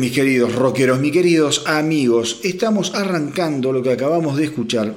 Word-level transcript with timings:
Mis 0.00 0.12
queridos 0.12 0.54
rockeros, 0.54 0.98
mis 0.98 1.12
queridos 1.12 1.64
amigos, 1.66 2.40
estamos 2.42 2.94
arrancando 2.94 3.70
lo 3.70 3.82
que 3.82 3.92
acabamos 3.92 4.38
de 4.38 4.44
escuchar. 4.44 4.94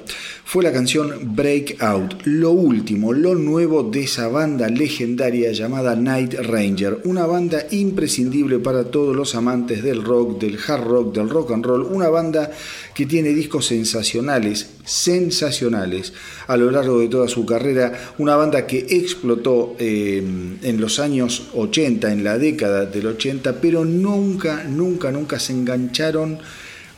Fue 0.54 0.64
la 0.64 0.72
canción 0.72 1.36
Breakout, 1.36 2.26
lo 2.26 2.52
último, 2.52 3.12
lo 3.12 3.34
nuevo 3.34 3.82
de 3.82 4.04
esa 4.04 4.28
banda 4.28 4.70
legendaria 4.70 5.52
llamada 5.52 5.96
Night 5.96 6.36
Ranger. 6.36 7.00
Una 7.06 7.26
banda 7.26 7.66
imprescindible 7.72 8.60
para 8.60 8.84
todos 8.84 9.16
los 9.16 9.34
amantes 9.34 9.82
del 9.82 10.04
rock, 10.04 10.40
del 10.40 10.60
hard 10.68 10.84
rock, 10.84 11.16
del 11.16 11.28
rock 11.32 11.54
and 11.54 11.66
roll. 11.66 11.82
Una 11.82 12.08
banda 12.10 12.52
que 12.94 13.08
tiene 13.08 13.30
discos 13.30 13.66
sensacionales, 13.66 14.74
sensacionales 14.86 16.14
a 16.46 16.56
lo 16.56 16.70
largo 16.70 17.00
de 17.00 17.08
toda 17.08 17.28
su 17.28 17.48
carrera. 17.48 18.14
Una 18.20 18.36
banda 18.36 18.68
que 18.68 18.78
explotó 18.78 19.76
eh, 19.80 20.18
en 20.62 20.80
los 20.80 21.00
años 21.00 21.48
80, 21.56 22.14
en 22.14 22.24
la 22.24 22.38
década 22.38 22.86
del 22.86 23.08
80, 23.08 23.60
pero 23.60 23.86
nunca, 23.86 24.66
nunca, 24.66 25.10
nunca 25.10 25.40
se 25.40 25.54
engancharon 25.54 26.38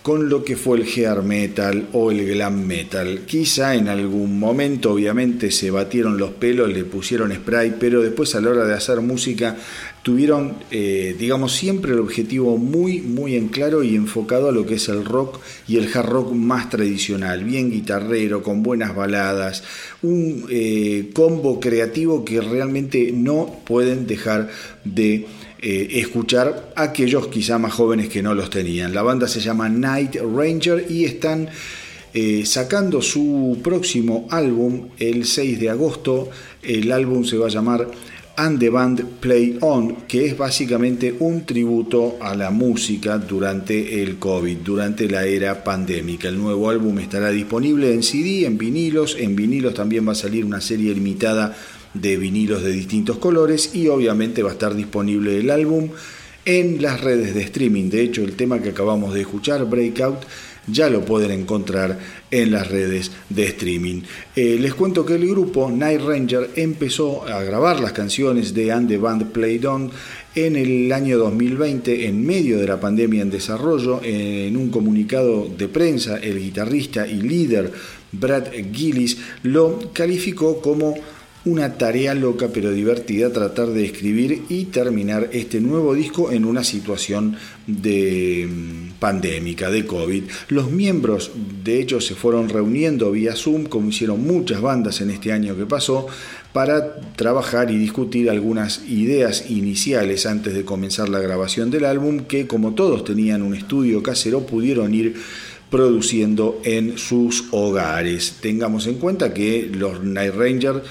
con 0.06 0.30
lo 0.30 0.44
que 0.44 0.56
fue 0.56 0.78
el 0.78 0.84
hair 0.84 1.24
metal 1.24 1.88
o 1.94 2.12
el 2.12 2.28
glam 2.28 2.64
metal. 2.64 3.22
Quizá 3.26 3.74
en 3.74 3.88
algún 3.88 4.38
momento 4.38 4.92
obviamente 4.92 5.50
se 5.50 5.72
batieron 5.72 6.20
los 6.20 6.30
pelos, 6.30 6.72
le 6.72 6.84
pusieron 6.84 7.34
spray, 7.34 7.78
pero 7.80 8.04
después 8.04 8.36
a 8.36 8.42
la 8.42 8.52
hora 8.52 8.66
de 8.66 8.76
hacer 8.76 9.02
música 9.02 9.58
tuvieron, 10.04 10.58
eh, 10.70 11.16
digamos, 11.18 11.56
siempre 11.56 11.94
el 11.94 11.98
objetivo 11.98 12.60
muy, 12.60 13.02
muy 13.02 13.36
en 13.36 13.48
claro 13.48 13.82
y 13.82 13.96
enfocado 13.96 14.50
a 14.50 14.52
lo 14.52 14.68
que 14.68 14.76
es 14.76 14.88
el 14.90 15.04
rock 15.04 15.40
y 15.68 15.78
el 15.78 15.90
hard 15.92 16.08
rock 16.08 16.34
más 16.34 16.70
tradicional, 16.70 17.44
bien 17.44 17.72
guitarrero, 17.72 18.44
con 18.44 18.62
buenas 18.62 18.96
baladas, 18.96 19.64
un 20.04 20.46
eh, 20.52 21.10
combo 21.16 21.60
creativo 21.60 22.24
que 22.24 22.42
realmente 22.42 23.12
no 23.12 23.60
pueden 23.66 24.06
dejar 24.06 24.50
de 24.84 25.26
eh, 25.66 26.00
escuchar 26.00 26.72
aquellos 26.76 27.28
quizá 27.28 27.58
más 27.58 27.74
jóvenes 27.74 28.08
que 28.08 28.22
no 28.22 28.34
los 28.34 28.50
tenían. 28.50 28.94
La 28.94 29.02
banda 29.02 29.28
se 29.28 29.40
llama 29.40 29.68
Night 29.68 30.16
Ranger 30.16 30.86
y 30.90 31.06
están... 31.06 31.50
sacando 32.46 33.02
su 33.02 33.60
próximo 33.62 34.26
álbum 34.32 34.88
el 35.00 35.26
6 35.26 35.60
de 35.60 35.70
agosto. 35.70 36.30
El 36.64 36.94
álbum 36.94 37.26
se 37.26 37.36
va 37.38 37.48
a 37.48 37.50
llamar 37.50 37.90
and 38.38 38.60
the 38.60 38.70
Band 38.70 39.20
Play 39.20 39.58
On, 39.62 39.96
que 40.08 40.26
es 40.26 40.38
básicamente 40.38 41.16
un 41.20 41.46
tributo 41.46 42.18
a 42.22 42.36
la 42.36 42.52
música 42.52 43.18
durante 43.18 44.04
el 44.04 44.18
COVID, 44.18 44.58
durante 44.58 45.08
la 45.10 45.26
era 45.26 45.64
pandémica. 45.64 46.28
El 46.28 46.38
nuevo 46.38 46.70
álbum 46.70 47.00
estará 47.00 47.30
disponible 47.30 47.94
en 47.94 48.04
CD, 48.04 48.46
en 48.46 48.58
vinilos, 48.58 49.16
en 49.20 49.36
vinilos 49.36 49.74
también 49.74 50.08
va 50.08 50.12
a 50.12 50.16
salir 50.16 50.44
una 50.44 50.62
serie 50.62 50.94
limitada 50.94 51.56
de 51.96 52.18
vinilos 52.18 52.64
de 52.64 52.72
distintos 52.72 53.18
colores 53.18 53.74
y 53.74 53.88
obviamente 53.88 54.44
va 54.44 54.50
a 54.50 54.54
estar 54.54 54.76
disponible 54.76 55.40
el 55.40 55.50
álbum 55.50 55.90
en 56.46 56.82
las 56.82 57.02
redes 57.02 57.34
de 57.34 57.42
streaming. 57.42 57.90
De 57.90 58.02
hecho, 58.02 58.24
el 58.24 58.36
tema 58.36 58.62
que 58.62 58.70
acabamos 58.70 59.14
de 59.14 59.22
escuchar, 59.22 59.66
Breakout, 59.66 60.20
ya 60.68 60.90
lo 60.90 61.06
pueden 61.06 61.32
encontrar 61.32 62.00
en 62.32 62.52
las 62.52 62.68
redes 62.70 63.12
de 63.30 63.46
streaming. 63.46 64.02
Eh, 64.36 64.58
les 64.60 64.74
cuento 64.74 65.06
que 65.06 65.16
el 65.16 65.28
grupo 65.28 65.70
Night 65.70 66.02
Ranger 66.02 66.50
empezó 66.56 67.24
a 67.28 67.44
grabar 67.44 67.80
las 67.80 67.94
canciones 67.94 68.54
de 68.54 68.72
And 68.72 68.88
the 68.88 68.98
Band 68.98 69.32
Played 69.32 69.68
On 69.68 69.92
en 70.34 70.56
el 70.56 70.92
año 70.92 71.18
2020, 71.18 72.08
en 72.08 72.26
medio 72.26 72.60
de 72.60 72.68
la 72.68 72.80
pandemia 72.80 73.22
en 73.22 73.30
desarrollo. 73.30 74.02
En 74.04 74.58
un 74.58 74.70
comunicado 74.70 75.48
de 75.56 75.68
prensa, 75.68 76.18
el 76.18 76.40
guitarrista 76.40 77.08
y 77.08 77.22
líder 77.22 77.72
Brad 78.12 78.46
Gillis 78.74 79.18
lo 79.44 79.92
calificó 79.94 80.62
como 80.62 80.96
una 81.46 81.78
tarea 81.78 82.16
loca 82.16 82.50
pero 82.52 82.72
divertida 82.72 83.32
tratar 83.32 83.70
de 83.70 83.86
escribir 83.86 84.44
y 84.50 84.66
terminar 84.66 85.30
este 85.32 85.62
nuevo 85.62 85.94
disco 85.94 86.32
en 86.32 86.44
una 86.44 86.64
situación 86.64 87.38
de 87.68 88.50
mm, 88.50 89.00
pandémica, 89.00 89.70
de 89.70 89.86
COVID. 89.86 90.24
Los 90.50 90.72
miembros 90.72 91.32
de 91.64 91.80
hecho 91.80 92.02
se 92.02 92.16
fueron 92.16 92.50
reuniendo 92.50 93.12
vía 93.12 93.36
Zoom, 93.36 93.66
como 93.66 93.90
hicieron 93.90 94.26
muchas 94.26 94.60
bandas 94.62 95.02
en 95.02 95.12
este 95.12 95.32
año 95.32 95.56
que 95.56 95.68
pasó, 95.68 96.08
para 96.52 97.00
trabajar 97.16 97.70
y 97.70 97.78
discutir 97.78 98.30
algunas 98.30 98.82
ideas 98.88 99.50
iniciales 99.50 100.26
antes 100.26 100.56
de 100.56 100.66
comenzar 100.66 101.10
la 101.10 101.20
grabación 101.20 101.70
del 101.70 101.86
álbum 101.86 102.22
que 102.22 102.48
como 102.48 102.74
todos 102.74 103.04
tenían 103.04 103.44
un 103.44 103.54
estudio 103.54 104.02
casero 104.02 104.48
pudieron 104.48 104.96
ir 104.96 105.16
produciendo 105.70 106.60
en 106.64 106.98
sus 106.98 107.46
hogares. 107.52 108.38
Tengamos 108.42 108.88
en 108.88 108.96
cuenta 108.96 109.34
que 109.34 109.70
los 109.72 110.04
Night 110.04 110.34
Rangers 110.34 110.82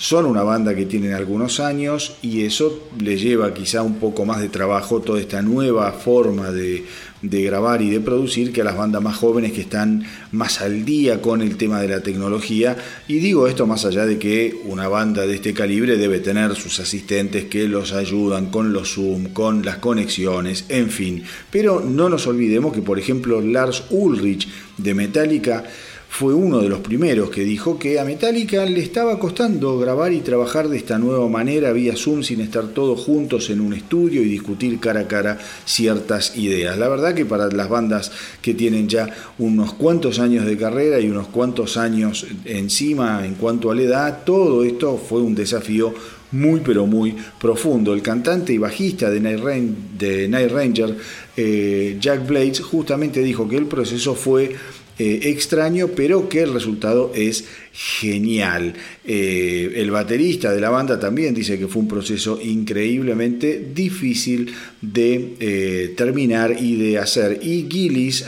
son 0.00 0.24
una 0.24 0.42
banda 0.42 0.74
que 0.74 0.86
tienen 0.86 1.12
algunos 1.12 1.60
años 1.60 2.16
y 2.22 2.46
eso 2.46 2.88
le 2.98 3.18
lleva 3.18 3.52
quizá 3.52 3.82
un 3.82 3.96
poco 3.96 4.24
más 4.24 4.40
de 4.40 4.48
trabajo 4.48 5.02
toda 5.02 5.20
esta 5.20 5.42
nueva 5.42 5.92
forma 5.92 6.50
de, 6.50 6.86
grabar 7.20 7.82
y 7.82 7.90
de 7.90 8.00
producir 8.00 8.50
que 8.50 8.62
a 8.62 8.64
las 8.64 8.78
bandas 8.78 9.02
más 9.02 9.18
jóvenes 9.18 9.52
que 9.52 9.60
están 9.60 10.02
más 10.32 10.62
al 10.62 10.86
día 10.86 11.20
con 11.20 11.42
el 11.42 11.58
tema 11.58 11.82
de 11.82 11.88
la 11.88 12.00
tecnología. 12.00 12.78
Y 13.08 13.18
digo 13.18 13.46
esto 13.46 13.66
más 13.66 13.84
allá 13.84 14.06
de 14.06 14.18
que 14.18 14.58
una 14.64 14.88
banda 14.88 15.26
de 15.26 15.34
este 15.34 15.52
calibre 15.52 15.98
debe 15.98 16.20
tener 16.20 16.56
sus 16.56 16.80
asistentes 16.80 17.44
que 17.44 17.68
los 17.68 17.92
ayudan 17.92 18.46
con 18.46 18.72
los 18.72 18.94
Zoom, 18.94 19.34
con 19.34 19.66
las 19.66 19.76
conexiones, 19.76 20.64
en 20.70 20.88
fin. 20.88 21.24
Pero 21.50 21.80
no 21.80 22.08
nos 22.08 22.26
olvidemos 22.26 22.72
que, 22.72 22.80
por 22.80 22.98
ejemplo, 22.98 23.42
Lars 23.42 23.84
Ulrich 23.90 24.48
de 24.78 24.94
Metallica 24.94 25.64
fue 26.10 26.34
uno 26.34 26.58
de 26.60 26.68
los 26.68 26.80
primeros 26.80 27.30
que 27.30 27.44
dijo 27.44 27.78
que 27.78 28.00
a 28.00 28.04
Metallica 28.04 28.66
le 28.66 28.80
estaba 28.80 29.18
costando 29.18 29.78
grabar 29.78 30.12
y 30.12 30.20
trabajar 30.20 30.68
de 30.68 30.76
esta 30.76 30.98
nueva 30.98 31.28
manera 31.28 31.72
vía 31.72 31.94
Zoom 31.96 32.24
sin 32.24 32.40
estar 32.40 32.66
todos 32.68 33.00
juntos 33.00 33.48
en 33.48 33.60
un 33.60 33.72
estudio 33.72 34.20
y 34.20 34.28
discutir 34.28 34.80
cara 34.80 35.00
a 35.00 35.08
cara 35.08 35.38
ciertas 35.64 36.36
ideas. 36.36 36.76
La 36.76 36.88
verdad 36.88 37.14
que 37.14 37.24
para 37.24 37.48
las 37.48 37.68
bandas 37.68 38.10
que 38.42 38.54
tienen 38.54 38.88
ya 38.88 39.08
unos 39.38 39.72
cuantos 39.74 40.18
años 40.18 40.44
de 40.44 40.58
carrera 40.58 40.98
y 40.98 41.08
unos 41.08 41.28
cuantos 41.28 41.76
años 41.76 42.26
encima 42.44 43.24
en 43.24 43.36
cuanto 43.36 43.70
a 43.70 43.74
la 43.76 43.82
edad, 43.82 44.18
todo 44.26 44.64
esto 44.64 44.98
fue 44.98 45.22
un 45.22 45.36
desafío 45.36 45.94
muy 46.32 46.60
pero 46.60 46.86
muy 46.86 47.16
profundo. 47.40 47.92
El 47.92 48.02
cantante 48.02 48.52
y 48.52 48.58
bajista 48.58 49.10
de 49.10 49.20
Night, 49.20 50.50
Ranger, 50.50 50.96
eh, 51.36 51.96
Jack 52.00 52.26
Blades, 52.26 52.60
justamente 52.60 53.20
dijo 53.20 53.48
que 53.48 53.56
el 53.56 53.66
proceso 53.66 54.14
fue 54.14 54.54
eh, 55.02 55.30
extraño, 55.30 55.88
pero 55.96 56.28
que 56.28 56.42
el 56.42 56.52
resultado 56.52 57.10
es 57.14 57.46
genial. 57.72 58.74
Eh, 59.06 59.72
el 59.76 59.90
baterista 59.90 60.52
de 60.52 60.60
la 60.60 60.68
banda 60.68 61.00
también 61.00 61.32
dice 61.32 61.58
que 61.58 61.68
fue 61.68 61.80
un 61.80 61.88
proceso 61.88 62.38
increíblemente 62.38 63.70
difícil 63.74 64.52
de 64.82 65.36
eh, 65.40 65.94
terminar 65.96 66.54
y 66.60 66.76
de 66.76 66.98
hacer. 66.98 67.40
Y 67.42 67.66
Gillis 67.70 68.26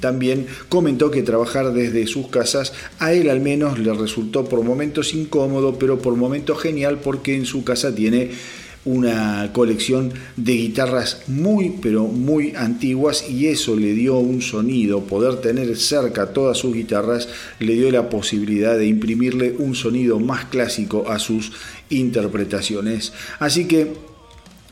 también 0.00 0.48
comentó 0.68 1.12
que 1.12 1.22
trabajar 1.22 1.72
desde 1.72 2.08
sus 2.08 2.26
casas 2.26 2.72
a 2.98 3.12
él 3.12 3.30
al 3.30 3.40
menos 3.40 3.78
le 3.78 3.92
resultó 3.94 4.44
por 4.46 4.64
momentos 4.64 5.14
incómodo, 5.14 5.78
pero 5.78 6.00
por 6.00 6.16
momentos 6.16 6.60
genial 6.60 6.98
porque 7.04 7.36
en 7.36 7.46
su 7.46 7.62
casa 7.62 7.94
tiene 7.94 8.30
una 8.84 9.50
colección 9.52 10.12
de 10.36 10.52
guitarras 10.52 11.22
muy 11.26 11.74
pero 11.80 12.04
muy 12.04 12.54
antiguas 12.54 13.28
y 13.28 13.46
eso 13.46 13.76
le 13.76 13.92
dio 13.92 14.18
un 14.18 14.42
sonido, 14.42 15.04
poder 15.04 15.40
tener 15.40 15.76
cerca 15.76 16.32
todas 16.32 16.58
sus 16.58 16.74
guitarras 16.74 17.28
le 17.58 17.74
dio 17.74 17.90
la 17.90 18.10
posibilidad 18.10 18.76
de 18.76 18.86
imprimirle 18.86 19.54
un 19.58 19.74
sonido 19.74 20.20
más 20.20 20.46
clásico 20.46 21.08
a 21.08 21.18
sus 21.18 21.52
interpretaciones. 21.88 23.12
Así 23.38 23.66
que 23.66 24.14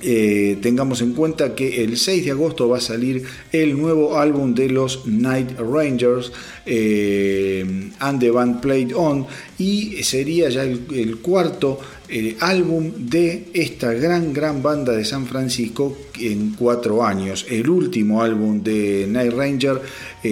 eh, 0.04 0.58
tengamos 0.60 1.00
en 1.00 1.12
cuenta 1.12 1.54
que 1.54 1.84
el 1.84 1.96
6 1.96 2.24
de 2.24 2.32
agosto 2.32 2.68
va 2.68 2.78
a 2.78 2.80
salir 2.80 3.22
el 3.52 3.80
nuevo 3.80 4.18
álbum 4.18 4.52
de 4.52 4.68
los 4.68 5.06
Night 5.06 5.56
Rangers 5.60 6.32
eh, 6.66 7.90
and 8.00 8.18
the 8.18 8.32
Band 8.32 8.60
Played 8.60 8.96
On 8.96 9.24
y 9.58 10.02
sería 10.02 10.48
ya 10.48 10.64
el, 10.64 11.18
cuarto 11.22 11.78
eh, 12.12 12.36
álbum 12.40 12.92
de 12.96 13.48
esta 13.54 13.92
gran 13.94 14.32
gran 14.32 14.62
banda 14.62 14.92
de 14.92 15.04
San 15.04 15.26
Francisco 15.26 15.96
en 16.20 16.50
cuatro 16.50 17.04
años. 17.04 17.46
El 17.48 17.70
último 17.70 18.22
álbum 18.22 18.62
de 18.62 19.06
Night 19.08 19.32
Ranger 19.32 19.80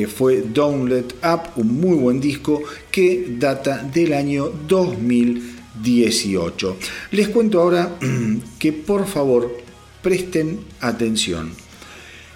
fue 0.07 0.43
Don't 0.43 0.89
Let 0.89 1.15
Up, 1.25 1.53
un 1.57 1.81
muy 1.81 1.97
buen 1.97 2.21
disco 2.21 2.63
que 2.93 3.35
data 3.39 3.83
del 3.83 4.13
año 4.13 4.53
2000 4.69 5.61
18. 5.83 6.77
Les 7.13 7.29
cuento 7.29 7.61
ahora 7.61 7.97
que 8.59 8.73
por 8.73 9.07
favor 9.07 9.57
presten 10.03 10.61
atención, 10.81 11.53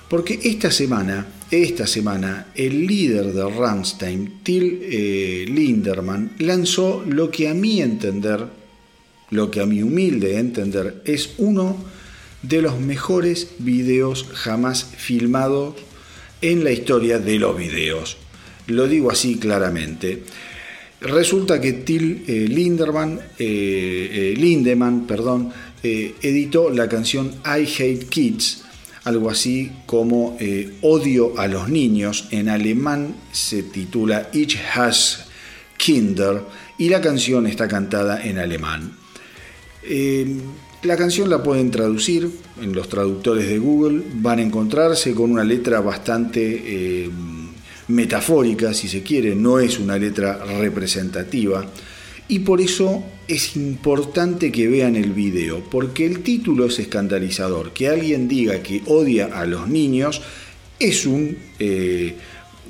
porque 0.08 0.38
esta 0.42 0.70
semana, 0.70 1.26
esta 1.50 1.86
semana, 1.86 2.48
el 2.54 2.86
líder 2.86 3.32
de 3.32 3.48
Rammstein, 3.48 4.40
Till 4.42 4.80
eh, 4.82 5.44
Linderman, 5.48 6.32
lanzó 6.38 7.04
lo 7.06 7.30
que 7.30 7.48
a 7.48 7.54
mi 7.54 7.80
entender, 7.80 8.46
lo 9.30 9.50
que 9.50 9.60
a 9.60 9.66
mi 9.66 9.82
humilde 9.82 10.38
entender, 10.38 11.02
es 11.04 11.30
uno 11.38 11.76
de 12.42 12.62
los 12.62 12.78
mejores 12.78 13.48
videos 13.58 14.26
jamás 14.32 14.84
filmados 14.96 15.74
en 16.40 16.62
la 16.62 16.72
historia 16.72 17.18
de 17.18 17.38
los 17.38 17.56
videos. 17.56 18.18
Lo 18.66 18.86
digo 18.86 19.10
así 19.10 19.36
claramente. 19.36 20.22
Resulta 21.00 21.60
que 21.60 21.72
Till 21.72 22.24
eh, 22.26 22.46
Linderman, 22.48 23.20
eh, 23.38 24.10
eh, 24.12 24.34
Lindemann 24.36 25.06
perdón, 25.06 25.52
editó 25.82 26.70
la 26.70 26.88
canción 26.88 27.30
I 27.44 27.66
Hate 27.66 28.06
Kids, 28.08 28.64
algo 29.04 29.28
así 29.28 29.70
como 29.84 30.38
Odio 30.80 31.38
a 31.38 31.46
los 31.46 31.68
niños. 31.68 32.28
En 32.30 32.48
alemán 32.48 33.16
se 33.32 33.64
titula 33.64 34.30
Ich 34.32 34.56
has 34.74 35.26
Kinder 35.76 36.40
y 36.78 36.88
la 36.88 37.02
canción 37.02 37.46
está 37.46 37.68
cantada 37.68 38.24
en 38.24 38.38
alemán. 38.38 39.03
La 40.82 40.96
canción 40.96 41.28
la 41.30 41.42
pueden 41.42 41.70
traducir 41.70 42.30
en 42.60 42.72
los 42.74 42.88
traductores 42.88 43.48
de 43.48 43.58
Google, 43.58 44.02
van 44.16 44.38
a 44.38 44.42
encontrarse 44.42 45.14
con 45.14 45.30
una 45.30 45.44
letra 45.44 45.80
bastante 45.80 47.10
metafórica, 47.88 48.72
si 48.74 48.88
se 48.88 49.02
quiere, 49.02 49.34
no 49.34 49.58
es 49.58 49.78
una 49.78 49.98
letra 49.98 50.44
representativa. 50.44 51.66
Y 52.28 52.40
por 52.40 52.60
eso 52.60 53.04
es 53.28 53.56
importante 53.56 54.50
que 54.50 54.68
vean 54.68 54.96
el 54.96 55.12
video, 55.12 55.62
porque 55.70 56.06
el 56.06 56.20
título 56.20 56.66
es 56.66 56.78
escandalizador. 56.78 57.72
Que 57.72 57.88
alguien 57.88 58.28
diga 58.28 58.62
que 58.62 58.82
odia 58.86 59.26
a 59.26 59.44
los 59.44 59.68
niños 59.68 60.22
es 60.78 61.06
un 61.06 61.36
eh, 61.58 62.16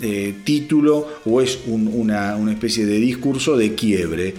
eh, 0.02 0.34
título 0.44 1.06
o 1.24 1.40
es 1.40 1.60
una 1.66 2.50
especie 2.50 2.84
de 2.84 2.98
discurso 2.98 3.56
de 3.56 3.74
quiebre. 3.74 4.34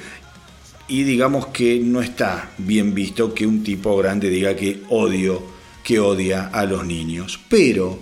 Y 0.87 1.03
digamos 1.03 1.47
que 1.47 1.79
no 1.79 2.01
está 2.01 2.51
bien 2.57 2.93
visto 2.93 3.33
que 3.33 3.47
un 3.47 3.63
tipo 3.63 3.97
grande 3.97 4.29
diga 4.29 4.55
que 4.55 4.81
odio, 4.89 5.41
que 5.83 5.99
odia 5.99 6.47
a 6.47 6.65
los 6.65 6.85
niños. 6.85 7.39
Pero, 7.49 7.97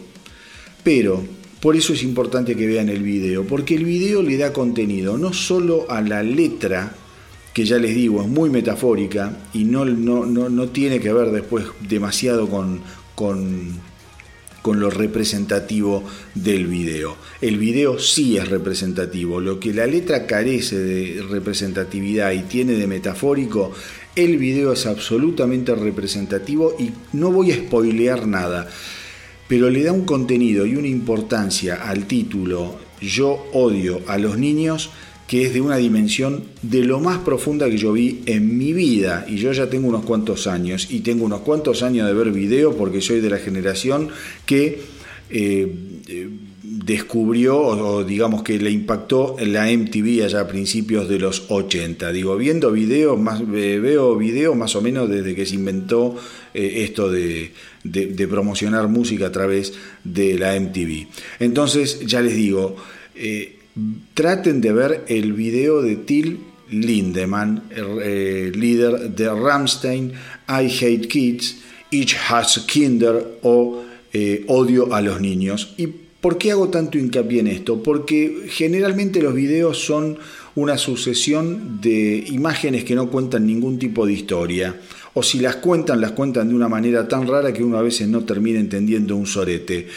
pero, 0.84 1.24
por 1.62 1.78
eso 1.78 1.94
es 1.94 2.04
importante 2.04 2.56
que 2.56 2.68
vean 2.68 2.90
el 2.90 3.02
video, 3.02 3.46
porque 3.46 3.76
el 3.76 3.86
video 3.86 4.22
le 4.22 4.36
da 4.36 4.52
contenido 4.52 5.18
no 5.18 5.32
solo 5.32 5.90
a 5.90 6.02
la 6.02 6.22
letra, 6.22 6.94
que 7.54 7.64
ya 7.66 7.78
les 7.78 7.96
digo 7.96 8.22
es 8.22 8.28
muy 8.28 8.50
metafórica 8.50 9.38
y 9.54 9.64
no, 9.64 9.86
no, 9.86 10.26
no, 10.26 10.68
tiene 10.70 11.00
que 11.00 11.14
ver 11.14 11.32
después 11.32 11.66
demasiado 11.88 12.50
con, 12.50 12.82
con, 13.16 13.80
con 14.64 14.80
lo 14.80 14.90
representativo 14.90 16.04
del 16.34 16.66
video. 16.66 17.18
El 17.40 17.60
video 17.60 18.00
sí 18.00 18.38
es 18.38 18.48
representativo, 18.48 19.40
lo 19.40 19.60
que 19.60 19.74
la 19.74 19.86
letra 19.86 20.26
carece 20.26 20.80
de 20.80 21.22
representatividad 21.22 22.32
y 22.32 22.42
tiene 22.44 22.74
de 22.74 22.88
metafórico, 22.88 23.72
el 24.16 24.38
video 24.38 24.74
es 24.74 24.88
absolutamente 24.88 25.76
representativo 25.76 26.76
y 26.80 26.92
no 27.16 27.32
voy 27.32 27.52
a 27.52 27.58
spoilear 27.58 28.26
nada 28.26 28.68
pero 29.48 29.70
le 29.70 29.84
da 29.84 29.92
un 29.92 30.06
contenido 30.06 30.66
y 30.66 30.76
una 30.76 30.88
importancia 30.88 31.76
al 31.88 32.08
título 32.08 32.76
Yo 33.02 33.46
odio 33.54 34.02
a 34.08 34.18
los 34.18 34.38
niños 34.38 34.90
que 35.34 35.48
es 35.48 35.54
de 35.56 35.62
una 35.62 35.78
dimensión 35.78 36.44
de 36.62 36.84
lo 36.86 37.00
más 37.00 37.18
profunda 37.18 37.68
que 37.68 37.76
yo 37.76 37.92
vi 37.92 38.22
en 38.28 38.56
mi 38.56 38.72
vida. 38.72 39.26
Y 39.28 39.38
yo 39.38 39.52
ya 39.52 39.68
tengo 39.68 39.88
unos 39.88 40.06
cuantos 40.06 40.46
años, 40.46 40.90
y 40.92 41.00
tengo 41.00 41.26
unos 41.26 41.42
cuantos 41.42 41.82
años 41.82 42.06
de 42.06 42.14
ver 42.14 42.30
video 42.30 42.78
porque 42.78 43.02
soy 43.02 43.20
de 43.20 43.32
la 43.32 43.40
generación 43.40 44.10
que 44.46 44.82
eh, 45.32 45.76
eh, 46.08 46.30
descubrió 46.62 47.60
o, 47.60 48.04
digamos 48.04 48.44
que 48.44 48.60
le 48.60 48.70
impactó 48.70 49.36
la 49.40 49.72
MTV 49.76 50.24
allá 50.24 50.42
a 50.42 50.48
principios 50.48 51.10
de 51.10 51.18
los 51.18 51.46
80. 51.50 52.12
Digo, 52.12 52.38
viendo 52.38 52.72
videos, 52.72 53.20
más, 53.20 53.42
eh, 53.42 53.80
veo 53.82 54.16
videos 54.16 54.56
más 54.56 54.76
o 54.76 54.84
menos 54.84 55.10
desde 55.10 55.34
que 55.34 55.48
se 55.48 55.56
inventó 55.56 56.16
esto 56.54 57.10
de, 57.10 57.52
promocionar 58.30 58.88
música 58.88 59.26
a 59.26 59.32
través 59.32 59.74
de 60.04 60.38
la 60.38 60.54
MTV. 60.60 61.08
Entonces, 61.40 62.02
ya 62.06 62.22
les 62.22 62.36
digo, 62.36 62.76
eh, 63.16 63.63
traten 64.14 64.62
de 64.62 64.74
ver 64.74 65.06
el 65.08 65.34
video 65.34 65.82
de 65.82 65.96
Till 65.96 66.40
Lindemann, 66.70 67.64
eh, 67.72 68.52
líder 68.54 69.12
de 69.12 69.30
Ramstein, 69.30 70.12
I 70.48 70.68
Hate 70.68 71.08
Kids, 71.08 71.58
Each 71.92 72.16
Has 72.30 72.60
Kinder 72.68 73.40
o 73.44 73.84
eh, 74.12 74.44
Odio 74.48 74.94
a 74.94 75.02
los 75.02 75.22
Niños. 75.22 75.74
¿Y 75.78 75.88
por 75.88 76.38
qué 76.38 76.52
hago 76.52 76.70
tanto 76.70 76.98
hincapié 76.98 77.42
en 77.42 77.48
esto? 77.48 77.82
Porque 77.84 78.48
generalmente 78.50 79.22
los 79.22 79.34
videos 79.34 79.80
son 79.80 80.18
una 80.56 80.78
sucesión 80.78 81.82
de 81.82 82.24
imágenes 82.28 82.84
que 82.84 82.96
no 82.96 83.10
cuentan 83.10 83.46
ningún 83.46 83.80
tipo 83.80 84.06
de 84.06 84.14
historia 84.14 84.76
o 85.16 85.22
si 85.22 85.40
las 85.40 85.58
cuentan, 85.58 86.02
las 86.02 86.12
cuentan 86.12 86.50
de 86.50 86.56
una 86.56 86.68
manera 86.68 87.08
tan 87.08 87.28
rara 87.28 87.54
que 87.54 87.64
uno 87.64 87.78
a 87.78 87.82
veces 87.82 88.08
no 88.08 88.24
termina 88.24 88.60
entendiendo 88.60 89.16
un 89.16 89.28
sorete. 89.28 89.88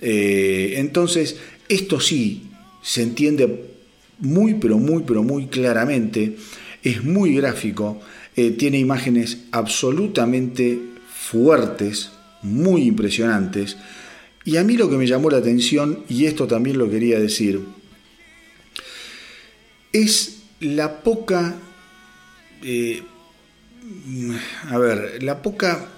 Eh, 0.00 0.74
entonces, 0.76 1.36
esto 1.68 2.00
sí 2.00 2.51
se 2.82 3.02
entiende 3.02 3.70
muy, 4.18 4.54
pero 4.54 4.78
muy, 4.78 5.04
pero 5.04 5.22
muy 5.22 5.46
claramente, 5.46 6.36
es 6.82 7.04
muy 7.04 7.34
gráfico, 7.34 8.00
eh, 8.36 8.50
tiene 8.50 8.78
imágenes 8.78 9.38
absolutamente 9.52 10.78
fuertes, 11.08 12.10
muy 12.42 12.82
impresionantes, 12.82 13.76
y 14.44 14.56
a 14.56 14.64
mí 14.64 14.76
lo 14.76 14.90
que 14.90 14.96
me 14.96 15.06
llamó 15.06 15.30
la 15.30 15.38
atención, 15.38 16.04
y 16.08 16.26
esto 16.26 16.46
también 16.46 16.78
lo 16.78 16.90
quería 16.90 17.18
decir, 17.18 17.60
es 19.92 20.42
la 20.60 21.02
poca 21.02 21.56
eh, 22.62 23.02
a 24.68 24.78
ver, 24.78 25.22
la 25.22 25.42
poca 25.42 25.88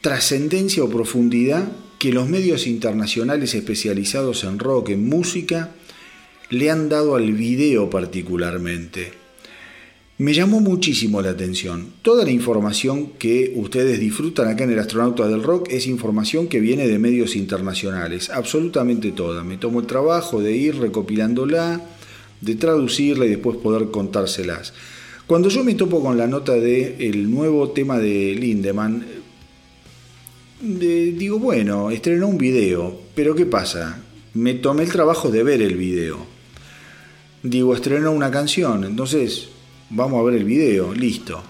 trascendencia 0.00 0.84
o 0.84 0.88
profundidad 0.88 1.66
que 1.98 2.12
los 2.12 2.28
medios 2.28 2.66
internacionales 2.66 3.54
especializados 3.54 4.44
en 4.44 4.58
rock, 4.58 4.90
en 4.90 5.08
música, 5.08 5.70
le 6.50 6.70
han 6.70 6.88
dado 6.88 7.16
al 7.16 7.32
video 7.32 7.90
particularmente. 7.90 9.24
Me 10.16 10.32
llamó 10.32 10.60
muchísimo 10.60 11.20
la 11.22 11.30
atención. 11.30 11.88
Toda 12.02 12.24
la 12.24 12.30
información 12.30 13.14
que 13.18 13.52
ustedes 13.56 13.98
disfrutan 13.98 14.46
acá 14.46 14.62
en 14.62 14.70
el 14.70 14.78
Astronauta 14.78 15.26
del 15.26 15.42
Rock 15.42 15.66
es 15.70 15.88
información 15.88 16.46
que 16.46 16.60
viene 16.60 16.86
de 16.86 17.00
medios 17.00 17.34
internacionales, 17.34 18.30
absolutamente 18.30 19.10
toda. 19.10 19.42
Me 19.42 19.56
tomo 19.56 19.80
el 19.80 19.86
trabajo 19.86 20.40
de 20.40 20.52
ir 20.52 20.78
recopilándola, 20.78 21.80
de 22.40 22.54
traducirla 22.54 23.26
y 23.26 23.30
después 23.30 23.56
poder 23.56 23.90
contárselas. 23.90 24.72
Cuando 25.26 25.48
yo 25.48 25.64
me 25.64 25.74
topo 25.74 26.00
con 26.00 26.16
la 26.16 26.28
nota 26.28 26.52
del 26.52 26.94
el 27.00 27.28
nuevo 27.28 27.70
tema 27.70 27.98
de 27.98 28.36
Lindemann, 28.36 29.04
digo, 30.60 31.40
bueno, 31.40 31.90
estrenó 31.90 32.28
un 32.28 32.38
video, 32.38 33.00
pero 33.16 33.34
¿qué 33.34 33.46
pasa? 33.46 34.00
Me 34.34 34.54
tomé 34.54 34.84
el 34.84 34.92
trabajo 34.92 35.30
de 35.30 35.42
ver 35.42 35.60
el 35.60 35.76
video. 35.76 36.33
Digo, 37.44 37.74
estrenó 37.74 38.10
una 38.10 38.30
canción, 38.30 38.84
entonces 38.84 39.50
vamos 39.90 40.18
a 40.18 40.22
ver 40.24 40.36
el 40.36 40.44
video, 40.44 40.94
listo. 40.94 41.42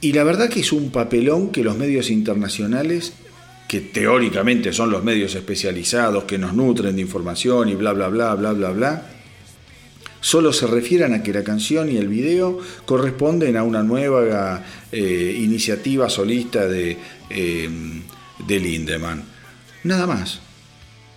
Y 0.00 0.14
la 0.14 0.24
verdad 0.24 0.48
que 0.48 0.60
es 0.60 0.72
un 0.72 0.90
papelón 0.90 1.50
que 1.50 1.62
los 1.62 1.76
medios 1.76 2.08
internacionales, 2.08 3.12
que 3.68 3.82
teóricamente 3.82 4.72
son 4.72 4.90
los 4.90 5.04
medios 5.04 5.34
especializados, 5.34 6.24
que 6.24 6.38
nos 6.38 6.54
nutren 6.54 6.96
de 6.96 7.02
información 7.02 7.68
y 7.68 7.74
bla, 7.74 7.92
bla, 7.92 8.08
bla, 8.08 8.34
bla, 8.36 8.52
bla, 8.52 8.70
bla, 8.70 9.06
solo 10.22 10.50
se 10.50 10.66
refieran 10.66 11.12
a 11.12 11.22
que 11.22 11.34
la 11.34 11.44
canción 11.44 11.92
y 11.92 11.98
el 11.98 12.08
video 12.08 12.58
corresponden 12.86 13.58
a 13.58 13.64
una 13.64 13.82
nueva 13.82 14.64
eh, 14.90 15.38
iniciativa 15.42 16.08
solista 16.08 16.66
de, 16.66 16.96
eh, 17.28 17.68
de 18.46 18.60
Lindemann. 18.60 19.22
Nada 19.82 20.06
más. 20.06 20.40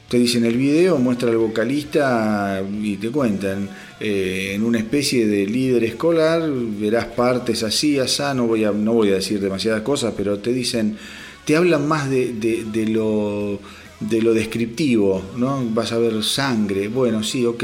Te 0.08 0.18
dicen 0.18 0.46
el 0.46 0.56
video, 0.56 0.98
muestra 0.98 1.30
al 1.30 1.38
vocalista 1.38 2.64
y 2.82 2.96
te 2.96 3.10
cuentan, 3.10 3.70
eh, 4.00 4.54
en 4.54 4.64
una 4.64 4.78
especie 4.78 5.28
de 5.28 5.46
líder 5.46 5.84
escolar, 5.84 6.50
verás 6.50 7.08
partes 7.08 7.64
así, 7.64 8.00
asá, 8.00 8.34
no 8.34 8.48
voy 8.48 8.64
a, 8.64 8.72
no 8.72 8.94
voy 8.94 9.10
a 9.10 9.16
decir 9.16 9.42
demasiadas 9.42 9.82
cosas, 9.82 10.14
pero 10.16 10.40
te 10.40 10.54
dicen, 10.54 10.98
te 11.44 11.58
hablan 11.58 11.88
más 11.88 12.10
de, 12.10 12.34
de, 12.34 12.86
lo, 12.88 13.60
de 14.00 14.22
lo 14.22 14.34
descriptivo, 14.34 15.22
¿no? 15.36 15.62
Vas 15.74 15.92
a 15.92 15.98
ver 15.98 16.24
sangre, 16.24 16.88
bueno, 16.88 17.22
sí, 17.24 17.46
ok 17.46 17.64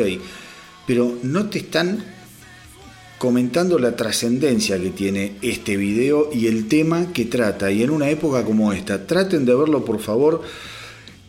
pero 0.85 1.17
no 1.23 1.49
te 1.49 1.59
están 1.59 2.03
comentando 3.17 3.79
la 3.79 3.95
trascendencia 3.95 4.79
que 4.79 4.89
tiene 4.89 5.35
este 5.41 5.77
video 5.77 6.29
y 6.33 6.47
el 6.47 6.67
tema 6.67 7.13
que 7.13 7.25
trata. 7.25 7.71
Y 7.71 7.83
en 7.83 7.89
una 7.89 8.09
época 8.09 8.43
como 8.43 8.73
esta, 8.73 9.07
traten 9.07 9.45
de 9.45 9.55
verlo 9.55 9.85
por 9.85 9.99
favor. 9.99 10.41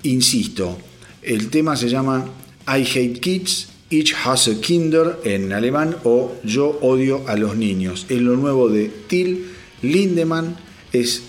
Insisto, 0.02 0.76
el 1.24 1.50
tema 1.50 1.76
se 1.76 1.88
llama 1.88 2.26
I 2.66 2.82
Hate 2.82 3.20
Kids, 3.20 3.68
Ich 3.90 4.14
hasse 4.24 4.60
Kinder 4.60 5.20
en 5.24 5.52
alemán 5.52 5.96
o 6.04 6.34
Yo 6.42 6.78
odio 6.80 7.22
a 7.28 7.36
los 7.36 7.56
niños. 7.56 8.06
Es 8.08 8.20
lo 8.20 8.36
nuevo 8.36 8.68
de 8.68 8.90
Till 9.06 9.46
Lindemann, 9.82 10.56
es 10.92 11.22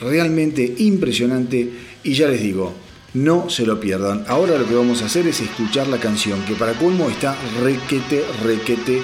realmente 0.00 0.74
impresionante 0.78 1.70
y 2.02 2.12
ya 2.12 2.28
les 2.28 2.42
digo, 2.42 2.74
no 3.14 3.48
se 3.48 3.64
lo 3.64 3.80
pierdan. 3.80 4.24
Ahora 4.28 4.58
lo 4.58 4.66
que 4.66 4.74
vamos 4.74 5.02
a 5.02 5.06
hacer 5.06 5.26
es 5.28 5.40
escuchar 5.40 5.86
la 5.86 5.98
canción, 5.98 6.44
que 6.44 6.54
para 6.54 6.74
colmo 6.74 7.08
está 7.08 7.36
requete, 7.62 8.24
requete 8.42 9.00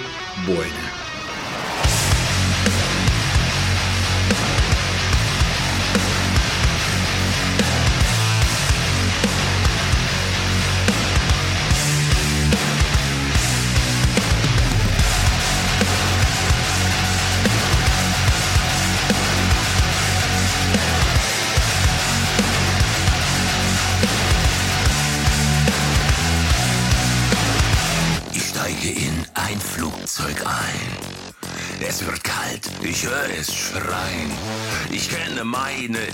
buena. 0.47 0.90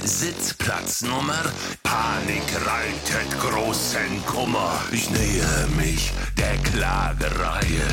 Sitzplatznummer. 0.04 1.44
Panik 1.82 2.48
reitet 2.64 3.40
großen 3.40 4.24
Kummer. 4.26 4.80
Ich 4.92 5.10
nähe 5.10 5.68
mich 5.76 6.12
der 6.36 6.56
Klagereihe. 6.58 7.86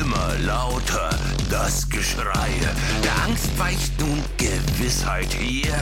Immer 0.00 0.34
lauter 0.46 1.10
das 1.50 1.88
Geschrei. 1.88 2.50
Der 3.02 3.24
Angst 3.24 3.50
weicht 3.58 3.98
nun 4.00 4.22
Gewissheit 4.36 5.32
hier. 5.32 5.74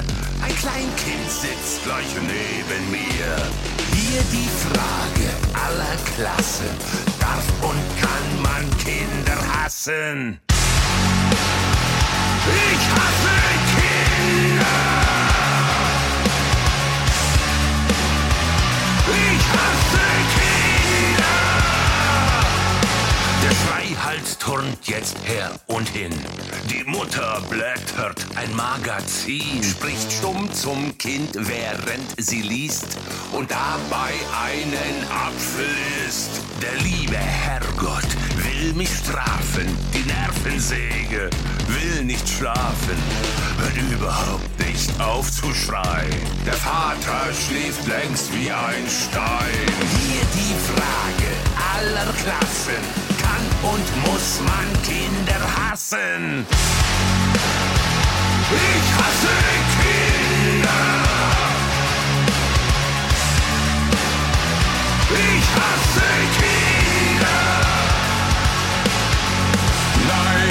Ein 0.43 0.57
Kleinkind 0.57 1.31
sitzt 1.31 1.85
gleich 1.85 2.15
neben 2.17 2.91
mir. 2.91 3.37
Hier 3.93 4.23
die 4.33 4.49
Frage 4.65 5.29
aller 5.67 5.97
Klassen. 6.15 6.71
Darf 7.21 7.45
und 7.63 7.85
kann 8.01 8.43
man 8.43 8.79
Kinder 8.79 9.39
hassen? 9.53 10.41
Ich 12.47 12.85
hasse 12.95 13.39
Kinder! 13.77 14.98
Schreihals 24.09 24.39
turnt 24.39 24.87
jetzt 24.87 25.17
her 25.25 25.51
und 25.67 25.87
hin. 25.91 26.13
Die 26.71 26.83
Mutter 26.85 27.43
blättert 27.51 28.25
ein 28.37 28.55
Magazin, 28.57 29.63
spricht 29.63 30.11
stumm 30.11 30.51
zum 30.53 30.97
Kind, 30.97 31.35
während 31.35 32.15
sie 32.17 32.41
liest 32.41 32.97
und 33.33 33.51
dabei 33.51 34.13
einen 34.47 35.05
Apfel 35.11 35.69
isst. 36.07 36.41
Der 36.63 36.75
liebe 36.83 37.17
Herrgott 37.17 38.09
will 38.37 38.73
mich 38.73 38.89
strafen, 38.89 39.67
die 39.93 40.05
Nervensäge 40.05 41.29
will 41.67 42.05
nicht 42.05 42.27
schlafen, 42.27 42.97
hört 43.59 43.93
überhaupt 43.93 44.67
nicht 44.67 44.99
auf 45.01 45.31
zu 45.31 45.53
schreien. 45.53 46.09
Der 46.47 46.55
Vater 46.55 47.33
schläft 47.35 47.87
längst 47.87 48.33
wie 48.33 48.51
ein 48.51 48.89
Stein. 48.89 49.69
Hier 50.01 50.25
die 50.35 50.55
Frage 50.65 51.49
aller 51.77 52.13
Klassen, 52.15 53.08
kann 53.29 53.45
und 53.71 53.87
muss 54.07 54.41
man 54.41 54.67
Kinder 54.83 55.41
hassen? 55.57 56.47
Ich 58.51 58.87
hasse 58.99 59.37
Kinder! 59.79 60.83
Ich 65.11 65.47
hasse 65.59 66.11
Kinder! 66.39 67.41
Nein, 70.13 70.49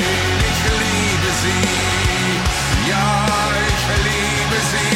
ich 0.51 0.61
liebe 0.83 1.29
sie. 1.43 2.89
Ja, 2.89 3.09
ich 3.71 3.83
liebe 4.07 4.59
sie. 4.71 4.95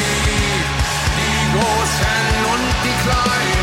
Die 1.18 1.40
Großen 1.54 2.30
und 2.52 2.68
die 2.84 2.96
Kleinen, 3.04 3.61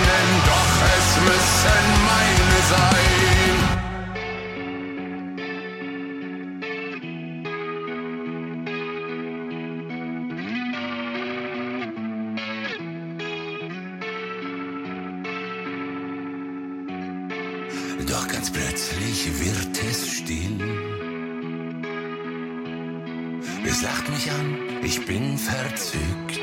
Es 23.65 23.82
lacht 23.82 24.10
mich 24.10 24.32
an, 24.32 24.58
ich 24.82 25.06
bin 25.06 25.38
verzückt. 25.38 26.39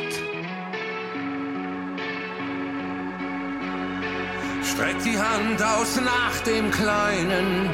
Streckt 4.62 5.04
die 5.04 5.18
Hand 5.18 5.62
aus 5.62 5.96
nach 5.96 6.40
dem 6.44 6.70
Kleinen. 6.70 7.70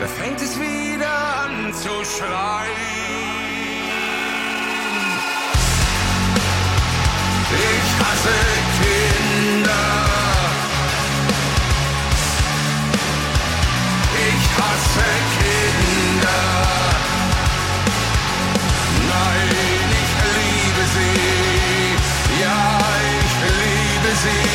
Da 0.00 0.06
fängt 0.06 0.40
es 0.40 0.58
wieder 0.58 1.44
an 1.44 1.72
zu 1.72 1.88
schreien. 2.04 3.14
Ich 7.56 8.04
hasse 8.04 8.34
Kinder. 8.80 10.03
Hasse 14.58 15.08
Kinder. 15.36 16.42
Nein, 19.12 19.88
ich 20.02 20.12
liebe 20.36 20.84
sie. 20.94 22.42
Ja, 22.42 22.78
ich 23.22 23.34
liebe 23.62 24.10
sie. 24.22 24.46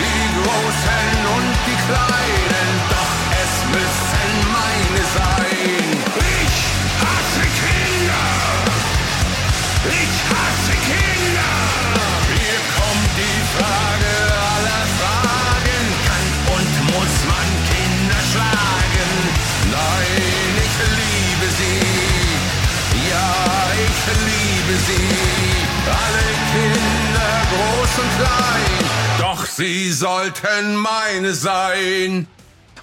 Die 0.00 0.22
Großen 0.38 1.12
und 1.36 1.50
die 1.66 1.78
Kleinen, 1.86 2.68
doch 2.94 3.16
es 3.42 3.54
müssen 3.74 4.30
meine 4.56 5.02
sein. 5.18 5.86
Ich 6.42 6.56
hasse 7.02 7.44
Kinder. 7.60 8.26
Ich 9.86 10.16
hasse 10.30 10.74
Kinder! 10.88 11.52
Hier 12.34 12.60
kommt 12.76 13.10
die 13.16 13.40
Frage 13.56 14.19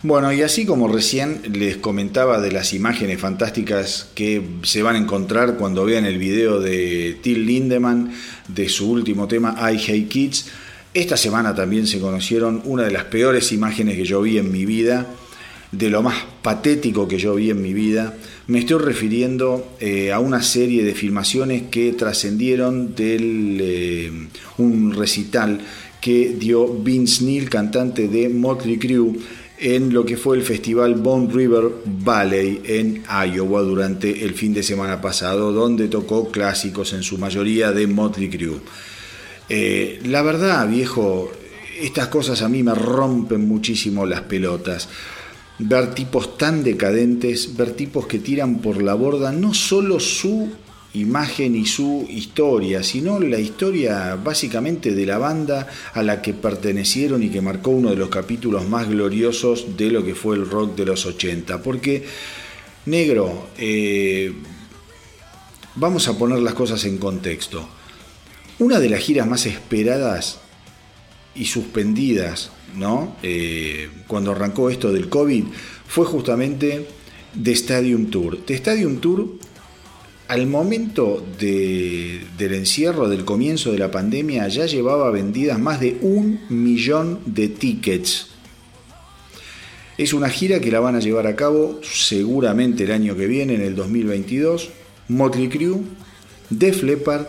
Bueno, 0.04 0.32
y 0.32 0.44
así 0.44 0.66
como 0.66 0.88
recién 0.88 1.42
les 1.52 1.78
comentaba 1.78 2.40
de 2.40 2.52
las 2.52 2.74
imágenes 2.74 3.20
fantásticas 3.20 4.10
que 4.14 4.42
se 4.64 4.84
van 4.84 4.96
a 4.96 5.00
encontrar 5.00 5.58
cuando 5.58 5.86
vean 5.86 6.06
el 6.06 6.18
video 6.18 6.60
de 6.60 7.18
Till 7.22 7.46
Lindemann 7.46 8.14
de 8.48 8.70
su 8.70 8.92
último 8.92 9.28
tema 9.28 9.56
I 9.60 9.78
Hate 9.78 10.08
Kids, 10.08 10.46
esta 10.94 11.18
semana 11.18 11.54
también 11.54 11.88
se 11.88 12.00
conocieron 12.00 12.62
una 12.66 12.84
de 12.84 12.92
las 12.92 13.06
peores 13.06 13.52
imágenes 13.52 13.98
que 13.98 14.06
yo 14.06 14.22
vi 14.22 14.38
en 14.38 14.52
mi 14.52 14.66
vida, 14.66 15.08
de 15.72 15.90
lo 15.90 16.02
más 16.02 16.26
patético 16.42 17.08
que 17.08 17.18
yo 17.18 17.36
vi 17.36 17.50
en 17.50 17.62
mi 17.62 17.74
vida. 17.74 18.16
Me 18.48 18.60
estoy 18.60 18.80
refiriendo 18.80 19.76
eh, 19.82 20.14
a 20.14 20.20
una 20.20 20.42
serie 20.42 20.86
de 20.86 20.96
filmaciones 20.96 21.64
que 21.64 21.92
trascendieron 21.92 22.96
del 22.96 23.58
eh, 23.62 24.12
un 24.58 24.94
recital 24.94 25.60
que 26.00 26.34
dio 26.40 26.74
Vince 26.74 27.26
Neil, 27.26 27.50
cantante 27.50 28.08
de 28.08 28.30
Motley 28.30 28.78
Crue, 28.78 29.20
en 29.60 29.94
lo 29.94 30.06
que 30.06 30.16
fue 30.16 30.38
el 30.38 30.44
festival 30.44 30.96
Bone 30.96 31.34
River 31.34 31.64
Valley 31.84 32.62
en 32.64 33.04
Iowa 33.10 33.62
durante 33.64 34.24
el 34.24 34.34
fin 34.34 34.54
de 34.54 34.64
semana 34.64 35.02
pasado, 35.02 35.52
donde 35.52 35.90
tocó 35.90 36.32
clásicos 36.32 36.94
en 36.94 37.04
su 37.04 37.18
mayoría 37.18 37.74
de 37.74 37.86
Motley 37.86 38.30
Crue. 38.30 38.62
Eh, 39.50 40.00
la 40.06 40.22
verdad, 40.22 40.70
viejo, 40.70 41.32
estas 41.82 42.08
cosas 42.08 42.42
a 42.42 42.48
mí 42.48 42.64
me 42.64 42.76
rompen 42.76 43.46
muchísimo 43.46 44.06
las 44.06 44.22
pelotas. 44.22 44.88
Ver 45.60 45.96
tipos 45.96 46.38
tan 46.38 46.64
decadentes, 46.64 47.58
ver 47.58 47.72
tipos 47.72 48.06
que 48.06 48.20
tiran 48.20 48.60
por 48.60 48.82
la 48.82 48.94
borda 48.94 49.32
no 49.32 49.54
solo 49.54 50.00
su 50.00 50.52
imagen 50.94 51.56
y 51.56 51.66
su 51.66 52.06
historia, 52.10 52.84
sino 52.84 53.20
la 53.20 53.40
historia 53.40 54.16
básicamente 54.16 54.94
de 54.94 55.06
la 55.06 55.18
banda 55.18 55.68
a 55.94 56.04
la 56.04 56.22
que 56.22 56.34
pertenecieron 56.34 57.24
y 57.24 57.30
que 57.30 57.42
marcó 57.42 57.72
uno 57.72 57.90
de 57.90 57.96
los 57.96 58.10
capítulos 58.10 58.68
más 58.68 58.88
gloriosos 58.88 59.78
de 59.78 59.92
lo 59.92 60.04
que 60.04 60.16
fue 60.16 60.36
el 60.36 60.50
rock 60.50 60.76
de 60.76 60.86
los 60.86 61.06
80. 61.06 61.62
Porque, 61.62 62.06
negro, 62.86 63.48
eh, 63.58 64.34
vamos 65.76 66.08
a 66.08 66.18
poner 66.18 66.40
las 66.40 66.54
cosas 66.54 66.84
en 66.86 66.98
contexto. 66.98 67.68
Una 68.60 68.80
de 68.80 68.90
las 68.90 69.02
giras 69.02 69.28
más 69.28 69.46
esperadas 69.46 70.40
y 71.36 71.46
suspendidas, 71.46 72.52
¿no? 72.76 73.16
Eh, 73.24 73.90
cuando 74.08 74.32
arrancó 74.32 74.70
esto 74.70 74.92
del 74.92 75.10
COVID, 75.10 75.46
fue 75.88 76.06
justamente 76.06 76.88
The 77.42 77.52
Stadium 77.52 78.08
Tour. 78.08 78.40
The 78.46 78.56
Stadium 78.56 78.98
Tour 78.98 79.28
al 80.28 80.46
momento 80.48 81.26
de, 81.40 82.22
del 82.38 82.54
encierro, 82.54 83.08
del 83.08 83.24
comienzo 83.24 83.72
de 83.72 83.80
la 83.80 83.92
pandemia, 83.92 84.48
ya 84.50 84.66
llevaba 84.66 85.10
vendidas 85.10 85.60
más 85.60 85.80
de 85.80 85.98
un 86.02 86.42
millón 86.50 87.20
de 87.26 87.48
tickets. 87.48 88.28
Es 89.98 90.14
una 90.14 90.30
gira 90.30 90.60
que 90.60 90.70
la 90.70 90.80
van 90.80 90.96
a 90.96 91.00
llevar 91.00 91.28
a 91.28 91.36
cabo 91.36 91.80
seguramente 91.82 92.84
el 92.84 92.92
año 92.92 93.16
que 93.16 93.26
viene, 93.26 93.56
en 93.56 93.62
el 93.62 93.76
2022. 93.76 94.70
Motley 95.08 95.48
Crue, 95.48 95.82
Def 96.50 96.84
Leppard, 96.84 97.28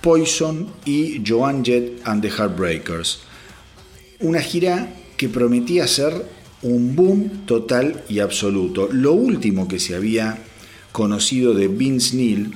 Poison 0.00 0.68
y 0.84 1.20
Joan 1.26 1.64
Jett 1.64 2.00
and 2.04 2.22
the 2.22 2.30
Heartbreakers. 2.30 3.20
Una 4.20 4.40
gira 4.40 4.88
que 5.16 5.28
prometía 5.28 5.86
ser 5.86 6.24
un 6.62 6.96
boom 6.96 7.46
total 7.46 8.04
y 8.08 8.20
absoluto. 8.20 8.88
Lo 8.90 9.12
último 9.12 9.68
que 9.68 9.78
se 9.78 9.94
había 9.94 10.38
conocido 10.92 11.54
de 11.54 11.68
Vince 11.68 12.16
Neil 12.16 12.52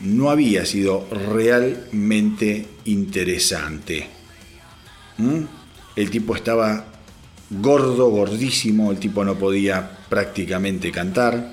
no 0.00 0.30
había 0.30 0.64
sido 0.64 1.06
realmente 1.10 2.66
interesante. 2.84 4.06
¿Mm? 5.18 5.40
El 5.96 6.10
tipo 6.10 6.34
estaba 6.34 6.86
gordo, 7.50 8.08
gordísimo, 8.08 8.90
el 8.90 8.98
tipo 8.98 9.24
no 9.24 9.38
podía 9.38 9.98
prácticamente 10.08 10.92
cantar, 10.92 11.50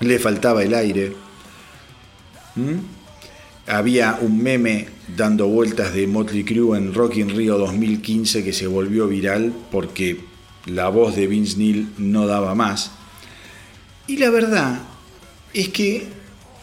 le 0.00 0.18
faltaba 0.18 0.62
el 0.62 0.74
aire. 0.74 1.12
¿Mm? 2.56 2.98
había 3.68 4.18
un 4.20 4.42
meme 4.42 4.88
dando 5.16 5.46
vueltas 5.48 5.94
de 5.94 6.06
Motley 6.06 6.44
Crue 6.44 6.76
en 6.76 6.92
Rock 6.92 7.16
in 7.16 7.30
Rio 7.30 7.58
2015 7.58 8.44
que 8.44 8.52
se 8.52 8.66
volvió 8.66 9.08
viral 9.08 9.52
porque 9.70 10.20
la 10.66 10.88
voz 10.88 11.16
de 11.16 11.26
Vince 11.26 11.56
Neil 11.58 11.88
no 11.98 12.26
daba 12.26 12.54
más. 12.54 12.92
Y 14.06 14.16
la 14.16 14.30
verdad 14.30 14.80
es 15.54 15.68
que 15.68 16.06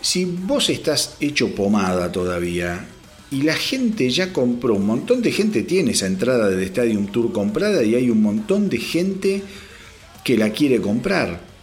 si 0.02 0.26
vos 0.26 0.70
estás 0.70 1.18
hecho 1.20 1.56
pomada 1.56 2.12
todavía 2.12 2.88
y 3.32 3.42
la 3.42 3.56
gente 3.56 4.10
ya 4.10 4.32
compró, 4.32 4.76
un 4.76 4.86
montón 4.86 5.22
de 5.22 5.32
gente 5.32 5.64
tiene 5.64 5.92
esa 5.92 6.06
entrada 6.06 6.50
de 6.50 6.64
Stadium 6.66 7.08
Tour 7.08 7.32
comprada 7.32 7.84
y 7.84 7.96
hay 7.96 8.10
un 8.10 8.22
montón 8.22 8.70
de 8.70 8.78
gente 8.78 9.42
que 10.24 10.38
la 10.38 10.52
quiere 10.52 10.80
comprar 10.80 11.55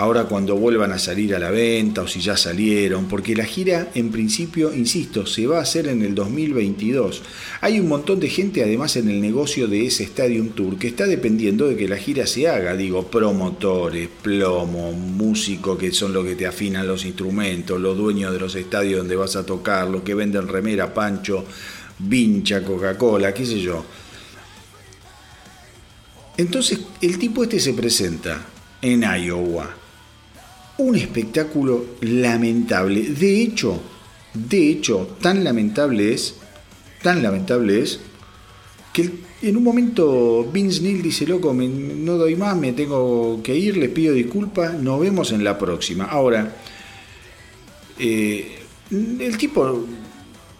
ahora 0.00 0.24
cuando 0.24 0.56
vuelvan 0.56 0.92
a 0.92 0.98
salir 0.98 1.34
a 1.34 1.38
la 1.38 1.50
venta 1.50 2.00
o 2.00 2.08
si 2.08 2.22
ya 2.22 2.34
salieron, 2.34 3.06
porque 3.06 3.36
la 3.36 3.44
gira 3.44 3.90
en 3.94 4.10
principio, 4.10 4.72
insisto, 4.74 5.26
se 5.26 5.46
va 5.46 5.58
a 5.58 5.60
hacer 5.60 5.88
en 5.88 6.00
el 6.00 6.14
2022. 6.14 7.20
Hay 7.60 7.78
un 7.78 7.88
montón 7.88 8.18
de 8.18 8.30
gente 8.30 8.64
además 8.64 8.96
en 8.96 9.10
el 9.10 9.20
negocio 9.20 9.68
de 9.68 9.84
ese 9.84 10.04
Stadium 10.04 10.52
Tour 10.52 10.78
que 10.78 10.88
está 10.88 11.06
dependiendo 11.06 11.68
de 11.68 11.76
que 11.76 11.86
la 11.86 11.98
gira 11.98 12.26
se 12.26 12.48
haga, 12.48 12.74
digo, 12.76 13.08
promotores, 13.08 14.08
plomo, 14.22 14.92
músicos 14.92 15.78
que 15.78 15.92
son 15.92 16.14
los 16.14 16.24
que 16.24 16.34
te 16.34 16.46
afinan 16.46 16.86
los 16.86 17.04
instrumentos, 17.04 17.78
los 17.78 17.94
dueños 17.98 18.32
de 18.32 18.40
los 18.40 18.54
estadios 18.54 19.00
donde 19.00 19.16
vas 19.16 19.36
a 19.36 19.44
tocar, 19.44 19.86
los 19.86 20.00
que 20.00 20.14
venden 20.14 20.48
remera, 20.48 20.94
pancho, 20.94 21.44
vincha, 21.98 22.64
Coca-Cola, 22.64 23.34
qué 23.34 23.44
sé 23.44 23.60
yo. 23.60 23.84
Entonces 26.38 26.80
el 27.02 27.18
tipo 27.18 27.42
este 27.42 27.60
se 27.60 27.74
presenta 27.74 28.46
en 28.80 29.02
Iowa 29.02 29.79
un 30.78 30.96
espectáculo 30.96 31.84
lamentable. 32.00 33.02
De 33.02 33.42
hecho, 33.42 33.80
de 34.34 34.70
hecho, 34.70 35.16
tan 35.20 35.44
lamentable 35.44 36.12
es, 36.12 36.36
tan 37.02 37.22
lamentable 37.22 37.80
es, 37.80 38.00
que 38.92 39.10
en 39.42 39.56
un 39.56 39.64
momento 39.64 40.44
Vince 40.52 40.82
Neil 40.82 41.02
dice, 41.02 41.26
loco, 41.26 41.54
no 41.54 42.16
doy 42.16 42.36
más, 42.36 42.56
me 42.56 42.72
tengo 42.72 43.40
que 43.42 43.56
ir, 43.56 43.76
les 43.76 43.90
pido 43.90 44.14
disculpas, 44.14 44.74
nos 44.74 45.00
vemos 45.00 45.32
en 45.32 45.44
la 45.44 45.58
próxima. 45.58 46.04
Ahora, 46.04 46.56
eh, 47.98 48.58
el 48.90 49.36
tipo 49.36 49.84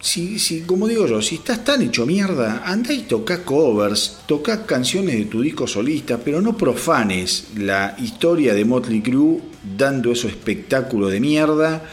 si, 0.01 0.63
como 0.65 0.87
digo 0.87 1.05
yo, 1.05 1.21
si 1.21 1.35
estás 1.35 1.63
tan 1.63 1.81
hecho 1.81 2.05
mierda, 2.05 2.63
anda 2.65 2.91
y 2.91 3.03
toca 3.03 3.43
covers, 3.43 4.17
toca 4.25 4.65
canciones 4.65 5.15
de 5.15 5.25
tu 5.25 5.41
disco 5.41 5.67
solista, 5.67 6.17
pero 6.17 6.41
no 6.41 6.57
profanes 6.57 7.49
la 7.55 7.95
historia 7.99 8.53
de 8.53 8.65
Motley 8.65 9.01
Crue 9.01 9.39
dando 9.63 10.11
eso 10.11 10.27
espectáculo 10.27 11.09
de 11.09 11.19
mierda, 11.19 11.83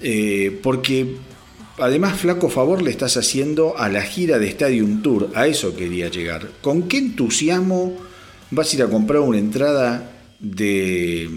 eh, 0.00 0.58
porque 0.62 1.16
además 1.78 2.18
flaco 2.18 2.48
favor 2.48 2.82
le 2.82 2.90
estás 2.90 3.16
haciendo 3.16 3.78
a 3.78 3.88
la 3.88 4.02
gira 4.02 4.38
de 4.38 4.48
Stadium 4.48 5.02
Tour, 5.02 5.30
a 5.34 5.46
eso 5.46 5.76
quería 5.76 6.08
llegar. 6.08 6.48
¿Con 6.60 6.84
qué 6.88 6.98
entusiasmo 6.98 7.96
vas 8.50 8.72
a 8.72 8.76
ir 8.76 8.82
a 8.82 8.88
comprar 8.88 9.20
una 9.20 9.38
entrada 9.38 10.10
de, 10.40 11.28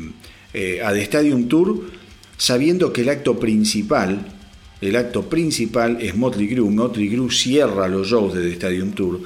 eh, 0.53 0.81
a 0.83 0.93
The 0.93 1.01
Stadium 1.03 1.47
Tour 1.47 1.89
sabiendo 2.37 2.93
que 2.93 3.01
el 3.01 3.09
acto 3.09 3.39
principal 3.39 4.33
el 4.79 4.95
acto 4.95 5.27
principal 5.27 5.97
es 5.99 6.15
Motley 6.15 6.47
Crue. 6.47 6.69
Motley 6.69 7.09
Crue 7.09 7.31
cierra 7.31 7.87
los 7.87 8.07
shows 8.07 8.35
de 8.35 8.41
The 8.43 8.53
Stadium 8.53 8.91
Tour. 8.91 9.21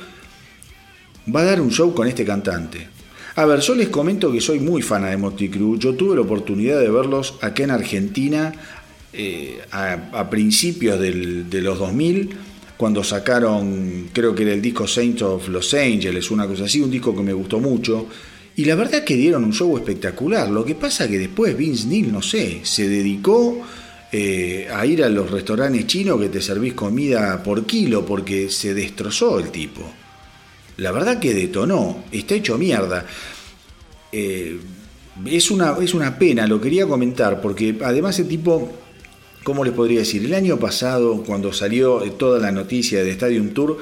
Va 1.34 1.42
a 1.42 1.46
dar 1.46 1.62
un 1.62 1.72
show 1.72 1.94
con 1.94 2.08
este 2.08 2.24
cantante. 2.24 2.88
A 3.36 3.46
ver, 3.46 3.60
yo 3.62 3.76
les 3.76 3.90
comento 3.90 4.32
que 4.32 4.42
soy 4.42 4.60
muy 4.60 4.82
fan 4.82 5.10
de 5.10 5.16
Motley 5.16 5.50
Crue. 5.50 5.80
Yo 5.80 5.96
tuve 5.96 6.16
la 6.16 6.22
oportunidad 6.22 6.80
de 6.80 6.90
verlos 6.90 7.36
acá 7.42 7.64
en 7.64 7.72
Argentina 7.72 8.52
eh, 9.14 9.60
a, 9.72 10.30
principios 10.30 11.00
de 11.00 11.62
los 11.62 11.80
2000, 11.80 12.30
cuando 12.78 13.04
sacaron, 13.04 14.10
creo 14.12 14.34
que 14.34 14.44
era 14.44 14.54
el 14.54 14.62
disco 14.62 14.88
Saints 14.88 15.22
of 15.22 15.50
Los 15.50 15.74
Angeles, 15.74 16.32
una 16.32 16.48
cosa 16.48 16.64
así, 16.64 16.82
un 16.82 16.90
disco 16.90 17.16
que 17.16 17.22
me 17.22 17.34
gustó 17.34 17.60
mucho. 17.60 18.08
Y 18.56 18.66
la 18.66 18.76
verdad 18.76 19.04
que 19.04 19.16
dieron 19.16 19.44
un 19.44 19.54
show 19.54 19.78
espectacular. 19.78 20.50
Lo 20.50 20.66
que 20.66 20.76
pasa 20.76 21.08
que 21.08 21.20
después 21.20 21.56
Vince 21.56 21.88
Neil, 21.88 22.12
no 22.12 22.22
sé, 22.22 22.62
se 22.64 22.90
dedicó 22.90 23.62
eh, 24.12 24.68
a 24.74 24.86
ir 24.86 25.04
a 25.04 25.10
los 25.10 25.30
restaurantes 25.30 25.88
chinos 25.88 26.20
que 26.20 26.30
te 26.30 26.42
servís 26.42 26.74
comida 26.74 27.42
por 27.44 27.66
kilo 27.66 28.06
porque 28.06 28.50
se 28.50 28.74
destrozó 28.74 29.40
el 29.40 29.52
tipo. 29.52 30.01
La 30.82 30.92
verdad 30.92 31.20
que 31.20 31.36
detonó, 31.36 32.06
está 32.12 32.34
hecho 32.34 32.58
mierda. 32.58 33.06
Eh, 34.12 34.60
es, 35.28 35.52
una, 35.52 35.76
es 35.80 35.94
una 35.94 36.18
pena, 36.18 36.48
lo 36.48 36.60
quería 36.60 36.88
comentar, 36.88 37.40
porque 37.40 37.78
además 37.84 38.18
el 38.18 38.28
tipo, 38.28 38.72
¿cómo 39.44 39.64
les 39.64 39.76
podría 39.76 40.00
decir? 40.00 40.26
El 40.26 40.34
año 40.34 40.58
pasado, 40.58 41.22
cuando 41.24 41.54
salió 41.54 42.00
toda 42.14 42.40
la 42.40 42.52
noticia 42.52 43.04
de 43.04 43.12
Stadium 43.12 43.50
Tour, 43.50 43.78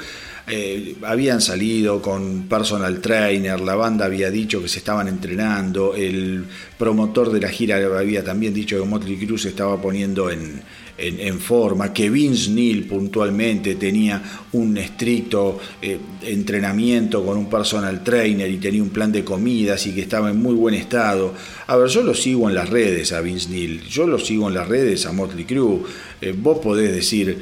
eh, 0.47 0.97
habían 1.03 1.39
salido 1.39 2.01
con 2.01 2.49
personal 2.49 2.99
trainer, 2.99 3.62
la 3.62 3.75
banda 3.75 4.03
había 4.03 4.29
dicho 4.29 4.62
que 4.62 4.67
se 4.67 4.79
estaban 4.79 5.07
entrenando, 5.07 5.95
el 5.95 6.43
promotor 6.77 7.31
de 7.31 7.39
la 7.39 7.47
gira 7.47 7.77
había 7.97 8.25
también 8.25 8.53
dicho 8.53 8.77
que 8.77 8.85
Motley 8.85 9.15
Crue 9.25 9.38
se 9.38 9.49
estaba 9.49 9.81
poniendo 9.81 10.29
en, 10.29 10.62
en, 11.01 11.39
forma, 11.39 11.93
que 11.93 12.09
Vince 12.09 12.51
Neil 12.51 12.85
puntualmente 12.85 13.75
tenía 13.75 14.21
un 14.53 14.77
estricto 14.77 15.59
eh, 15.81 15.97
entrenamiento 16.23 17.25
con 17.25 17.38
un 17.38 17.49
personal 17.49 18.03
trainer 18.03 18.49
y 18.49 18.57
tenía 18.57 18.83
un 18.83 18.89
plan 18.89 19.12
de 19.12 19.23
comidas 19.23 19.85
y 19.88 19.93
que 19.93 20.01
estaba 20.01 20.29
en 20.29 20.41
muy 20.41 20.55
buen 20.55 20.75
estado. 20.75 21.33
A 21.67 21.75
ver, 21.77 21.89
yo 21.89 22.01
lo 22.03 22.13
sigo 22.13 22.49
en 22.49 22.55
las 22.55 22.69
redes 22.69 23.12
a 23.13 23.21
Vince 23.21 23.49
Neil, 23.49 23.81
yo 23.83 24.07
lo 24.07 24.19
sigo 24.19 24.47
en 24.47 24.55
las 24.55 24.67
redes 24.67 25.05
a 25.05 25.12
Motley 25.12 25.45
Crue. 25.45 25.81
Eh, 26.21 26.33
vos 26.38 26.59
podés 26.59 26.93
decir, 26.93 27.38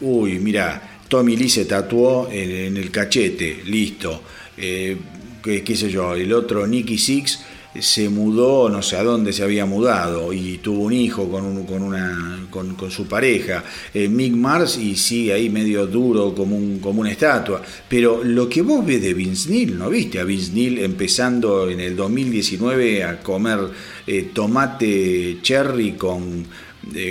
uy, 0.00 0.38
mira, 0.38 0.92
Tommy 1.12 1.36
Lee 1.36 1.50
se 1.50 1.66
tatuó 1.66 2.30
en, 2.32 2.74
el 2.74 2.90
cachete, 2.90 3.60
listo. 3.66 4.22
Eh, 4.56 4.96
qué, 5.42 5.76
sé 5.76 5.90
yo, 5.90 6.14
el 6.14 6.32
otro 6.32 6.66
Nicky 6.66 6.96
Six 6.96 7.44
se 7.80 8.08
mudó, 8.08 8.68
no 8.68 8.82
sé 8.82 8.96
a 8.96 9.02
dónde 9.02 9.32
se 9.32 9.42
había 9.42 9.64
mudado 9.64 10.32
y 10.32 10.58
tuvo 10.58 10.84
un 10.84 10.92
hijo 10.92 11.30
con, 11.30 11.64
con, 11.64 11.82
una, 11.82 12.46
con, 12.50 12.90
su 12.90 13.06
pareja, 13.06 13.64
eh, 13.94 14.08
Mick 14.08 14.34
Mars, 14.34 14.76
y 14.76 14.96
sigue 14.96 15.32
ahí 15.32 15.48
medio 15.48 15.86
duro 15.86 16.34
como, 16.34 16.56
un, 16.56 16.78
como 16.80 17.00
una 17.00 17.10
estatua. 17.10 17.62
Pero 17.88 18.22
lo 18.22 18.48
que 18.48 18.62
vos 18.62 18.84
ves 18.84 19.00
de 19.00 19.14
Vince 19.14 19.50
Neil, 19.50 19.78
¿no 19.78 19.88
viste 19.88 20.20
a 20.20 20.24
Vince 20.24 20.52
Neil 20.52 20.78
empezando 20.80 21.70
en 21.70 21.80
el 21.80 21.96
2019 21.96 23.04
a 23.04 23.20
comer 23.20 23.60
eh, 24.06 24.30
tomate 24.34 25.38
cherry 25.42 25.92
con 25.92 26.44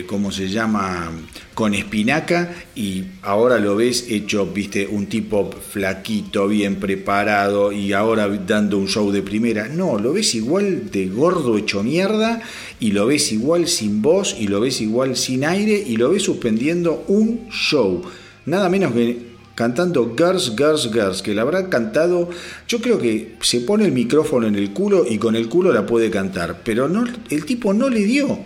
¿cómo 0.06 0.32
se 0.32 0.50
llama? 0.50 1.12
Con 1.54 1.74
espinaca 1.74 2.54
y 2.76 3.06
ahora 3.22 3.60
lo 3.60 3.76
ves 3.76 4.06
hecho, 4.10 4.46
viste, 4.48 4.88
un 4.88 5.08
tipo 5.08 5.50
flaquito, 5.52 6.48
bien 6.48 6.76
preparado 6.76 7.72
y 7.72 7.94
ahora 7.94 8.28
dando 8.28 8.78
un 8.78 8.88
show 8.88 9.12
de 9.12 9.22
primera. 9.22 9.68
No, 9.68 9.98
lo 9.98 10.14
ves 10.14 10.36
igual 10.36 10.92
de 10.92 11.08
gordo 11.08 11.58
hecho 11.58 11.84
mierda 11.84 12.42
y 12.80 12.92
lo 12.92 13.08
ves 13.08 13.32
igual 13.32 13.68
sin 13.68 14.02
voz 14.02 14.36
y 14.40 14.48
lo 14.48 14.60
ves 14.60 14.82
igual 14.82 15.16
sin 15.16 15.46
aire 15.46 15.84
y 15.86 15.98
lo 15.98 16.10
ves 16.10 16.24
suspendiendo 16.24 17.04
un 17.08 17.48
show. 17.50 18.02
Nada 18.46 18.70
menos 18.70 18.94
que 18.94 19.32
cantando 19.56 20.16
Girls, 20.18 20.54
Girls, 20.58 20.90
Girls, 20.92 21.22
que 21.22 21.36
la 21.36 21.44
habrá 21.44 21.70
cantado, 21.70 22.30
yo 22.68 22.82
creo 22.82 22.98
que 22.98 23.36
se 23.42 23.62
pone 23.62 23.86
el 23.86 23.92
micrófono 23.92 24.48
en 24.48 24.56
el 24.56 24.72
culo 24.72 25.06
y 25.08 25.18
con 25.18 25.36
el 25.36 25.50
culo 25.50 25.72
la 25.72 25.86
puede 25.86 26.10
cantar, 26.10 26.62
pero 26.64 26.88
no, 26.88 27.06
el 27.30 27.46
tipo 27.46 27.74
no 27.74 27.90
le 27.90 28.04
dio 28.06 28.40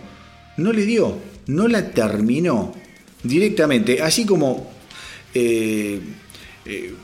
no 0.56 0.72
le 0.72 0.84
dio, 0.84 1.16
no 1.46 1.68
la 1.68 1.90
terminó 1.90 2.74
directamente, 3.22 4.02
así 4.02 4.24
como 4.24 4.70
eh, 5.34 6.00
eh, 6.64 6.94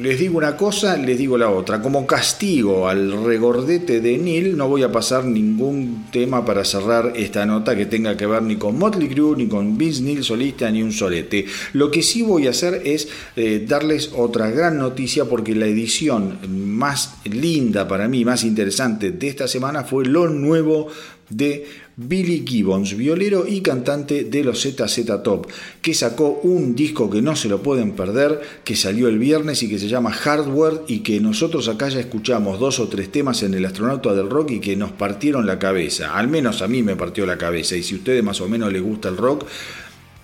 les 0.00 0.18
digo 0.18 0.38
una 0.38 0.56
cosa, 0.56 0.96
les 0.96 1.16
digo 1.16 1.38
la 1.38 1.50
otra. 1.50 1.80
Como 1.80 2.06
castigo 2.06 2.88
al 2.88 3.24
regordete 3.24 4.00
de 4.00 4.18
Neil, 4.18 4.56
no 4.56 4.68
voy 4.68 4.82
a 4.82 4.90
pasar 4.90 5.24
ningún 5.24 6.06
tema 6.10 6.44
para 6.44 6.64
cerrar 6.64 7.12
esta 7.14 7.46
nota 7.46 7.76
que 7.76 7.86
tenga 7.86 8.16
que 8.16 8.26
ver 8.26 8.42
ni 8.42 8.56
con 8.56 8.76
Motley 8.78 9.08
Crue, 9.08 9.36
ni 9.36 9.46
con 9.46 9.78
Vince 9.78 10.02
Neil 10.02 10.24
solista, 10.24 10.70
ni 10.70 10.82
un 10.82 10.92
solete. 10.92 11.46
Lo 11.74 11.90
que 11.90 12.02
sí 12.02 12.22
voy 12.22 12.46
a 12.48 12.50
hacer 12.50 12.82
es 12.84 13.08
eh, 13.36 13.64
darles 13.68 14.10
otra 14.16 14.50
gran 14.50 14.78
noticia 14.78 15.26
porque 15.26 15.54
la 15.54 15.66
edición 15.66 16.38
más 16.48 17.14
linda 17.24 17.86
para 17.86 18.08
mí, 18.08 18.24
más 18.24 18.42
interesante 18.42 19.12
de 19.12 19.28
esta 19.28 19.46
semana 19.46 19.84
fue 19.84 20.06
lo 20.06 20.28
nuevo 20.28 20.88
de 21.30 21.66
Billy 21.96 22.44
Gibbons, 22.46 22.96
violero 22.96 23.46
y 23.46 23.60
cantante 23.60 24.24
de 24.24 24.42
los 24.42 24.62
ZZ 24.62 25.22
Top, 25.22 25.46
que 25.80 25.94
sacó 25.94 26.40
un 26.42 26.74
disco 26.74 27.08
que 27.08 27.22
no 27.22 27.36
se 27.36 27.48
lo 27.48 27.62
pueden 27.62 27.92
perder, 27.92 28.40
que 28.64 28.74
salió 28.74 29.06
el 29.08 29.18
viernes 29.18 29.62
y 29.62 29.68
que 29.68 29.78
se 29.78 29.88
llama 29.88 30.10
Hardware 30.10 30.82
y 30.88 31.00
que 31.00 31.20
nosotros 31.20 31.68
acá 31.68 31.88
ya 31.88 32.00
escuchamos 32.00 32.58
dos 32.58 32.80
o 32.80 32.88
tres 32.88 33.12
temas 33.12 33.44
en 33.44 33.54
El 33.54 33.64
Astronauta 33.64 34.12
del 34.12 34.28
Rock 34.28 34.52
y 34.52 34.60
que 34.60 34.74
nos 34.74 34.90
partieron 34.90 35.46
la 35.46 35.58
cabeza, 35.58 36.16
al 36.16 36.26
menos 36.26 36.62
a 36.62 36.68
mí 36.68 36.82
me 36.82 36.96
partió 36.96 37.26
la 37.26 37.38
cabeza 37.38 37.76
y 37.76 37.82
si 37.84 37.94
a 37.94 37.98
ustedes 37.98 38.24
más 38.24 38.40
o 38.40 38.48
menos 38.48 38.72
les 38.72 38.82
gusta 38.82 39.08
el 39.08 39.16
rock, 39.16 39.46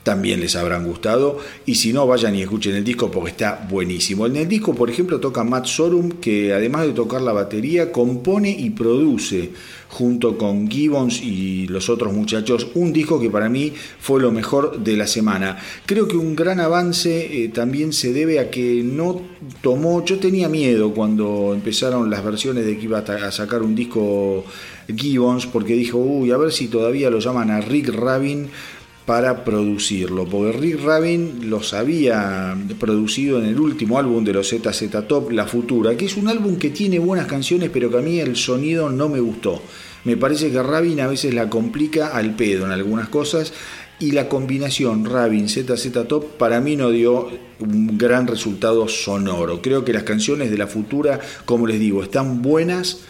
también 0.03 0.41
les 0.41 0.57
habrán 0.57 0.87
gustado. 0.87 1.39
Y 1.67 1.75
si 1.77 1.93
no, 1.93 2.07
vayan 2.07 2.35
y 2.35 2.43
escuchen 2.43 2.75
el 2.75 2.85
disco 2.85 3.11
porque 3.11 3.31
está 3.31 3.67
buenísimo. 3.71 4.27
En 4.27 4.37
el 4.37 4.49
disco, 4.49 4.75
por 4.75 4.91
ejemplo, 4.91 5.21
toca 5.21 5.45
Matt 5.45 5.67
Sorum, 5.67 6.11
que 6.21 6.53
además 6.53 6.87
de 6.87 6.93
tocar 6.93 7.21
la 7.21 7.33
batería, 7.33 7.93
compone 7.93 8.51
y 8.51 8.71
produce 8.71 9.51
junto 9.91 10.39
con 10.39 10.71
Gibbons 10.71 11.21
y 11.21 11.67
los 11.67 11.89
otros 11.89 12.13
muchachos, 12.13 12.69
un 12.75 12.93
disco 12.93 13.21
que 13.21 13.29
para 13.29 13.49
mí 13.49 13.73
fue 13.99 14.21
lo 14.21 14.31
mejor 14.31 14.83
de 14.83 14.97
la 14.97 15.07
semana. 15.07 15.59
Creo 15.85 16.07
que 16.07 16.17
un 16.17 16.37
gran 16.37 16.61
avance 16.61 17.43
eh, 17.43 17.49
también 17.49 17.93
se 17.93 18.13
debe 18.13 18.39
a 18.39 18.51
que 18.51 18.83
no 18.85 19.21
tomó, 19.63 20.05
yo 20.05 20.21
tenía 20.21 20.49
miedo 20.49 20.95
cuando 20.95 21.53
empezaron 21.53 22.09
las 22.09 22.25
versiones 22.25 22.67
de 22.67 22.79
que 22.79 22.85
iba 22.85 22.99
a 22.99 23.33
sacar 23.33 23.63
un 23.63 23.75
disco 23.75 24.45
Gibbons, 24.95 25.47
porque 25.47 25.75
dijo, 25.75 25.99
uy, 25.99 26.31
a 26.31 26.37
ver 26.37 26.53
si 26.53 26.69
todavía 26.69 27.11
lo 27.11 27.19
llaman 27.19 27.51
a 27.51 27.61
Rick 27.61 27.89
Rabin 27.89 28.49
para 29.11 29.43
producirlo, 29.43 30.25
porque 30.25 30.57
Rick 30.57 30.85
Rabin 30.85 31.51
los 31.51 31.75
había 31.75 32.57
producido 32.79 33.41
en 33.41 33.47
el 33.47 33.59
último 33.59 33.99
álbum 33.99 34.23
de 34.23 34.33
los 34.33 34.51
ZZ 34.51 34.85
Top, 35.09 35.33
La 35.33 35.49
Futura, 35.49 35.97
que 35.97 36.05
es 36.05 36.17
un 36.17 36.29
álbum 36.29 36.59
que 36.59 36.71
tiene 36.71 37.01
buenas 37.01 37.27
canciones, 37.27 37.71
pero 37.73 37.91
que 37.91 37.99
a 37.99 38.03
mí 38.03 38.21
el 38.21 38.37
sonido 38.37 38.89
no 38.89 39.09
me 39.09 39.19
gustó. 39.19 39.61
Me 40.05 40.17
parece 40.17 40.53
que 40.53 40.63
Rabin 40.63 41.01
a 41.01 41.09
veces 41.09 41.35
la 41.35 41.51
complica 41.51 42.17
al 42.17 42.37
pedo 42.37 42.67
en 42.67 42.71
algunas 42.71 43.09
cosas 43.09 43.53
y 43.99 44.13
la 44.13 44.29
combinación 44.29 45.05
Rabin 45.05 45.49
ZZ 45.49 45.91
Top 46.07 46.37
para 46.39 46.61
mí 46.61 46.77
no 46.77 46.91
dio 46.91 47.31
un 47.59 47.99
gran 47.99 48.29
resultado 48.29 48.87
sonoro. 48.87 49.61
Creo 49.61 49.85
que 49.85 49.93
las 49.93 50.05
canciones 50.05 50.53
de 50.53 50.59
La 50.59 50.69
Futura, 50.69 51.19
como 51.47 51.67
les 51.67 51.81
digo, 51.81 52.05
están 52.05 52.43
buenas 52.43 53.01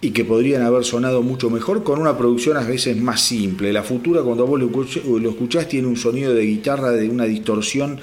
y 0.00 0.10
que 0.12 0.24
podrían 0.24 0.62
haber 0.62 0.84
sonado 0.84 1.22
mucho 1.22 1.50
mejor 1.50 1.82
con 1.82 2.00
una 2.00 2.16
producción 2.16 2.56
a 2.56 2.62
veces 2.62 2.96
más 2.96 3.20
simple. 3.20 3.72
La 3.72 3.82
futura, 3.82 4.22
cuando 4.22 4.46
vos 4.46 4.58
lo 4.60 5.30
escuchás, 5.30 5.68
tiene 5.68 5.88
un 5.88 5.96
sonido 5.96 6.34
de 6.34 6.42
guitarra 6.42 6.90
de 6.92 7.08
una 7.08 7.24
distorsión 7.24 8.00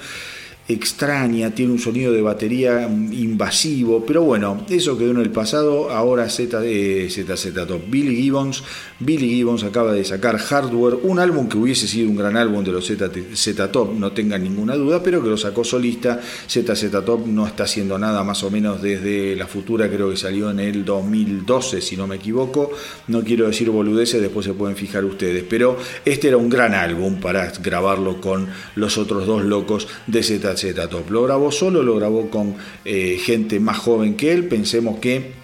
extraña, 0.68 1.54
tiene 1.54 1.72
un 1.72 1.78
sonido 1.78 2.12
de 2.12 2.20
batería 2.20 2.86
invasivo, 2.86 4.04
pero 4.04 4.22
bueno, 4.22 4.66
eso 4.68 4.98
quedó 4.98 5.12
en 5.12 5.16
el 5.16 5.30
pasado, 5.30 5.90
ahora 5.90 6.28
Z, 6.28 6.60
eh, 6.62 7.08
ZZ 7.08 7.54
Top. 7.66 7.80
Billy 7.88 8.14
Gibbons, 8.14 8.62
Billy 9.00 9.30
Gibbons 9.30 9.64
acaba 9.64 9.94
de 9.94 10.04
sacar 10.04 10.36
Hardware, 10.36 10.98
un 11.04 11.20
álbum 11.20 11.48
que 11.48 11.56
hubiese 11.56 11.88
sido 11.88 12.10
un 12.10 12.16
gran 12.16 12.36
álbum 12.36 12.62
de 12.62 12.72
los 12.72 12.86
Z, 12.86 13.72
Top, 13.72 13.94
no 13.94 14.12
tengan 14.12 14.42
ninguna 14.42 14.74
duda, 14.74 15.02
pero 15.02 15.22
que 15.22 15.30
lo 15.30 15.38
sacó 15.38 15.64
solista. 15.64 16.20
ZZ 16.46 16.90
Top 17.04 17.26
no 17.26 17.46
está 17.46 17.64
haciendo 17.64 17.98
nada 17.98 18.22
más 18.22 18.42
o 18.44 18.50
menos 18.50 18.82
desde 18.82 19.36
la 19.36 19.46
futura, 19.46 19.88
creo 19.88 20.10
que 20.10 20.18
salió 20.18 20.50
en 20.50 20.60
el 20.60 20.84
2012, 20.84 21.80
si 21.80 21.96
no 21.96 22.06
me 22.06 22.16
equivoco. 22.16 22.72
No 23.06 23.22
quiero 23.24 23.46
decir 23.46 23.70
boludeces, 23.70 24.20
después 24.20 24.44
se 24.44 24.52
pueden 24.52 24.76
fijar 24.76 25.06
ustedes, 25.06 25.44
pero 25.48 25.78
este 26.04 26.28
era 26.28 26.36
un 26.36 26.50
gran 26.50 26.74
álbum 26.74 27.20
para 27.20 27.50
grabarlo 27.62 28.20
con 28.20 28.48
los 28.74 28.98
otros 28.98 29.26
dos 29.26 29.42
locos 29.44 29.88
de 30.06 30.22
ZZ 30.22 30.57
Top. 30.90 31.10
Lo 31.10 31.22
grabó 31.22 31.52
solo, 31.52 31.82
lo 31.82 31.96
grabó 31.96 32.30
con 32.30 32.56
eh, 32.84 33.18
gente 33.22 33.60
más 33.60 33.78
joven 33.78 34.14
que 34.16 34.32
él. 34.32 34.48
Pensemos 34.48 34.98
que 34.98 35.38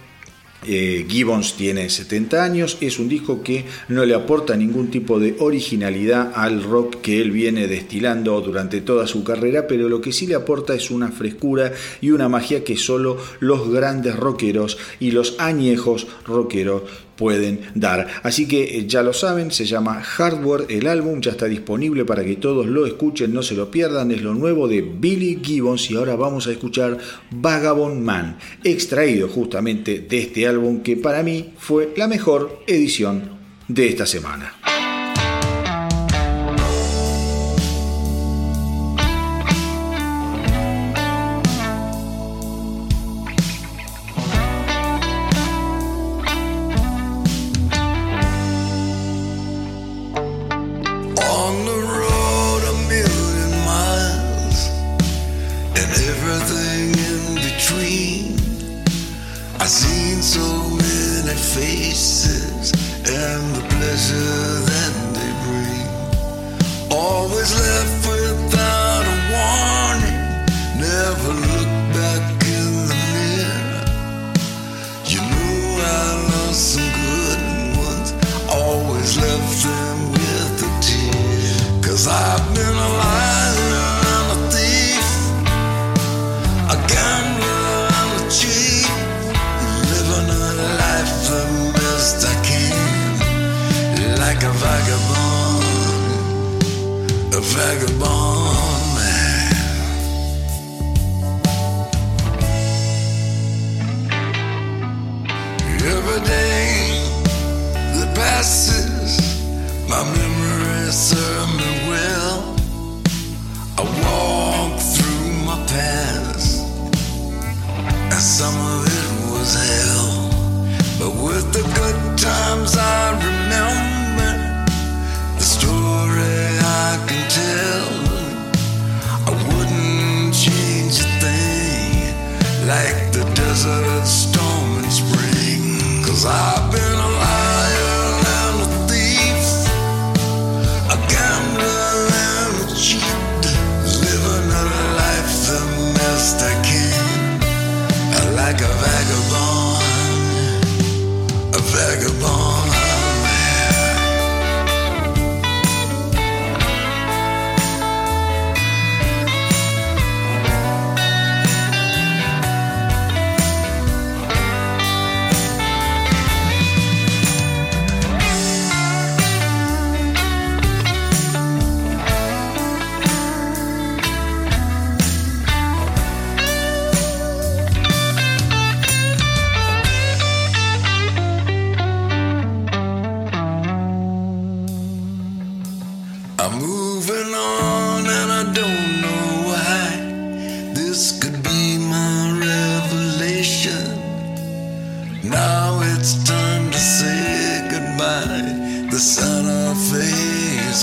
eh, 0.67 1.05
Gibbons 1.07 1.53
tiene 1.53 1.89
70 1.89 2.43
años, 2.43 2.77
es 2.81 2.97
un 2.97 3.07
disco 3.07 3.43
que 3.43 3.65
no 3.89 4.03
le 4.03 4.15
aporta 4.15 4.55
ningún 4.55 4.89
tipo 4.89 5.19
de 5.19 5.35
originalidad 5.39 6.31
al 6.33 6.63
rock 6.63 7.01
que 7.01 7.21
él 7.21 7.29
viene 7.29 7.67
destilando 7.67 8.41
durante 8.41 8.81
toda 8.81 9.05
su 9.05 9.23
carrera, 9.23 9.67
pero 9.67 9.87
lo 9.89 10.01
que 10.01 10.11
sí 10.11 10.25
le 10.25 10.33
aporta 10.33 10.73
es 10.73 10.89
una 10.89 11.11
frescura 11.11 11.71
y 12.01 12.09
una 12.09 12.29
magia 12.29 12.63
que 12.63 12.77
solo 12.77 13.17
los 13.39 13.69
grandes 13.71 14.15
rockeros 14.15 14.79
y 14.99 15.11
los 15.11 15.35
añejos 15.39 16.07
rockeros 16.25 16.81
pueden 17.15 17.61
dar. 17.75 18.07
Así 18.23 18.47
que 18.47 18.63
eh, 18.63 18.87
ya 18.87 19.03
lo 19.03 19.13
saben, 19.13 19.51
se 19.51 19.65
llama 19.65 20.01
Hardware 20.01 20.65
el 20.69 20.87
álbum, 20.87 21.21
ya 21.21 21.31
está 21.31 21.45
disponible 21.45 22.05
para 22.05 22.23
que 22.23 22.35
todos 22.35 22.65
lo 22.65 22.85
escuchen, 22.85 23.33
no 23.33 23.41
se 23.41 23.55
lo 23.55 23.71
pierdan, 23.71 24.11
es 24.11 24.21
lo 24.21 24.33
nuevo 24.33 24.67
de 24.67 24.81
Billy 24.81 25.39
Gibbons 25.41 25.89
y 25.91 25.95
ahora 25.95 26.15
vamos 26.15 26.47
a 26.47 26.51
escuchar 26.51 26.97
Vagabond 27.31 28.01
Man, 28.01 28.37
extraído 28.63 29.27
justamente 29.27 29.99
de 29.99 30.19
este 30.19 30.47
álbum 30.47 30.81
que 30.81 30.97
para 30.97 31.23
mí 31.23 31.53
fue 31.57 31.93
la 31.95 32.07
mejor 32.07 32.61
edición 32.67 33.29
de 33.67 33.87
esta 33.87 34.05
semana. 34.05 34.74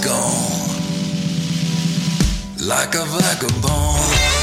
gone 0.02 0.72
like 2.66 2.94
a 2.94 3.04
vagabond. 3.04 4.41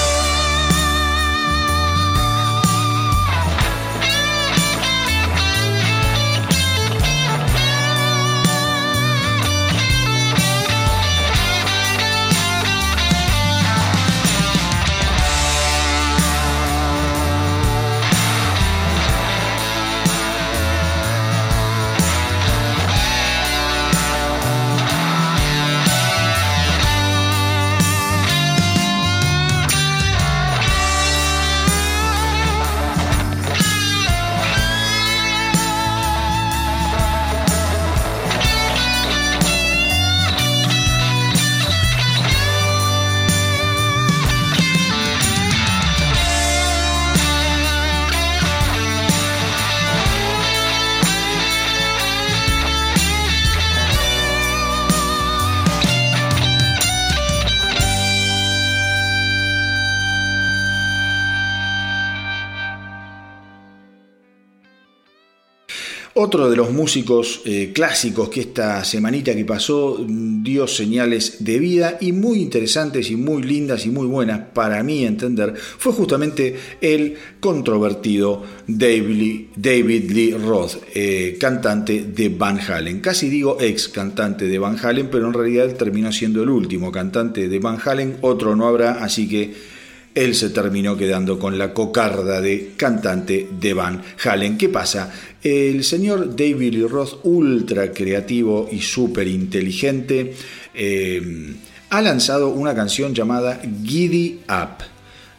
Otro 66.29 66.47
de 66.47 66.57
los 66.57 66.71
músicos 66.71 67.41
eh, 67.45 67.71
clásicos 67.73 68.29
que 68.29 68.41
esta 68.41 68.83
semanita 68.83 69.33
que 69.33 69.45
pasó 69.45 69.97
mm, 69.97 70.43
dio 70.43 70.67
señales 70.67 71.43
de 71.43 71.57
vida 71.57 71.97
y 71.99 72.11
muy 72.11 72.39
interesantes 72.39 73.09
y 73.09 73.15
muy 73.15 73.41
lindas 73.41 73.87
y 73.87 73.89
muy 73.89 74.05
buenas 74.05 74.39
para 74.53 74.83
mí 74.83 75.05
entender 75.05 75.55
fue 75.55 75.91
justamente 75.91 76.55
el 76.81 77.15
controvertido 77.39 78.43
David 78.67 79.47
Lee, 79.57 80.33
Roth, 80.33 80.75
eh, 80.93 81.35
cantante 81.39 82.03
de 82.03 82.29
Van 82.29 82.59
Halen. 82.59 82.99
Casi 82.99 83.27
digo 83.27 83.57
ex 83.59 83.87
cantante 83.87 84.47
de 84.47 84.59
Van 84.59 84.77
Halen, 84.77 85.07
pero 85.09 85.25
en 85.25 85.33
realidad 85.33 85.73
terminó 85.77 86.11
siendo 86.11 86.43
el 86.43 86.49
último 86.49 86.91
cantante 86.91 87.49
de 87.49 87.57
Van 87.57 87.79
Halen. 87.83 88.17
Otro 88.21 88.55
no 88.55 88.67
habrá, 88.67 89.03
así 89.03 89.27
que 89.27 89.78
él 90.15 90.35
se 90.35 90.49
terminó 90.49 90.97
quedando 90.97 91.37
con 91.39 91.57
la 91.57 91.73
cocarda 91.73 92.41
de 92.41 92.73
cantante 92.75 93.47
de 93.59 93.73
Van 93.73 94.01
Halen. 94.23 94.57
¿Qué 94.57 94.69
pasa? 94.69 95.13
El 95.41 95.83
señor 95.83 96.35
David 96.35 96.73
Lee 96.73 96.87
Roth, 96.87 97.19
ultra 97.23 97.91
creativo 97.91 98.67
y 98.71 98.81
súper 98.81 99.27
inteligente, 99.27 100.33
eh, 100.73 101.55
ha 101.89 102.01
lanzado 102.01 102.49
una 102.49 102.75
canción 102.75 103.13
llamada 103.13 103.61
Giddy 103.83 104.41
Up. 104.49 104.83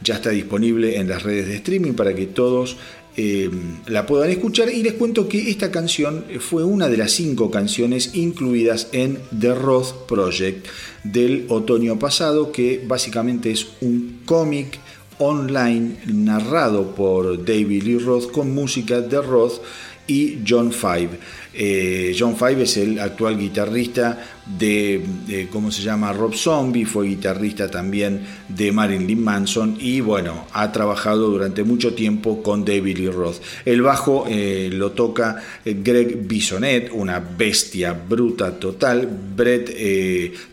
Ya 0.02 0.14
está 0.14 0.30
disponible 0.30 0.96
en 0.96 1.08
las 1.08 1.22
redes 1.22 1.48
de 1.48 1.56
streaming 1.56 1.92
para 1.92 2.14
que 2.14 2.26
todos 2.26 2.78
eh, 3.16 3.50
la 3.86 4.06
puedan 4.06 4.30
escuchar 4.30 4.68
y 4.70 4.82
les 4.82 4.94
cuento 4.94 5.28
que 5.28 5.50
esta 5.50 5.70
canción 5.70 6.24
fue 6.38 6.64
una 6.64 6.88
de 6.88 6.96
las 6.96 7.12
cinco 7.12 7.50
canciones 7.50 8.14
incluidas 8.14 8.88
en 8.92 9.18
The 9.38 9.54
Roth 9.54 10.06
Project 10.06 10.66
del 11.04 11.46
otoño 11.48 11.98
pasado 11.98 12.52
que 12.52 12.82
básicamente 12.86 13.50
es 13.50 13.66
un 13.80 14.20
cómic 14.24 14.78
online 15.18 15.96
narrado 16.06 16.94
por 16.94 17.44
David 17.44 17.82
Lee 17.82 17.98
Roth 17.98 18.30
con 18.30 18.54
música 18.54 19.00
de 19.00 19.20
Roth 19.20 19.60
y 20.06 20.38
John 20.46 20.72
Five. 20.72 21.10
Eh, 21.52 22.14
John 22.18 22.36
Five 22.36 22.62
es 22.62 22.76
el 22.76 22.98
actual 22.98 23.36
guitarrista 23.36 24.18
de, 24.58 25.48
¿cómo 25.52 25.70
se 25.70 25.82
llama? 25.82 26.12
Rob 26.12 26.34
Zombie, 26.34 26.84
fue 26.84 27.06
guitarrista 27.06 27.70
también 27.70 28.22
de 28.48 28.72
Marilyn 28.72 29.22
Manson 29.22 29.76
y 29.78 30.00
bueno, 30.00 30.46
ha 30.52 30.72
trabajado 30.72 31.28
durante 31.28 31.62
mucho 31.62 31.94
tiempo 31.94 32.42
con 32.42 32.64
David 32.64 32.98
Lee 32.98 33.10
Roth. 33.10 33.36
El 33.64 33.82
bajo 33.82 34.26
eh, 34.28 34.70
lo 34.72 34.92
toca 34.92 35.42
eh, 35.64 35.76
Greg 35.82 36.26
Bisonet, 36.26 36.90
una 36.92 37.20
bestia 37.20 37.92
bruta 37.92 38.58
total. 38.58 39.08
Brett 39.36 39.70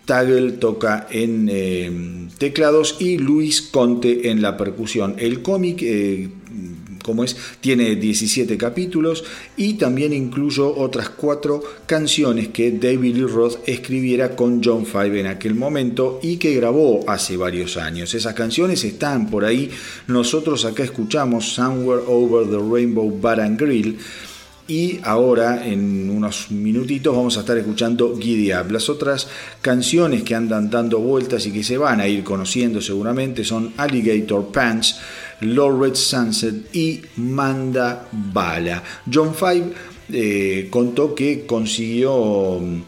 Tagel 0.05 0.59
toca 0.59 1.07
en 1.09 2.29
teclados 2.37 2.97
y 2.99 3.17
Luis 3.17 3.61
Conte 3.61 4.29
en 4.29 4.41
la 4.41 4.57
percusión. 4.57 5.15
El 5.17 5.41
cómic 5.41 5.83
como 7.07 7.23
es, 7.23 7.35
tiene 7.61 7.95
17 7.95 8.57
capítulos 8.57 9.23
y 9.55 9.75
también 9.75 10.11
incluyó 10.11 10.75
otras 10.75 11.09
cuatro 11.09 11.63
canciones 11.85 12.49
que 12.49 12.71
David 12.71 13.15
Lee 13.15 13.21
Roth 13.23 13.57
escribiera 13.65 14.35
con 14.35 14.61
John 14.63 14.85
Five 14.85 15.21
en 15.21 15.27
aquel 15.27 15.55
momento 15.55 16.19
y 16.21 16.35
que 16.35 16.53
grabó 16.53 17.09
hace 17.09 17.37
varios 17.37 17.77
años. 17.77 18.13
Esas 18.13 18.33
canciones 18.33 18.83
están 18.83 19.29
por 19.29 19.45
ahí. 19.45 19.71
Nosotros 20.07 20.65
acá 20.65 20.83
escuchamos 20.83 21.53
Somewhere 21.53 22.03
Over 22.05 22.47
the 22.49 22.59
Rainbow 22.59 23.09
Bar 23.19 23.39
and 23.39 23.59
Grill. 23.59 23.97
Y 24.69 24.99
ahora, 25.03 25.65
en 25.65 26.09
unos 26.09 26.51
minutitos, 26.51 27.15
vamos 27.15 27.37
a 27.37 27.39
estar 27.39 27.57
escuchando 27.57 28.17
Giddy 28.19 28.53
Up. 28.53 28.69
Las 28.69 28.89
otras 28.89 29.29
canciones 29.61 30.23
que 30.23 30.35
andan 30.35 30.69
dando 30.69 30.99
vueltas 30.99 31.45
y 31.45 31.53
que 31.53 31.63
se 31.63 31.77
van 31.77 32.01
a 32.01 32.07
ir 32.07 32.21
conociendo 32.25 32.81
seguramente 32.81 33.45
son 33.45 33.73
Alligator 33.77 34.51
Pants, 34.51 34.99
Red 35.41 35.95
Sunset 35.95 36.75
y 36.75 37.01
Manda 37.17 38.07
Bala. 38.11 38.83
John 39.11 39.33
Five 39.33 39.73
eh, 40.11 40.67
contó 40.69 41.13
que 41.13 41.45
consiguió 41.45 42.59
mm, 42.59 42.81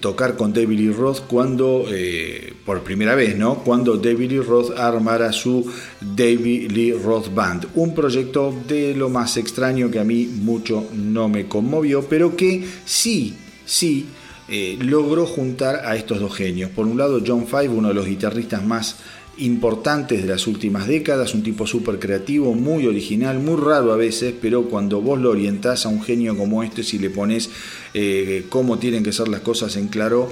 tocar 0.00 0.36
con 0.36 0.52
David 0.52 0.78
Lee 0.78 0.92
Roth 0.92 1.20
cuando, 1.26 1.84
eh, 1.90 2.52
por 2.64 2.82
primera 2.82 3.14
vez, 3.14 3.36
¿no? 3.36 3.56
Cuando 3.56 3.96
David 3.96 4.30
Lee 4.30 4.40
Roth 4.40 4.78
armara 4.78 5.32
su 5.32 5.70
David 6.00 6.70
Lee 6.70 6.92
Roth 6.92 7.34
Band, 7.34 7.68
un 7.74 7.94
proyecto 7.94 8.54
de 8.66 8.94
lo 8.94 9.08
más 9.08 9.36
extraño 9.36 9.90
que 9.90 9.98
a 9.98 10.04
mí 10.04 10.26
mucho 10.26 10.88
no 10.94 11.28
me 11.28 11.46
conmovió, 11.46 12.02
pero 12.02 12.36
que 12.36 12.64
sí, 12.84 13.34
sí, 13.64 14.06
eh, 14.52 14.76
logró 14.80 15.26
juntar 15.26 15.86
a 15.86 15.94
estos 15.94 16.18
dos 16.18 16.34
genios. 16.34 16.70
Por 16.70 16.86
un 16.86 16.98
lado, 16.98 17.20
John 17.24 17.46
Five, 17.46 17.68
uno 17.68 17.88
de 17.88 17.94
los 17.94 18.06
guitarristas 18.06 18.64
más 18.64 18.96
importantes 19.38 20.22
de 20.22 20.28
las 20.28 20.46
últimas 20.46 20.86
décadas, 20.86 21.34
un 21.34 21.42
tipo 21.42 21.66
súper 21.66 21.98
creativo, 21.98 22.54
muy 22.54 22.86
original, 22.86 23.38
muy 23.38 23.56
raro 23.60 23.92
a 23.92 23.96
veces, 23.96 24.34
pero 24.40 24.64
cuando 24.64 25.00
vos 25.00 25.18
lo 25.18 25.30
orientás 25.30 25.86
a 25.86 25.88
un 25.88 26.02
genio 26.02 26.36
como 26.36 26.62
este, 26.62 26.82
si 26.82 26.98
le 26.98 27.10
pones 27.10 27.50
eh, 27.94 28.46
cómo 28.48 28.78
tienen 28.78 29.02
que 29.02 29.12
ser 29.12 29.28
las 29.28 29.40
cosas 29.40 29.76
en 29.76 29.88
claro, 29.88 30.30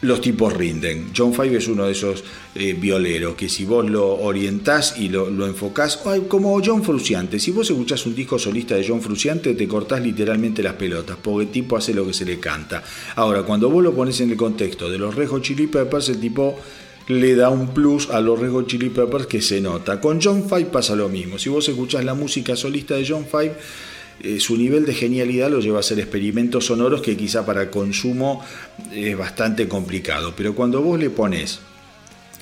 los 0.00 0.20
tipos 0.20 0.52
rinden. 0.52 1.10
John 1.16 1.34
Five 1.34 1.56
es 1.56 1.66
uno 1.66 1.86
de 1.86 1.92
esos 1.92 2.22
eh, 2.54 2.74
violeros 2.74 3.34
que 3.34 3.48
si 3.48 3.64
vos 3.64 3.88
lo 3.88 4.14
orientás 4.14 4.96
y 4.96 5.08
lo, 5.08 5.28
lo 5.28 5.46
enfocás, 5.46 5.98
como 6.28 6.60
John 6.64 6.84
Fruciante, 6.84 7.40
si 7.40 7.50
vos 7.50 7.68
escuchás 7.68 8.06
un 8.06 8.14
disco 8.14 8.38
solista 8.38 8.76
de 8.76 8.86
John 8.86 9.02
Fruciante, 9.02 9.54
te 9.54 9.66
cortás 9.66 10.00
literalmente 10.00 10.62
las 10.62 10.74
pelotas, 10.74 11.16
porque 11.20 11.46
el 11.46 11.50
tipo 11.50 11.76
hace 11.76 11.92
lo 11.94 12.06
que 12.06 12.14
se 12.14 12.24
le 12.24 12.38
canta. 12.38 12.84
Ahora, 13.16 13.42
cuando 13.42 13.68
vos 13.70 13.82
lo 13.82 13.92
pones 13.92 14.20
en 14.20 14.30
el 14.30 14.36
contexto 14.36 14.88
de 14.88 14.98
los 14.98 15.16
Rejo 15.16 15.40
Chili 15.40 15.66
Peppers, 15.66 16.10
el 16.10 16.20
tipo 16.20 16.56
le 17.08 17.34
da 17.34 17.48
un 17.48 17.68
plus 17.68 18.10
a 18.10 18.20
los 18.20 18.38
Red 18.38 18.66
Chili 18.66 18.90
Peppers 18.90 19.26
que 19.26 19.40
se 19.40 19.60
nota. 19.60 20.00
Con 20.00 20.20
John 20.22 20.48
Five 20.48 20.66
pasa 20.66 20.94
lo 20.94 21.08
mismo. 21.08 21.38
Si 21.38 21.48
vos 21.48 21.68
escuchás 21.68 22.04
la 22.04 22.14
música 22.14 22.54
solista 22.54 22.94
de 22.94 23.06
John 23.08 23.26
Five, 23.26 23.54
eh, 24.20 24.40
su 24.40 24.56
nivel 24.56 24.84
de 24.84 24.94
genialidad 24.94 25.50
lo 25.50 25.60
lleva 25.60 25.78
a 25.78 25.80
hacer 25.80 25.98
experimentos 25.98 26.66
sonoros 26.66 27.00
que 27.00 27.16
quizá 27.16 27.46
para 27.46 27.70
consumo 27.70 28.44
es 28.92 29.16
bastante 29.16 29.66
complicado. 29.68 30.34
Pero 30.36 30.54
cuando 30.54 30.82
vos 30.82 30.98
le 30.98 31.08
pones 31.08 31.60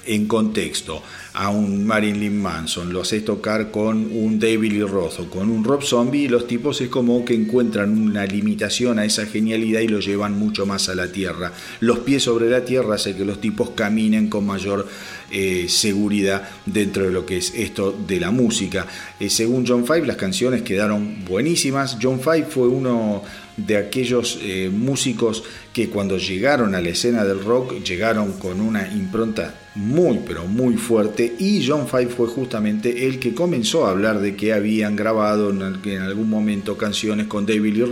en 0.07 0.27
contexto 0.27 1.03
a 1.35 1.51
un 1.51 1.85
Marilyn 1.87 2.41
Manson, 2.41 2.93
lo 2.93 3.03
haces 3.03 3.25
tocar 3.25 3.71
con 3.71 4.11
un 4.11 4.39
David 4.39 4.73
Lee 4.73 4.81
Roth 4.81 5.21
o 5.21 5.31
con 5.31 5.51
un 5.51 5.65
Rob 5.65 5.83
Zombie 5.83 6.23
y 6.25 6.29
los 6.29 6.47
tipos 6.47 6.81
es 6.81 6.89
como 6.89 7.25
que 7.25 7.35
encuentran 7.35 7.99
una 7.99 8.25
limitación 8.25 8.99
a 8.99 9.05
esa 9.05 9.27
genialidad 9.27 9.81
y 9.81 9.89
lo 9.89 10.01
llevan 10.01 10.39
mucho 10.39 10.65
más 10.65 10.89
a 10.89 10.95
la 10.95 11.13
tierra. 11.13 11.53
Los 11.81 11.99
pies 12.01 12.23
sobre 12.23 12.49
la 12.49 12.65
tierra 12.65 12.95
hace 12.95 13.15
que 13.15 13.25
los 13.25 13.41
tipos 13.41 13.71
caminen 13.71 14.29
con 14.29 14.47
mayor 14.47 14.87
eh, 15.31 15.67
seguridad 15.69 16.49
dentro 16.65 17.05
de 17.05 17.11
lo 17.11 17.27
que 17.27 17.39
es 17.39 17.53
esto 17.55 17.93
de 18.07 18.21
la 18.21 18.31
música. 18.31 18.87
Eh, 19.21 19.29
según 19.29 19.67
John 19.67 19.85
Five, 19.87 20.07
las 20.07 20.17
canciones 20.17 20.63
quedaron 20.63 21.25
buenísimas. 21.25 21.99
John 22.01 22.21
Five 22.21 22.47
fue 22.47 22.69
uno 22.69 23.23
de 23.57 23.77
aquellos 23.77 24.39
eh, 24.43 24.71
músicos 24.73 25.43
que 25.73 25.89
cuando 25.89 26.19
llegaron 26.19 26.75
a 26.75 26.81
la 26.81 26.91
escena 26.91 27.25
del 27.25 27.43
rock 27.43 27.83
llegaron 27.83 28.33
con 28.35 28.61
una 28.61 28.93
impronta 28.93 29.55
muy 29.75 30.21
pero 30.27 30.47
muy 30.47 30.77
fuerte 30.77 31.35
y 31.39 31.67
John 31.67 31.87
Five 31.87 32.09
fue 32.09 32.29
justamente 32.29 33.07
el 33.07 33.19
que 33.19 33.35
comenzó 33.35 33.87
a 33.87 33.91
hablar 33.91 34.21
de 34.21 34.37
que 34.37 34.53
habían 34.53 34.97
grabado 34.97 35.51
en, 35.51 36.03
algún 36.03 36.31
momento 36.31 36.77
canciones 36.77 37.27
con 37.27 37.47
David 37.47 37.75
Lee 37.75 37.87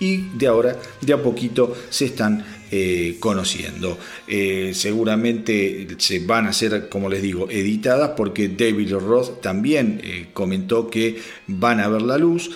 y 0.00 0.16
de 0.36 0.46
ahora 0.46 0.78
de 1.00 1.12
a 1.12 1.22
poquito 1.22 1.74
se 1.90 2.06
están 2.06 2.44
eh, 2.70 3.16
conociendo. 3.20 3.96
Eh, 4.26 4.72
seguramente 4.74 5.86
se 5.98 6.18
van 6.20 6.46
a 6.46 6.52
ser, 6.52 6.88
como 6.88 7.08
les 7.08 7.22
digo, 7.22 7.48
editadas 7.48 8.12
porque 8.16 8.48
David 8.48 8.94
Roth 8.94 9.40
también 9.40 10.00
comentó 10.32 10.90
que 10.90 11.20
van 11.46 11.80
a 11.80 11.88
ver 11.88 12.02
la 12.02 12.18
luz, 12.18 12.50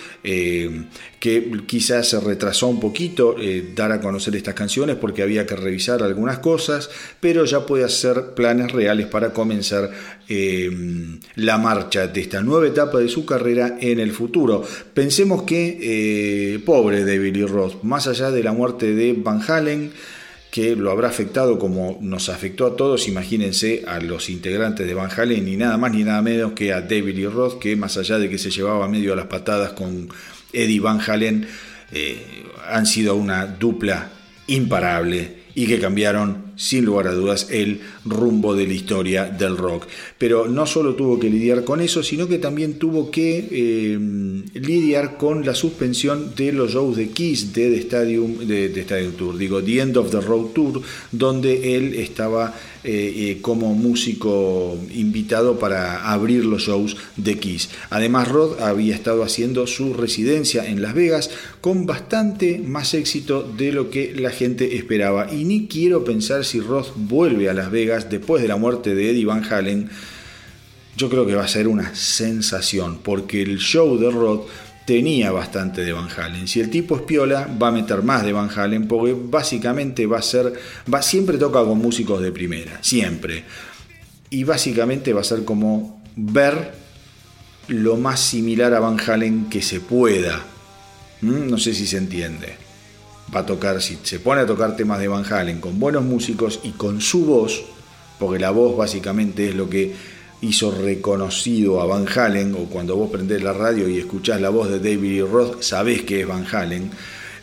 que 1.21 1.51
quizás 1.67 2.09
se 2.09 2.19
retrasó 2.19 2.67
un 2.67 2.79
poquito 2.79 3.35
dar 3.75 3.91
a 3.91 4.01
conocer 4.01 4.35
estas 4.35 4.55
canciones 4.55 4.95
porque 4.95 5.21
había 5.21 5.45
que 5.45 5.55
revisar 5.55 6.01
algunas 6.01 6.39
cosas, 6.39 6.89
pero 7.19 7.45
ya 7.45 7.67
puede 7.67 7.83
hacer 7.83 8.33
planes 8.35 8.71
reales 8.71 9.05
para 9.05 9.31
comenzar 9.31 9.91
la 11.35 11.57
marcha 11.59 12.07
de 12.07 12.21
esta 12.21 12.41
nueva 12.41 12.65
etapa 12.65 12.97
de 12.97 13.07
su 13.07 13.23
carrera 13.23 13.77
en 13.79 13.99
el 13.99 14.11
futuro. 14.13 14.63
Pensemos 14.95 15.43
que, 15.43 16.59
pobre 16.65 17.05
David 17.05 17.45
Roth, 17.45 17.83
más 17.83 18.07
allá 18.07 18.31
de 18.31 18.43
la 18.43 18.51
muerte 18.51 18.95
de 18.95 19.13
Van 19.13 19.43
Halen, 19.47 19.91
que 20.49 20.75
lo 20.75 20.89
habrá 20.89 21.07
afectado 21.09 21.59
como 21.59 21.99
nos 22.01 22.29
afectó 22.29 22.65
a 22.65 22.75
todos, 22.75 23.07
imagínense 23.07 23.83
a 23.85 23.99
los 23.99 24.27
integrantes 24.31 24.87
de 24.87 24.95
Van 24.95 25.11
Halen, 25.15 25.45
ni 25.45 25.55
nada 25.55 25.77
más 25.77 25.91
ni 25.93 26.03
nada 26.03 26.23
menos 26.23 26.53
que 26.53 26.73
a 26.73 26.81
David 26.81 27.29
Roth, 27.29 27.59
que 27.59 27.75
más 27.75 27.95
allá 27.97 28.17
de 28.17 28.27
que 28.27 28.39
se 28.39 28.49
llevaba 28.49 28.87
medio 28.87 29.13
a 29.13 29.15
las 29.15 29.27
patadas 29.27 29.73
con 29.73 30.09
Eddie 30.53 30.79
Van 30.79 30.99
Halen, 30.99 31.47
eh, 31.91 32.45
han 32.69 32.85
sido 32.85 33.15
una 33.15 33.45
dupla 33.45 34.09
imparable 34.47 35.41
y 35.55 35.67
que 35.67 35.79
cambiaron 35.79 36.53
sin 36.55 36.85
lugar 36.85 37.07
a 37.07 37.11
dudas 37.11 37.47
el 37.49 37.81
rumbo 38.05 38.55
de 38.55 38.67
la 38.67 38.73
historia 38.73 39.25
del 39.25 39.57
rock. 39.57 39.87
Pero 40.17 40.47
no 40.47 40.65
solo 40.65 40.95
tuvo 40.95 41.19
que 41.19 41.29
lidiar 41.29 41.63
con 41.63 41.81
eso, 41.81 42.03
sino 42.03 42.27
que 42.27 42.37
también 42.37 42.79
tuvo 42.79 43.11
que 43.11 43.47
eh, 43.51 43.99
lidiar 44.53 45.17
con 45.17 45.45
la 45.45 45.55
suspensión 45.55 46.33
de 46.35 46.51
los 46.51 46.71
shows 46.71 46.97
de 46.97 47.09
Kiss 47.09 47.53
de 47.53 47.69
The 47.69 47.79
Stadium, 47.79 49.15
Tour, 49.17 49.37
digo, 49.37 49.61
The 49.63 49.79
End 49.79 49.97
of 49.97 50.11
the 50.11 50.21
Road 50.21 50.47
Tour, 50.53 50.81
donde 51.11 51.75
él 51.75 51.95
estaba 51.95 52.53
eh, 52.83 53.13
eh, 53.15 53.37
como 53.41 53.75
músico 53.75 54.75
invitado 54.91 55.59
para 55.59 56.11
abrir 56.11 56.45
los 56.45 56.63
shows 56.63 56.97
de 57.15 57.37
Kiss. 57.37 57.69
Además, 57.91 58.27
Rod 58.27 58.59
había 58.59 58.95
estado 58.95 59.21
haciendo 59.21 59.67
su 59.67 59.93
residencia 59.93 60.67
en 60.67 60.81
Las 60.81 60.95
Vegas 60.95 61.29
con 61.61 61.85
bastante 61.85 62.57
más 62.57 62.95
éxito 62.95 63.43
de 63.43 63.71
lo 63.71 63.91
que 63.91 64.15
la 64.15 64.31
gente 64.31 64.77
esperaba. 64.77 65.31
Y 65.31 65.43
ni 65.43 65.67
quiero 65.67 66.03
pensar 66.03 66.43
si 66.43 66.59
Roth 66.59 66.87
vuelve 66.95 67.51
a 67.51 67.53
Las 67.53 67.69
Vegas 67.69 67.90
después 67.99 68.41
de 68.41 68.47
la 68.47 68.57
muerte 68.57 68.95
de 68.95 69.11
Eddie 69.11 69.25
Van 69.25 69.43
Halen, 69.51 69.89
yo 70.97 71.09
creo 71.09 71.25
que 71.25 71.35
va 71.35 71.43
a 71.43 71.47
ser 71.47 71.67
una 71.67 71.93
sensación, 71.95 72.99
porque 73.03 73.41
el 73.41 73.57
show 73.57 73.97
de 73.97 74.11
Roth 74.11 74.47
tenía 74.85 75.31
bastante 75.31 75.83
de 75.83 75.93
Van 75.93 76.09
Halen. 76.15 76.47
Si 76.47 76.59
el 76.59 76.69
tipo 76.69 76.95
es 76.95 77.03
piola, 77.03 77.47
va 77.61 77.69
a 77.69 77.71
meter 77.71 78.03
más 78.03 78.23
de 78.23 78.33
Van 78.33 78.49
Halen, 78.49 78.87
porque 78.87 79.15
básicamente 79.15 80.05
va 80.05 80.19
a 80.19 80.21
ser, 80.21 80.53
va, 80.91 81.01
siempre 81.01 81.37
toca 81.37 81.63
con 81.63 81.77
músicos 81.77 82.21
de 82.21 82.31
primera, 82.31 82.79
siempre. 82.81 83.43
Y 84.29 84.43
básicamente 84.43 85.13
va 85.13 85.21
a 85.21 85.25
ser 85.25 85.45
como 85.45 86.01
ver 86.15 86.73
lo 87.67 87.97
más 87.97 88.19
similar 88.19 88.73
a 88.73 88.79
Van 88.79 88.99
Halen 88.99 89.49
que 89.49 89.61
se 89.61 89.79
pueda. 89.79 90.41
¿Mm? 91.21 91.49
No 91.49 91.57
sé 91.57 91.73
si 91.73 91.87
se 91.87 91.97
entiende 91.97 92.71
va 93.33 93.41
a 93.41 93.45
tocar, 93.45 93.81
si 93.81 93.97
se 94.03 94.19
pone 94.19 94.41
a 94.41 94.45
tocar 94.45 94.75
temas 94.75 94.99
de 94.99 95.07
Van 95.07 95.25
Halen 95.25 95.59
con 95.61 95.79
buenos 95.79 96.03
músicos 96.03 96.59
y 96.63 96.71
con 96.71 97.01
su 97.01 97.25
voz, 97.25 97.63
porque 98.21 98.39
la 98.39 98.51
voz 98.51 98.77
básicamente 98.77 99.49
es 99.49 99.55
lo 99.55 99.67
que 99.67 99.91
hizo 100.41 100.69
reconocido 100.69 101.81
a 101.81 101.87
Van 101.87 102.05
Halen, 102.07 102.53
o 102.53 102.65
cuando 102.65 102.95
vos 102.95 103.09
prendés 103.09 103.41
la 103.41 103.51
radio 103.51 103.89
y 103.89 103.97
escuchás 103.97 104.39
la 104.39 104.51
voz 104.51 104.69
de 104.69 104.79
David 104.79 105.23
Roth, 105.23 105.63
sabés 105.63 106.03
que 106.03 106.21
es 106.21 106.27
Van 106.27 106.45
Halen. 106.45 106.91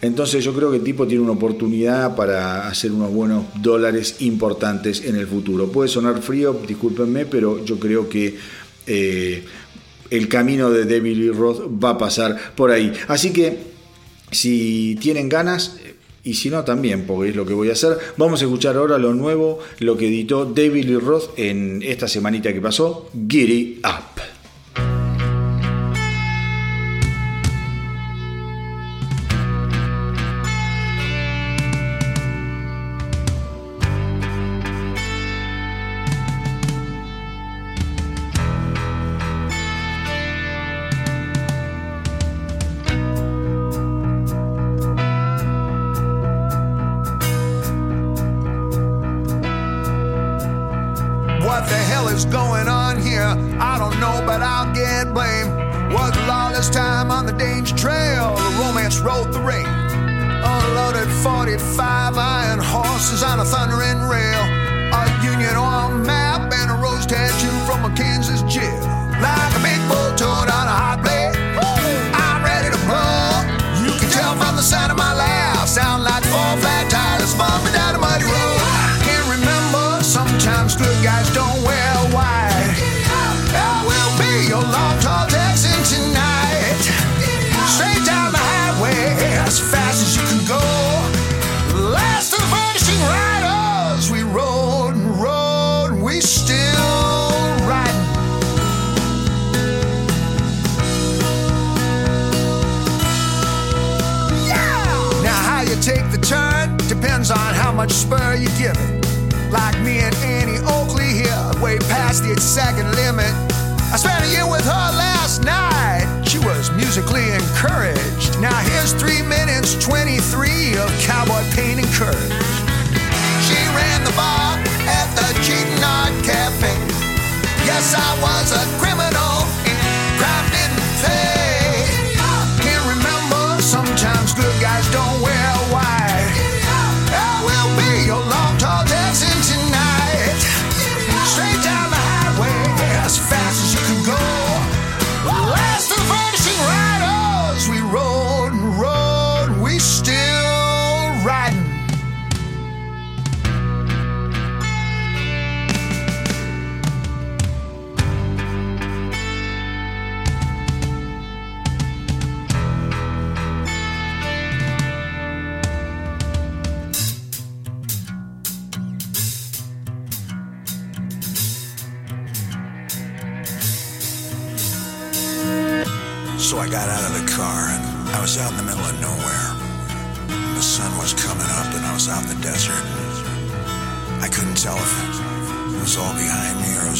Entonces 0.00 0.44
yo 0.44 0.54
creo 0.54 0.70
que 0.70 0.76
el 0.76 0.84
tipo 0.84 1.04
tiene 1.04 1.24
una 1.24 1.32
oportunidad 1.32 2.14
para 2.14 2.68
hacer 2.68 2.92
unos 2.92 3.12
buenos 3.12 3.46
dólares 3.60 4.18
importantes 4.20 5.04
en 5.04 5.16
el 5.16 5.26
futuro. 5.26 5.66
Puede 5.66 5.88
sonar 5.88 6.22
frío, 6.22 6.56
discúlpenme, 6.64 7.26
pero 7.26 7.64
yo 7.64 7.80
creo 7.80 8.08
que 8.08 8.38
eh, 8.86 9.44
el 10.10 10.28
camino 10.28 10.70
de 10.70 10.84
David 10.84 11.32
Roth 11.32 11.62
va 11.82 11.90
a 11.90 11.98
pasar 11.98 12.54
por 12.54 12.70
ahí. 12.70 12.92
Así 13.08 13.32
que 13.32 13.58
si 14.30 14.96
tienen 15.00 15.28
ganas, 15.28 15.76
y 16.28 16.34
si 16.34 16.50
no 16.50 16.62
también, 16.62 17.06
porque 17.06 17.30
es 17.30 17.36
lo 17.36 17.46
que 17.46 17.54
voy 17.54 17.70
a 17.70 17.72
hacer, 17.72 17.96
vamos 18.18 18.42
a 18.42 18.44
escuchar 18.44 18.76
ahora 18.76 18.98
lo 18.98 19.14
nuevo, 19.14 19.60
lo 19.78 19.96
que 19.96 20.08
editó 20.08 20.44
David 20.44 20.84
Lee 20.84 20.98
Roth 20.98 21.38
en 21.38 21.82
esta 21.82 22.06
semanita 22.06 22.52
que 22.52 22.60
pasó, 22.60 23.08
Giddy 23.14 23.80
Up. 23.82 24.27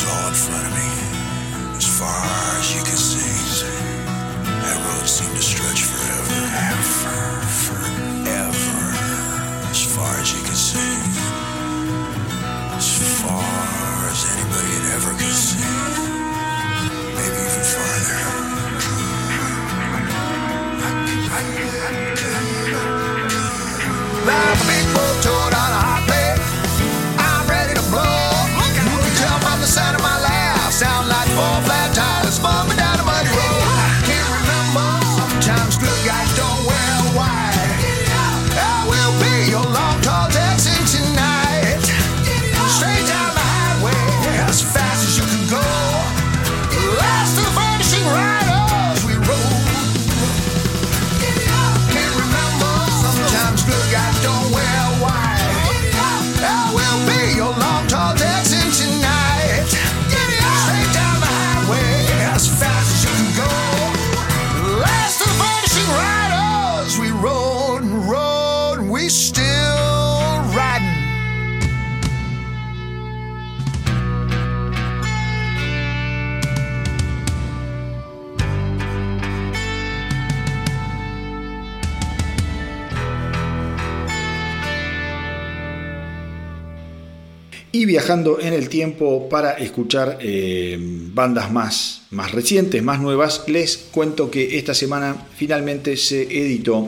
All 0.08 0.28
in 0.28 0.34
front 0.34 0.66
of 0.66 0.72
me. 0.74 0.90
As 1.76 1.86
far 1.98 2.24
as 2.60 2.74
you 2.74 2.82
could 2.82 2.98
see, 2.98 3.66
that 4.46 4.78
road 4.86 5.08
seemed 5.08 5.36
to 5.36 5.42
stretch 5.42 5.82
forever, 5.84 6.40
ever, 6.70 7.20
forever. 7.64 8.80
As 9.70 9.82
far 9.96 10.12
as 10.20 10.32
you 10.34 10.42
could 10.48 10.62
see, 10.70 10.94
as 12.76 12.88
far 13.22 14.10
as 14.12 14.20
anybody 14.34 14.70
had 14.76 14.86
ever 14.96 15.12
could 15.20 15.38
see, 15.46 15.72
maybe 17.16 17.40
even 17.46 17.64
farther. 17.72 18.20
Like 24.26 24.60
a 24.62 24.66
big 24.66 24.86
viajando 87.88 88.38
en 88.38 88.52
el 88.52 88.68
tiempo 88.68 89.30
para 89.30 89.52
escuchar 89.52 90.18
eh, 90.20 90.76
bandas 90.78 91.50
más, 91.50 92.02
más 92.10 92.32
recientes, 92.32 92.82
más 92.82 93.00
nuevas, 93.00 93.44
les 93.46 93.78
cuento 93.78 94.30
que 94.30 94.58
esta 94.58 94.74
semana 94.74 95.26
finalmente 95.34 95.96
se 95.96 96.22
editó 96.22 96.86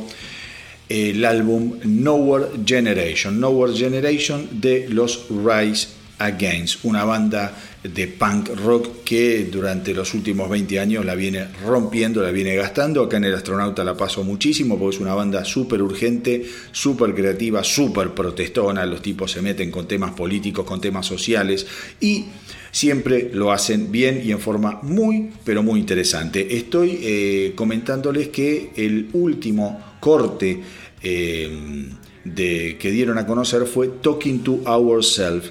el 0.90 1.24
álbum 1.24 1.78
Nowhere 1.84 2.48
Generation, 2.66 3.40
Nowhere 3.40 3.74
Generation 3.74 4.60
de 4.60 4.90
los 4.90 5.24
Rise 5.30 5.88
Against, 6.18 6.84
una 6.84 7.04
banda 7.04 7.56
de 7.82 8.08
punk 8.08 8.50
rock 8.62 9.04
que 9.04 9.44
durante 9.44 9.94
los 9.94 10.12
últimos 10.12 10.50
20 10.50 10.78
años 10.78 11.04
la 11.04 11.14
viene 11.14 11.46
rompiendo, 11.64 12.22
la 12.22 12.30
viene 12.30 12.54
gastando. 12.54 13.02
Acá 13.02 13.16
en 13.16 13.24
el 13.24 13.34
astronauta 13.34 13.82
la 13.84 13.96
paso 13.96 14.22
muchísimo 14.22 14.78
porque 14.78 14.96
es 14.96 15.00
una 15.00 15.14
banda 15.14 15.44
súper 15.44 15.80
urgente, 15.80 16.44
súper 16.72 17.14
creativa, 17.14 17.64
súper 17.64 18.10
protestona. 18.10 18.84
Los 18.84 19.00
tipos 19.00 19.32
se 19.32 19.40
meten 19.40 19.70
con 19.70 19.88
temas 19.88 20.12
políticos, 20.12 20.66
con 20.66 20.80
temas 20.80 21.06
sociales 21.06 21.66
y 22.00 22.26
siempre 22.70 23.30
lo 23.32 23.50
hacen 23.50 23.90
bien 23.90 24.20
y 24.24 24.30
en 24.30 24.40
forma 24.40 24.80
muy, 24.82 25.30
pero 25.44 25.62
muy 25.62 25.80
interesante. 25.80 26.56
Estoy 26.56 26.98
eh, 27.02 27.52
comentándoles 27.54 28.28
que 28.28 28.72
el 28.76 29.08
último 29.14 29.96
corte 30.00 30.60
eh, 31.02 31.88
de, 32.24 32.76
que 32.78 32.90
dieron 32.90 33.16
a 33.16 33.26
conocer 33.26 33.64
fue 33.66 33.88
Talking 33.88 34.40
to 34.42 34.60
Ourselves. 34.66 35.50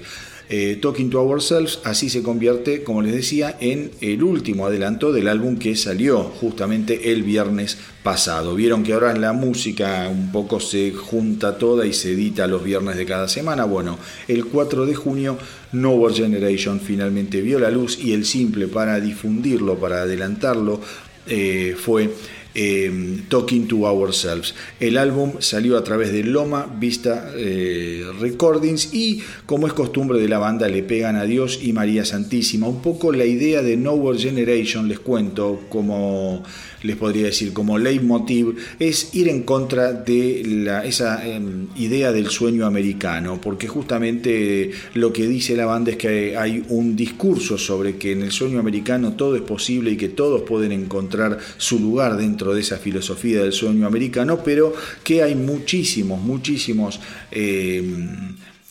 Eh, 0.52 0.78
Talking 0.82 1.10
to 1.10 1.20
Ourselves 1.20 1.78
así 1.84 2.10
se 2.10 2.24
convierte, 2.24 2.82
como 2.82 3.02
les 3.02 3.14
decía, 3.14 3.56
en 3.60 3.92
el 4.00 4.20
último 4.24 4.66
adelanto 4.66 5.12
del 5.12 5.28
álbum 5.28 5.56
que 5.56 5.76
salió 5.76 6.24
justamente 6.24 7.12
el 7.12 7.22
viernes 7.22 7.78
pasado. 8.02 8.56
Vieron 8.56 8.82
que 8.82 8.92
ahora 8.92 9.12
en 9.12 9.20
la 9.20 9.32
música 9.32 10.08
un 10.10 10.32
poco 10.32 10.58
se 10.58 10.90
junta 10.90 11.56
toda 11.56 11.86
y 11.86 11.92
se 11.92 12.14
edita 12.14 12.48
los 12.48 12.64
viernes 12.64 12.96
de 12.96 13.06
cada 13.06 13.28
semana. 13.28 13.64
Bueno, 13.64 13.96
el 14.26 14.44
4 14.44 14.86
de 14.86 14.94
junio 14.96 15.38
Nowhere 15.70 16.16
Generation 16.16 16.80
finalmente 16.80 17.42
vio 17.42 17.60
la 17.60 17.70
luz 17.70 17.96
y 18.02 18.12
el 18.12 18.24
simple 18.24 18.66
para 18.66 18.98
difundirlo, 18.98 19.78
para 19.78 20.02
adelantarlo, 20.02 20.80
eh, 21.28 21.76
fue 21.78 22.10
eh, 22.54 23.22
Talking 23.28 23.68
to 23.68 23.86
Ourselves. 23.86 24.54
El 24.78 24.98
álbum 24.98 25.34
salió 25.40 25.76
a 25.76 25.84
través 25.84 26.12
de 26.12 26.24
Loma 26.24 26.66
Vista 26.78 27.32
eh, 27.36 28.04
Recordings 28.18 28.92
y 28.92 29.22
como 29.46 29.66
es 29.66 29.72
costumbre 29.72 30.20
de 30.20 30.28
la 30.28 30.38
banda 30.38 30.68
le 30.68 30.82
pegan 30.82 31.16
a 31.16 31.24
Dios 31.24 31.60
y 31.62 31.72
María 31.72 32.04
Santísima. 32.04 32.68
Un 32.68 32.82
poco 32.82 33.12
la 33.12 33.24
idea 33.24 33.62
de 33.62 33.76
Nowhere 33.76 34.18
Generation, 34.18 34.88
les 34.88 34.98
cuento, 34.98 35.60
como 35.68 36.42
les 36.82 36.96
podría 36.96 37.26
decir, 37.26 37.52
como 37.52 37.78
leitmotiv, 37.78 38.56
es 38.78 39.14
ir 39.14 39.28
en 39.28 39.42
contra 39.42 39.92
de 39.92 40.66
esa 40.84 41.26
eh, 41.26 41.40
idea 41.76 42.12
del 42.12 42.28
sueño 42.30 42.66
americano, 42.66 43.40
porque 43.40 43.68
justamente 43.68 44.70
lo 44.94 45.12
que 45.12 45.26
dice 45.26 45.56
la 45.56 45.66
banda 45.66 45.92
es 45.92 45.96
que 45.96 46.36
hay 46.36 46.64
un 46.68 46.96
discurso 46.96 47.58
sobre 47.58 47.96
que 47.96 48.12
en 48.12 48.22
el 48.22 48.32
sueño 48.32 48.58
americano 48.58 49.12
todo 49.12 49.36
es 49.36 49.42
posible 49.42 49.90
y 49.90 49.96
que 49.96 50.08
todos 50.08 50.42
pueden 50.42 50.72
encontrar 50.72 51.38
su 51.56 51.78
lugar 51.78 52.16
dentro 52.16 52.54
de 52.54 52.60
esa 52.60 52.78
filosofía 52.78 53.42
del 53.42 53.52
sueño 53.52 53.86
americano, 53.86 54.40
pero 54.44 54.72
que 55.04 55.22
hay 55.22 55.34
muchísimos, 55.34 56.20
muchísimos 56.20 57.00
eh, 57.30 57.82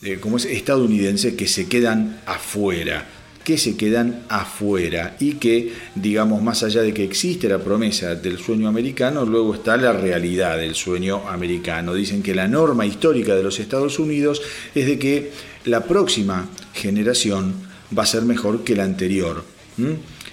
eh, 0.01 0.17
como 0.19 0.37
es 0.37 0.45
estadounidenses 0.45 1.33
que 1.33 1.47
se 1.47 1.67
quedan 1.67 2.21
afuera 2.25 3.18
que 3.49 3.57
se 3.57 3.75
quedan 3.75 4.25
afuera 4.29 5.17
y 5.19 5.33
que, 5.37 5.73
digamos, 5.95 6.43
más 6.43 6.61
allá 6.61 6.83
de 6.83 6.93
que 6.93 7.03
existe 7.03 7.49
la 7.49 7.57
promesa 7.57 8.13
del 8.13 8.37
sueño 8.37 8.67
americano, 8.67 9.25
luego 9.25 9.55
está 9.55 9.75
la 9.75 9.91
realidad 9.91 10.59
del 10.59 10.75
sueño 10.75 11.27
americano. 11.27 11.95
Dicen 11.95 12.21
que 12.21 12.35
la 12.35 12.47
norma 12.47 12.85
histórica 12.85 13.33
de 13.33 13.41
los 13.41 13.59
Estados 13.59 13.97
Unidos 13.97 14.39
es 14.75 14.85
de 14.85 14.99
que 14.99 15.31
la 15.65 15.83
próxima 15.85 16.47
generación 16.75 17.55
va 17.97 18.03
a 18.03 18.05
ser 18.05 18.21
mejor 18.21 18.63
que 18.63 18.75
la 18.75 18.83
anterior. 18.83 19.43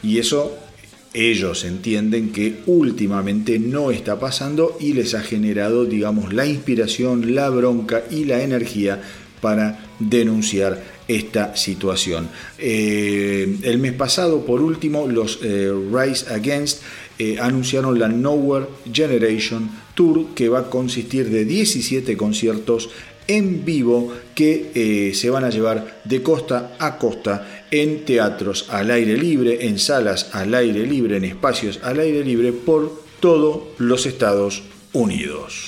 Y 0.03 0.19
eso 0.19 0.55
ellos 1.15 1.65
entienden 1.65 2.33
que 2.33 2.61
últimamente 2.67 3.59
no 3.59 3.93
está 3.93 4.21
pasando 4.21 4.77
y 4.79 4.93
les 4.93 5.15
ha 5.15 5.23
generado, 5.23 5.87
digamos, 5.87 6.35
la 6.35 6.45
inspiración, 6.45 7.35
la 7.35 7.49
bronca 7.49 8.05
y 8.11 8.27
la 8.27 8.43
energía 8.43 9.01
para 9.41 9.87
denunciar 10.01 10.96
esta 11.09 11.57
situación. 11.57 12.29
Eh, 12.59 13.59
el 13.63 13.79
mes 13.79 13.93
pasado, 13.93 14.45
por 14.45 14.61
último, 14.61 15.07
los 15.07 15.41
eh, 15.43 15.73
Rise 15.93 16.33
Against 16.33 16.83
eh, 17.19 17.39
anunciaron 17.41 17.99
la 17.99 18.09
Nowhere 18.09 18.67
Generation 18.93 19.71
Tour 19.95 20.35
que 20.35 20.49
va 20.49 20.61
a 20.61 20.71
consistir 20.71 21.31
de 21.31 21.45
17 21.45 22.17
conciertos 22.17 22.91
en 23.29 23.65
vivo 23.65 24.13
que 24.37 25.11
se 25.13 25.31
van 25.31 25.43
a 25.43 25.51
llevar 25.51 26.01
de 26.05 26.23
costa 26.23 26.77
a 26.79 26.97
costa 26.97 27.65
en 27.73 28.05
teatros 28.05 28.67
al 28.69 28.93
aire 28.93 29.17
libre, 29.17 29.67
en 29.67 29.81
salas 29.81 30.31
al 30.33 30.55
aire 30.55 30.87
libre, 30.87 31.17
en 31.17 31.25
espacios 31.25 31.81
al 31.83 31.99
aire 31.99 32.23
libre 32.25 32.53
por 32.53 33.03
todos 33.19 33.63
los 33.79 34.07
Estados 34.07 34.63
Unidos. 34.93 35.67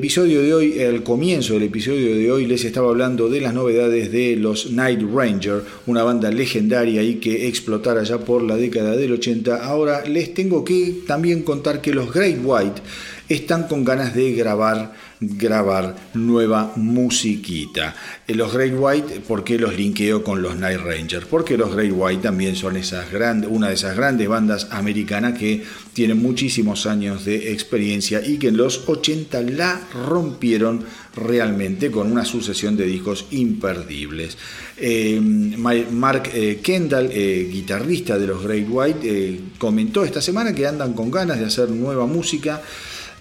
Episodio 0.00 0.40
de 0.40 0.54
hoy, 0.54 0.82
al 0.82 1.02
comienzo 1.02 1.52
del 1.52 1.64
episodio 1.64 2.16
de 2.16 2.32
hoy, 2.32 2.46
les 2.46 2.64
estaba 2.64 2.88
hablando 2.88 3.28
de 3.28 3.42
las 3.42 3.52
novedades 3.52 4.10
de 4.10 4.34
los 4.34 4.70
Night 4.70 5.02
Ranger, 5.02 5.62
una 5.86 6.02
banda 6.02 6.30
legendaria 6.30 7.02
y 7.02 7.16
que 7.16 7.48
explotara 7.48 8.02
ya 8.02 8.16
por 8.16 8.42
la 8.42 8.56
década 8.56 8.96
del 8.96 9.12
80, 9.12 9.62
ahora 9.62 10.06
les 10.06 10.32
tengo 10.32 10.64
que 10.64 11.02
también 11.06 11.42
contar 11.42 11.82
que 11.82 11.92
los 11.92 12.14
Great 12.14 12.38
White 12.42 12.80
están 13.28 13.64
con 13.64 13.84
ganas 13.84 14.14
de 14.14 14.32
grabar 14.32 14.94
grabar 15.20 15.96
nueva 16.14 16.72
musiquita. 16.76 17.94
Eh, 18.26 18.34
Los 18.34 18.52
Great 18.54 18.74
White, 18.76 19.20
¿por 19.20 19.44
qué 19.44 19.58
los 19.58 19.76
linkeo 19.76 20.24
con 20.24 20.40
los 20.40 20.56
Night 20.56 20.80
Rangers? 20.80 21.26
Porque 21.26 21.58
los 21.58 21.74
Great 21.74 21.92
White 21.94 22.22
también 22.22 22.56
son 22.56 22.76
esas 22.76 23.12
grandes, 23.12 23.50
una 23.52 23.68
de 23.68 23.74
esas 23.74 23.96
grandes 23.96 24.28
bandas 24.28 24.68
americanas 24.70 25.38
que 25.38 25.62
tienen 25.92 26.22
muchísimos 26.22 26.86
años 26.86 27.24
de 27.24 27.52
experiencia 27.52 28.22
y 28.24 28.38
que 28.38 28.48
en 28.48 28.56
los 28.56 28.88
80 28.88 29.42
la 29.42 29.80
rompieron 30.06 30.84
realmente 31.14 31.90
con 31.90 32.10
una 32.10 32.24
sucesión 32.24 32.76
de 32.76 32.86
discos 32.86 33.26
imperdibles. 33.30 34.36
Eh, 34.76 35.20
Mark 35.20 36.30
eh, 36.32 36.60
Kendall, 36.62 37.10
eh, 37.12 37.48
guitarrista 37.52 38.18
de 38.18 38.26
los 38.26 38.42
Great 38.42 38.66
White, 38.68 39.40
comentó 39.58 40.04
esta 40.04 40.22
semana 40.22 40.54
que 40.54 40.66
andan 40.66 40.94
con 40.94 41.10
ganas 41.10 41.38
de 41.38 41.46
hacer 41.46 41.68
nueva 41.70 42.06
música. 42.06 42.62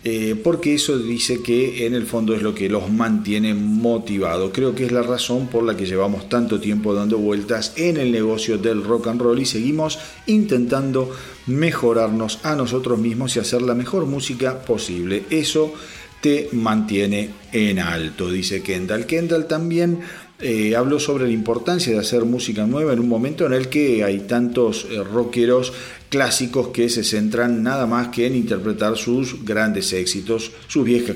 Eh, 0.01 0.39
porque 0.41 0.75
eso 0.75 0.97
dice 0.97 1.41
que 1.43 1.85
en 1.85 1.93
el 1.93 2.05
fondo 2.05 2.33
es 2.33 2.41
lo 2.41 2.55
que 2.55 2.69
los 2.69 2.89
mantiene 2.89 3.53
motivados. 3.53 4.51
Creo 4.53 4.73
que 4.73 4.85
es 4.85 4.93
la 4.93 5.01
razón 5.01 5.47
por 5.47 5.63
la 5.63 5.75
que 5.75 5.85
llevamos 5.85 6.29
tanto 6.29 6.61
tiempo 6.61 6.93
dando 6.93 7.17
vueltas 7.17 7.73
en 7.75 7.97
el 7.97 8.11
negocio 8.11 8.57
del 8.57 8.83
rock 8.83 9.07
and 9.07 9.21
roll 9.21 9.39
y 9.39 9.45
seguimos 9.45 9.99
intentando 10.25 11.11
mejorarnos 11.47 12.39
a 12.43 12.55
nosotros 12.55 12.97
mismos 12.97 13.35
y 13.35 13.39
hacer 13.39 13.61
la 13.61 13.75
mejor 13.75 14.05
música 14.05 14.61
posible. 14.61 15.23
Eso 15.29 15.73
te 16.21 16.49
mantiene 16.53 17.31
en 17.51 17.79
alto, 17.79 18.31
dice 18.31 18.61
Kendall. 18.61 19.05
Kendall 19.05 19.47
también 19.47 19.99
eh, 20.41 20.75
habló 20.77 20.99
sobre 20.99 21.25
la 21.25 21.33
importancia 21.33 21.91
de 21.91 21.99
hacer 21.99 22.23
música 22.23 22.65
nueva 22.65 22.93
en 22.93 22.99
un 22.99 23.09
momento 23.09 23.45
en 23.45 23.51
el 23.51 23.67
que 23.67 24.05
hay 24.05 24.19
tantos 24.19 24.87
eh, 24.89 25.03
rockeros 25.03 25.73
clásicos 26.09 26.69
que 26.69 26.89
se 26.89 27.03
centran 27.03 27.63
nada 27.63 27.85
más 27.85 28.09
que 28.09 28.25
en 28.25 28.35
interpretar 28.35 28.97
sus 28.97 29.45
grandes 29.45 29.93
éxitos, 29.93 30.51
sus 30.67 30.83
viejas, 30.83 31.15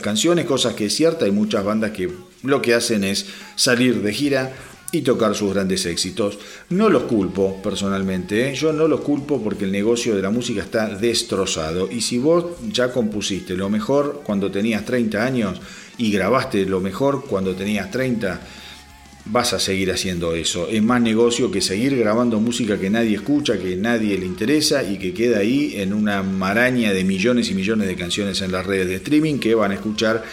canciones, 0.00 0.46
cosas 0.46 0.74
que 0.74 0.86
es 0.86 0.94
cierta, 0.94 1.24
hay 1.24 1.30
muchas 1.30 1.64
bandas 1.64 1.92
que 1.92 2.10
lo 2.42 2.60
que 2.60 2.74
hacen 2.74 3.04
es 3.04 3.26
salir 3.54 4.02
de 4.02 4.12
gira 4.12 4.52
y 4.92 5.02
tocar 5.02 5.34
sus 5.34 5.54
grandes 5.54 5.86
éxitos. 5.86 6.38
No 6.70 6.88
los 6.88 7.04
culpo 7.04 7.62
personalmente, 7.62 8.50
¿eh? 8.50 8.54
yo 8.54 8.72
no 8.72 8.88
los 8.88 9.00
culpo 9.00 9.40
porque 9.42 9.64
el 9.64 9.72
negocio 9.72 10.16
de 10.16 10.22
la 10.22 10.30
música 10.30 10.62
está 10.62 10.88
destrozado 10.88 11.88
y 11.90 12.00
si 12.00 12.18
vos 12.18 12.46
ya 12.72 12.90
compusiste 12.92 13.54
lo 13.54 13.70
mejor 13.70 14.22
cuando 14.24 14.50
tenías 14.50 14.84
30 14.84 15.24
años 15.24 15.60
y 15.98 16.10
grabaste 16.10 16.64
lo 16.66 16.80
mejor 16.80 17.24
cuando 17.26 17.54
tenías 17.54 17.90
30, 17.90 18.40
vas 19.30 19.52
a 19.52 19.60
seguir 19.60 19.90
haciendo 19.90 20.34
eso. 20.34 20.68
Es 20.68 20.82
más 20.82 21.00
negocio 21.00 21.50
que 21.50 21.60
seguir 21.60 21.96
grabando 21.96 22.40
música 22.40 22.78
que 22.78 22.90
nadie 22.90 23.16
escucha, 23.16 23.58
que 23.58 23.76
nadie 23.76 24.18
le 24.18 24.26
interesa 24.26 24.82
y 24.82 24.98
que 24.98 25.14
queda 25.14 25.38
ahí 25.38 25.74
en 25.76 25.92
una 25.92 26.22
maraña 26.22 26.92
de 26.92 27.04
millones 27.04 27.50
y 27.50 27.54
millones 27.54 27.86
de 27.86 27.96
canciones 27.96 28.40
en 28.40 28.52
las 28.52 28.66
redes 28.66 28.88
de 28.88 28.96
streaming 28.96 29.38
que 29.38 29.54
van 29.54 29.70
a 29.70 29.74
escuchar 29.74 30.24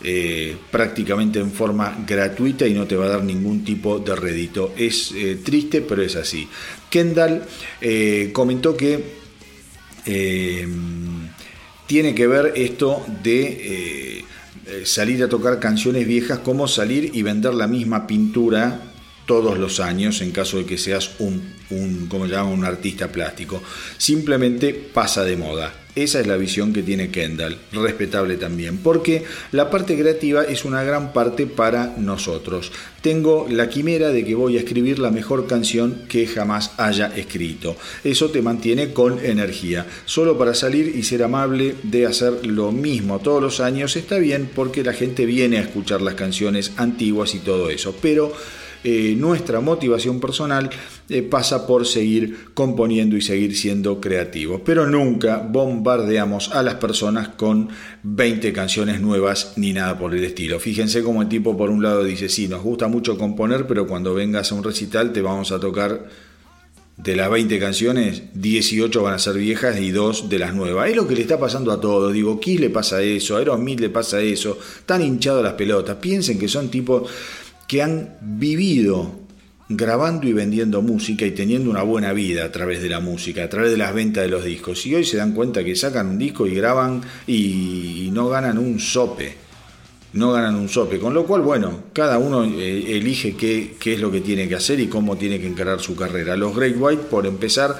eh, 0.00 0.56
prácticamente 0.70 1.40
en 1.40 1.50
forma 1.50 2.04
gratuita 2.06 2.68
y 2.68 2.74
no 2.74 2.86
te 2.86 2.94
va 2.94 3.06
a 3.06 3.08
dar 3.08 3.24
ningún 3.24 3.64
tipo 3.64 3.98
de 3.98 4.14
rédito. 4.14 4.72
Es 4.76 5.12
eh, 5.12 5.38
triste, 5.42 5.80
pero 5.80 6.02
es 6.02 6.14
así. 6.14 6.48
Kendall 6.88 7.42
eh, 7.80 8.30
comentó 8.32 8.76
que 8.76 9.18
tiene 11.86 12.14
que 12.14 12.26
ver 12.26 12.54
esto 12.56 13.04
de 13.22 14.24
salir 14.84 15.22
a 15.22 15.28
tocar 15.28 15.58
canciones 15.58 16.06
viejas 16.06 16.40
como 16.40 16.68
salir 16.68 17.10
y 17.14 17.22
vender 17.22 17.54
la 17.54 17.66
misma 17.66 18.06
pintura 18.06 18.80
todos 19.26 19.58
los 19.58 19.78
años 19.78 20.22
en 20.22 20.32
caso 20.32 20.56
de 20.56 20.64
que 20.64 20.78
seas 20.78 21.10
un, 21.18 21.54
un 21.70 22.06
como 22.08 22.26
llaman, 22.26 22.52
un 22.52 22.64
artista 22.64 23.08
plástico. 23.08 23.62
Simplemente 23.98 24.72
pasa 24.72 25.22
de 25.22 25.36
moda. 25.36 25.72
Esa 25.98 26.20
es 26.20 26.28
la 26.28 26.36
visión 26.36 26.72
que 26.72 26.84
tiene 26.84 27.10
Kendall, 27.10 27.58
respetable 27.72 28.36
también, 28.36 28.78
porque 28.78 29.24
la 29.50 29.68
parte 29.68 29.98
creativa 29.98 30.44
es 30.44 30.64
una 30.64 30.84
gran 30.84 31.12
parte 31.12 31.48
para 31.48 31.96
nosotros. 31.98 32.70
Tengo 33.02 33.48
la 33.50 33.68
quimera 33.68 34.10
de 34.10 34.24
que 34.24 34.36
voy 34.36 34.56
a 34.56 34.60
escribir 34.60 35.00
la 35.00 35.10
mejor 35.10 35.48
canción 35.48 36.02
que 36.08 36.28
jamás 36.28 36.70
haya 36.76 37.08
escrito. 37.16 37.76
Eso 38.04 38.30
te 38.30 38.42
mantiene 38.42 38.92
con 38.92 39.24
energía. 39.24 39.86
Solo 40.04 40.38
para 40.38 40.54
salir 40.54 40.94
y 40.94 41.02
ser 41.02 41.24
amable 41.24 41.74
de 41.82 42.06
hacer 42.06 42.46
lo 42.46 42.70
mismo 42.70 43.18
todos 43.18 43.42
los 43.42 43.58
años 43.58 43.96
está 43.96 44.18
bien 44.18 44.48
porque 44.54 44.84
la 44.84 44.92
gente 44.92 45.26
viene 45.26 45.58
a 45.58 45.62
escuchar 45.62 46.00
las 46.00 46.14
canciones 46.14 46.72
antiguas 46.76 47.34
y 47.34 47.40
todo 47.40 47.70
eso, 47.70 47.96
pero 48.00 48.32
eh, 48.84 49.14
nuestra 49.16 49.60
motivación 49.60 50.20
personal 50.20 50.70
eh, 51.08 51.22
pasa 51.22 51.66
por 51.66 51.86
seguir 51.86 52.52
componiendo 52.54 53.16
y 53.16 53.22
seguir 53.22 53.56
siendo 53.56 54.00
creativos. 54.00 54.60
Pero 54.64 54.86
nunca 54.86 55.38
bombardeamos 55.38 56.52
a 56.52 56.62
las 56.62 56.74
personas 56.74 57.28
con 57.28 57.68
20 58.04 58.52
canciones 58.52 59.00
nuevas 59.00 59.54
ni 59.56 59.72
nada 59.72 59.98
por 59.98 60.14
el 60.14 60.24
estilo. 60.24 60.60
Fíjense 60.60 61.02
cómo 61.02 61.22
el 61.22 61.28
tipo 61.28 61.56
por 61.56 61.70
un 61.70 61.82
lado 61.82 62.04
dice, 62.04 62.28
sí, 62.28 62.46
nos 62.46 62.62
gusta 62.62 62.88
mucho 62.88 63.18
componer, 63.18 63.66
pero 63.66 63.86
cuando 63.86 64.14
vengas 64.14 64.52
a 64.52 64.54
un 64.54 64.62
recital 64.62 65.12
te 65.12 65.22
vamos 65.22 65.50
a 65.50 65.58
tocar 65.58 66.06
de 66.98 67.14
las 67.14 67.30
20 67.30 67.60
canciones, 67.60 68.22
18 68.34 69.02
van 69.02 69.14
a 69.14 69.18
ser 69.20 69.34
viejas 69.34 69.80
y 69.80 69.92
2 69.92 70.28
de 70.28 70.38
las 70.38 70.52
nuevas. 70.52 70.90
Es 70.90 70.96
lo 70.96 71.06
que 71.06 71.14
le 71.14 71.22
está 71.22 71.38
pasando 71.38 71.70
a 71.70 71.80
todos. 71.80 72.12
Digo, 72.12 72.40
Kiss 72.40 72.60
le 72.60 72.70
pasa 72.70 73.02
eso, 73.02 73.36
a 73.36 73.38
Aerosmith 73.38 73.80
le 73.80 73.88
pasa 73.88 74.20
eso. 74.20 74.58
Están 74.78 75.02
hinchados 75.02 75.42
las 75.42 75.52
pelotas. 75.54 75.96
Piensen 75.96 76.38
que 76.38 76.48
son 76.48 76.68
tipos 76.68 77.08
que 77.68 77.82
han 77.82 78.16
vivido 78.20 79.28
grabando 79.68 80.26
y 80.26 80.32
vendiendo 80.32 80.80
música 80.80 81.26
y 81.26 81.32
teniendo 81.32 81.70
una 81.70 81.82
buena 81.82 82.14
vida 82.14 82.44
a 82.44 82.50
través 82.50 82.82
de 82.82 82.88
la 82.88 83.00
música, 83.00 83.44
a 83.44 83.48
través 83.48 83.70
de 83.70 83.76
las 83.76 83.94
ventas 83.94 84.24
de 84.24 84.30
los 84.30 84.42
discos. 84.42 84.84
Y 84.86 84.94
hoy 84.94 85.04
se 85.04 85.18
dan 85.18 85.32
cuenta 85.32 85.62
que 85.62 85.76
sacan 85.76 86.08
un 86.08 86.18
disco 86.18 86.46
y 86.46 86.54
graban 86.54 87.02
y, 87.26 88.08
no 88.12 88.28
ganan 88.28 88.58
un 88.58 88.80
sope. 88.80 89.36
No 90.14 90.32
ganan 90.32 90.54
un 90.54 90.70
sope. 90.70 90.98
Con 90.98 91.12
lo 91.12 91.26
cual, 91.26 91.42
bueno, 91.42 91.84
cada 91.92 92.18
uno 92.18 92.42
eh, 92.42 92.96
elige 92.96 93.36
qué, 93.36 93.76
qué 93.78 93.92
es 93.92 94.00
lo 94.00 94.10
que 94.10 94.22
tiene 94.22 94.48
que 94.48 94.54
hacer 94.54 94.80
y 94.80 94.86
cómo 94.86 95.18
tiene 95.18 95.38
que 95.38 95.46
encarar 95.46 95.80
su 95.80 95.94
carrera. 95.94 96.34
Los 96.34 96.56
Great 96.56 96.76
White, 96.78 97.02
por 97.10 97.26
empezar, 97.26 97.78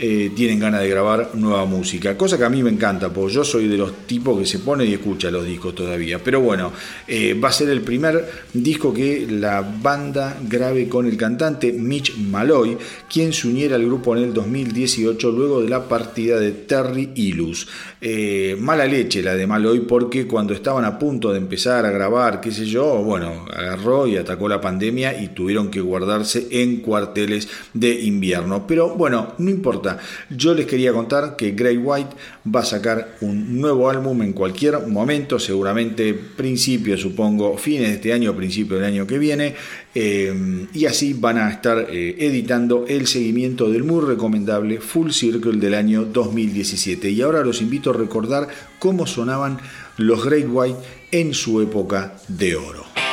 eh, 0.00 0.30
tienen 0.32 0.60
ganas 0.60 0.82
de 0.82 0.88
grabar 0.88 1.30
nueva 1.34 1.64
música, 1.64 2.16
cosa 2.16 2.38
que 2.38 2.44
a 2.44 2.48
mí 2.48 2.62
me 2.62 2.70
encanta, 2.70 3.12
porque 3.12 3.34
yo 3.34 3.44
soy 3.44 3.66
de 3.66 3.76
los 3.76 4.06
tipos 4.06 4.38
que 4.38 4.46
se 4.46 4.60
pone 4.60 4.84
y 4.84 4.94
escucha 4.94 5.28
los 5.28 5.44
discos 5.44 5.74
todavía. 5.74 6.22
Pero 6.22 6.40
bueno, 6.40 6.72
eh, 7.08 7.34
va 7.34 7.48
a 7.48 7.52
ser 7.52 7.68
el 7.70 7.80
primer 7.80 8.24
disco 8.52 8.94
que 8.94 9.26
la 9.28 9.60
banda 9.60 10.38
grabe 10.48 10.88
con 10.88 11.06
el 11.06 11.16
cantante 11.16 11.72
Mitch 11.72 12.16
Malloy, 12.16 12.78
quien 13.12 13.32
se 13.32 13.48
uniera 13.48 13.74
al 13.74 13.84
grupo 13.86 14.16
en 14.16 14.22
el 14.22 14.32
2018 14.32 15.32
luego 15.32 15.62
de 15.62 15.68
la 15.68 15.88
partida 15.88 16.38
de 16.38 16.52
Terry 16.52 17.10
Illus. 17.16 17.66
Eh, 18.00 18.56
mala 18.60 18.86
leche 18.86 19.20
la 19.20 19.34
de 19.34 19.48
Malloy 19.48 19.80
porque 19.80 20.28
cuando 20.28 20.54
estaban 20.54 20.84
a 20.84 20.96
punto 20.96 21.32
de 21.32 21.38
empezar 21.38 21.84
a 21.84 21.90
grabar, 21.90 22.40
qué 22.40 22.52
sé 22.52 22.66
yo, 22.66 23.02
bueno, 23.02 23.46
agarró 23.52 24.06
y 24.06 24.16
atacó 24.16 24.48
la 24.48 24.60
pandemia 24.60 25.20
y 25.20 25.28
tuvieron 25.28 25.72
que 25.72 25.80
guardarse 25.80 26.46
en 26.52 26.76
cuarteles 26.76 27.48
de 27.74 28.00
invierno. 28.02 28.64
Pero 28.64 28.90
bueno, 28.90 29.34
no 29.38 29.50
importa 29.50 29.87
yo 30.30 30.54
les 30.54 30.66
quería 30.66 30.92
contar 30.92 31.36
que 31.36 31.52
Grey 31.52 31.76
White 31.76 32.10
va 32.54 32.60
a 32.60 32.64
sacar 32.64 33.16
un 33.20 33.60
nuevo 33.60 33.88
álbum 33.88 34.22
en 34.22 34.32
cualquier 34.32 34.86
momento, 34.86 35.38
seguramente 35.38 36.14
principio, 36.14 36.96
supongo, 36.96 37.56
fines 37.56 37.88
de 37.88 37.94
este 37.94 38.12
año 38.12 38.36
principio 38.36 38.76
del 38.76 38.86
año 38.86 39.06
que 39.06 39.18
viene. 39.18 39.54
Eh, 39.94 40.66
y 40.74 40.84
así 40.84 41.14
van 41.14 41.38
a 41.38 41.50
estar 41.50 41.86
eh, 41.90 42.16
editando 42.18 42.84
el 42.88 43.06
seguimiento 43.06 43.70
del 43.70 43.84
muy 43.84 44.04
recomendable 44.04 44.80
Full 44.80 45.10
Circle 45.10 45.58
del 45.58 45.74
año 45.74 46.04
2017. 46.04 47.10
Y 47.10 47.22
ahora 47.22 47.42
los 47.42 47.62
invito 47.62 47.90
a 47.90 47.94
recordar 47.94 48.48
cómo 48.78 49.06
sonaban 49.06 49.58
los 49.96 50.24
Great 50.24 50.46
White 50.48 50.78
en 51.10 51.34
su 51.34 51.60
época 51.60 52.14
de 52.28 52.56
oro. 52.56 53.07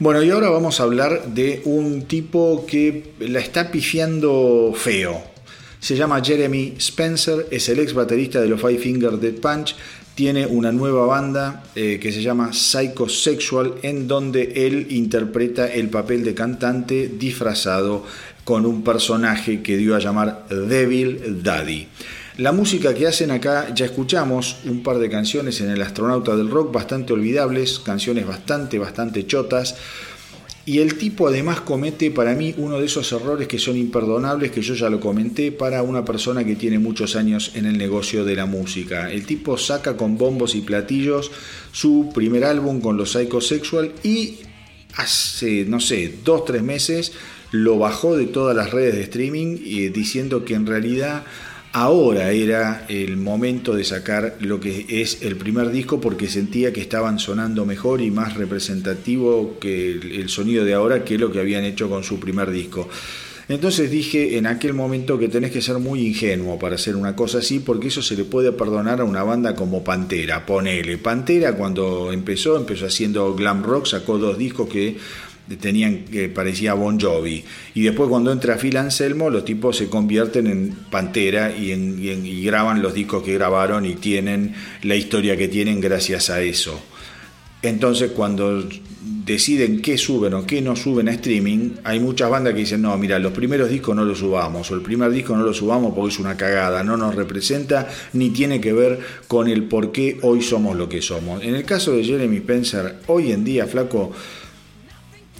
Bueno, 0.00 0.22
y 0.22 0.30
ahora 0.30 0.48
vamos 0.48 0.80
a 0.80 0.84
hablar 0.84 1.26
de 1.26 1.60
un 1.66 2.04
tipo 2.06 2.64
que 2.66 3.12
la 3.18 3.38
está 3.38 3.70
pifiando 3.70 4.72
feo. 4.74 5.22
Se 5.78 5.94
llama 5.94 6.24
Jeremy 6.24 6.72
Spencer, 6.78 7.46
es 7.50 7.68
el 7.68 7.80
ex 7.80 7.92
baterista 7.92 8.40
de 8.40 8.48
los 8.48 8.58
Five 8.58 8.78
Finger 8.78 9.18
Dead 9.18 9.34
Punch. 9.34 9.76
Tiene 10.14 10.46
una 10.46 10.72
nueva 10.72 11.04
banda 11.04 11.64
eh, 11.74 11.98
que 12.00 12.12
se 12.12 12.22
llama 12.22 12.54
Psychosexual, 12.54 13.74
en 13.82 14.08
donde 14.08 14.66
él 14.66 14.86
interpreta 14.88 15.70
el 15.70 15.90
papel 15.90 16.24
de 16.24 16.32
cantante 16.32 17.10
disfrazado 17.18 18.06
con 18.42 18.64
un 18.64 18.82
personaje 18.82 19.60
que 19.60 19.76
dio 19.76 19.94
a 19.94 19.98
llamar 19.98 20.46
Devil 20.48 21.42
Daddy. 21.42 21.88
La 22.40 22.52
música 22.52 22.94
que 22.94 23.06
hacen 23.06 23.32
acá, 23.32 23.70
ya 23.74 23.84
escuchamos 23.84 24.60
un 24.64 24.82
par 24.82 24.98
de 24.98 25.10
canciones 25.10 25.60
en 25.60 25.68
El 25.68 25.82
Astronauta 25.82 26.34
del 26.36 26.48
Rock, 26.48 26.72
bastante 26.72 27.12
olvidables, 27.12 27.80
canciones 27.80 28.26
bastante, 28.26 28.78
bastante 28.78 29.26
chotas. 29.26 29.76
Y 30.64 30.78
el 30.78 30.96
tipo 30.96 31.28
además 31.28 31.60
comete 31.60 32.10
para 32.10 32.34
mí 32.34 32.54
uno 32.56 32.80
de 32.80 32.86
esos 32.86 33.12
errores 33.12 33.46
que 33.46 33.58
son 33.58 33.76
imperdonables, 33.76 34.52
que 34.52 34.62
yo 34.62 34.72
ya 34.72 34.88
lo 34.88 35.00
comenté, 35.00 35.52
para 35.52 35.82
una 35.82 36.02
persona 36.02 36.42
que 36.42 36.56
tiene 36.56 36.78
muchos 36.78 37.14
años 37.14 37.52
en 37.56 37.66
el 37.66 37.76
negocio 37.76 38.24
de 38.24 38.36
la 38.36 38.46
música. 38.46 39.12
El 39.12 39.26
tipo 39.26 39.58
saca 39.58 39.98
con 39.98 40.16
bombos 40.16 40.54
y 40.54 40.62
platillos 40.62 41.30
su 41.72 42.10
primer 42.14 42.44
álbum 42.44 42.80
con 42.80 42.96
los 42.96 43.12
Psychosexual 43.12 43.92
y 44.02 44.38
hace, 44.94 45.66
no 45.66 45.78
sé, 45.78 46.14
dos, 46.24 46.46
tres 46.46 46.62
meses 46.62 47.12
lo 47.50 47.78
bajó 47.78 48.16
de 48.16 48.26
todas 48.26 48.56
las 48.56 48.70
redes 48.70 48.94
de 48.94 49.02
streaming 49.02 49.58
y 49.62 49.88
diciendo 49.88 50.44
que 50.44 50.54
en 50.54 50.66
realidad 50.66 51.24
ahora 51.72 52.32
era 52.32 52.84
el 52.88 53.16
momento 53.16 53.74
de 53.74 53.84
sacar 53.84 54.36
lo 54.40 54.60
que 54.60 54.86
es 54.88 55.22
el 55.22 55.36
primer 55.36 55.70
disco 55.70 56.00
porque 56.00 56.28
sentía 56.28 56.72
que 56.72 56.80
estaban 56.80 57.18
sonando 57.18 57.64
mejor 57.64 58.00
y 58.00 58.10
más 58.10 58.34
representativo 58.34 59.58
que 59.60 59.92
el 59.92 60.28
sonido 60.28 60.64
de 60.64 60.74
ahora 60.74 61.04
que 61.04 61.18
lo 61.18 61.30
que 61.30 61.40
habían 61.40 61.64
hecho 61.64 61.88
con 61.88 62.02
su 62.02 62.18
primer 62.18 62.50
disco. 62.50 62.88
Entonces 63.50 63.90
dije 63.90 64.38
en 64.38 64.46
aquel 64.46 64.74
momento 64.74 65.18
que 65.18 65.28
tenés 65.28 65.50
que 65.50 65.60
ser 65.60 65.80
muy 65.80 66.06
ingenuo 66.06 66.56
para 66.56 66.76
hacer 66.76 66.94
una 66.94 67.16
cosa 67.16 67.38
así, 67.38 67.58
porque 67.58 67.88
eso 67.88 68.00
se 68.00 68.14
le 68.14 68.22
puede 68.22 68.52
perdonar 68.52 69.00
a 69.00 69.04
una 69.04 69.24
banda 69.24 69.56
como 69.56 69.82
Pantera. 69.82 70.46
Ponele, 70.46 70.98
Pantera 70.98 71.56
cuando 71.56 72.12
empezó, 72.12 72.56
empezó 72.56 72.86
haciendo 72.86 73.34
glam 73.34 73.64
rock, 73.64 73.86
sacó 73.86 74.18
dos 74.18 74.38
discos 74.38 74.68
que 74.68 74.96
tenían 75.56 76.04
que 76.04 76.28
parecía 76.28 76.74
Bon 76.74 77.00
Jovi. 77.00 77.44
Y 77.74 77.82
después 77.82 78.08
cuando 78.08 78.32
entra 78.32 78.56
Phil 78.56 78.76
Anselmo 78.76 79.30
los 79.30 79.44
tipos 79.44 79.76
se 79.76 79.88
convierten 79.88 80.46
en 80.46 80.76
Pantera 80.90 81.50
y, 81.56 81.72
y, 81.72 82.44
graban 82.44 82.82
los 82.82 82.94
discos 82.94 83.22
que 83.22 83.34
grabaron 83.34 83.86
y 83.86 83.94
tienen 83.94 84.54
la 84.82 84.96
historia 84.96 85.36
que 85.36 85.48
tienen 85.48 85.80
gracias 85.80 86.30
a 86.30 86.40
eso. 86.40 86.80
Entonces 87.62 88.12
cuando 88.12 88.64
deciden 89.02 89.80
qué 89.80 89.96
suben 89.96 90.34
o 90.34 90.46
qué 90.46 90.60
no 90.60 90.76
suben 90.76 91.08
a 91.08 91.12
streaming 91.12 91.76
hay 91.84 92.00
muchas 92.00 92.28
bandas 92.28 92.52
que 92.52 92.60
dicen 92.60 92.82
no 92.82 92.96
mira 92.98 93.18
los 93.18 93.32
primeros 93.32 93.70
discos 93.70 93.96
no 93.96 94.04
los 94.04 94.18
subamos 94.18 94.70
o 94.70 94.74
el 94.74 94.82
primer 94.82 95.10
disco 95.10 95.36
no 95.36 95.42
lo 95.42 95.54
subamos 95.54 95.94
porque 95.94 96.12
es 96.12 96.18
una 96.18 96.36
cagada 96.36 96.82
no 96.84 96.96
nos 96.96 97.14
representa 97.14 97.88
ni 98.12 98.30
tiene 98.30 98.60
que 98.60 98.72
ver 98.72 98.98
con 99.26 99.48
el 99.48 99.64
por 99.64 99.92
qué 99.92 100.18
hoy 100.22 100.42
somos 100.42 100.76
lo 100.76 100.88
que 100.88 101.00
somos 101.00 101.42
en 101.42 101.54
el 101.54 101.64
caso 101.64 101.92
de 101.92 102.04
Jeremy 102.04 102.38
Spencer 102.38 102.96
hoy 103.06 103.32
en 103.32 103.44
día 103.44 103.66
flaco 103.66 104.12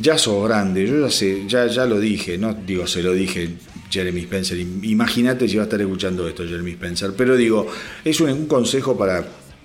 ya 0.00 0.16
sos 0.16 0.48
grande, 0.48 0.86
yo 0.86 1.00
ya 1.00 1.10
sé, 1.10 1.44
ya, 1.46 1.66
ya 1.66 1.84
lo 1.84 2.00
dije, 2.00 2.38
no 2.38 2.54
digo 2.54 2.86
se 2.86 3.02
lo 3.02 3.12
dije 3.12 3.50
Jeremy 3.90 4.22
Spencer, 4.22 4.58
imagínate 4.58 5.48
si 5.48 5.56
va 5.56 5.62
a 5.62 5.64
estar 5.64 5.80
escuchando 5.80 6.26
esto 6.26 6.46
Jeremy 6.46 6.72
Spencer, 6.72 7.12
pero 7.16 7.36
digo, 7.36 7.66
es 8.04 8.20
un, 8.20 8.46
consejo 8.46 8.96
para, 8.96 9.24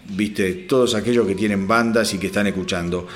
viste, 0.10 0.54
todos 0.68 0.96
aquellos 0.96 1.26
que 1.28 1.36
tienen 1.36 1.68
bandas 1.68 2.14
y 2.14 2.18
que 2.18 2.28
están 2.28 2.48
escuchando. 2.48 3.08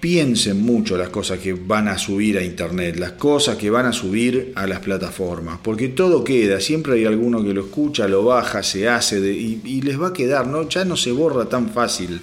Piensen 0.00 0.62
mucho 0.62 0.96
las 0.96 1.08
cosas 1.08 1.40
que 1.40 1.54
van 1.54 1.88
a 1.88 1.98
subir 1.98 2.38
a 2.38 2.44
internet, 2.44 2.96
las 3.00 3.12
cosas 3.12 3.56
que 3.56 3.68
van 3.68 3.84
a 3.84 3.92
subir 3.92 4.52
a 4.54 4.64
las 4.68 4.78
plataformas, 4.78 5.58
porque 5.60 5.88
todo 5.88 6.22
queda, 6.22 6.60
siempre 6.60 6.94
hay 6.94 7.04
alguno 7.04 7.42
que 7.42 7.52
lo 7.52 7.62
escucha, 7.62 8.06
lo 8.06 8.22
baja, 8.22 8.62
se 8.62 8.88
hace 8.88 9.18
y, 9.18 9.60
y 9.64 9.82
les 9.82 10.00
va 10.00 10.08
a 10.08 10.12
quedar, 10.12 10.46
¿no? 10.46 10.68
ya 10.68 10.84
no 10.84 10.96
se 10.96 11.10
borra 11.10 11.46
tan 11.46 11.70
fácil 11.70 12.20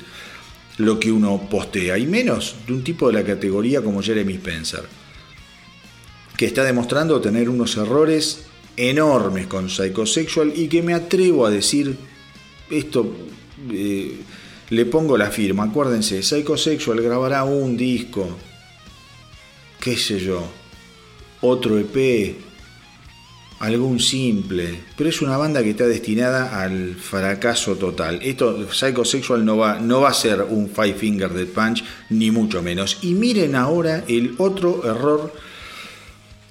lo 0.78 1.00
que 1.00 1.12
uno 1.12 1.48
postea, 1.50 1.98
y 1.98 2.06
menos 2.06 2.56
de 2.68 2.74
un 2.74 2.84
tipo 2.84 3.08
de 3.08 3.14
la 3.14 3.24
categoría 3.24 3.82
como 3.82 4.02
Jeremy 4.02 4.34
Spencer, 4.34 4.84
que 6.38 6.46
está 6.46 6.64
demostrando 6.64 7.22
tener 7.22 7.50
unos 7.50 7.78
errores 7.78 8.46
enormes 8.76 9.48
con 9.48 9.70
Psychosexual 9.70 10.52
y 10.56 10.68
que 10.68 10.82
me 10.82 10.94
atrevo 10.94 11.46
a 11.46 11.50
decir, 11.50 11.96
esto 12.70 13.16
eh, 13.72 14.18
le 14.70 14.86
pongo 14.86 15.18
la 15.18 15.32
firma, 15.32 15.64
acuérdense, 15.64 16.22
Psychosexual 16.22 17.02
grabará 17.02 17.46
un 17.46 17.78
disco, 17.78 18.38
qué 19.80 19.96
sé 19.96 20.20
yo, 20.20 20.44
otro 21.42 21.80
EP, 21.80 22.36
algún 23.60 24.00
simple, 24.00 24.80
pero 24.98 25.10
es 25.10 25.22
una 25.22 25.38
banda 25.38 25.64
que 25.64 25.72
está 25.72 25.88
destinada 25.88 26.62
al 26.62 26.96
fracaso 26.96 27.76
total. 27.76 28.20
Esto, 28.22 28.68
Psychosexual 28.72 29.46
no 29.46 29.58
va, 29.58 29.80
no 29.80 30.02
va 30.02 30.10
a 30.10 30.14
ser 30.14 30.42
un 30.42 30.70
Five 30.70 30.96
Finger 30.96 31.32
Dead 31.32 31.48
Punch, 31.48 31.84
ni 32.10 32.32
mucho 32.32 32.62
menos. 32.62 33.00
Y 33.02 33.14
miren 33.14 33.56
ahora 33.56 34.04
el 34.08 34.36
otro 34.38 34.84
error 34.86 35.34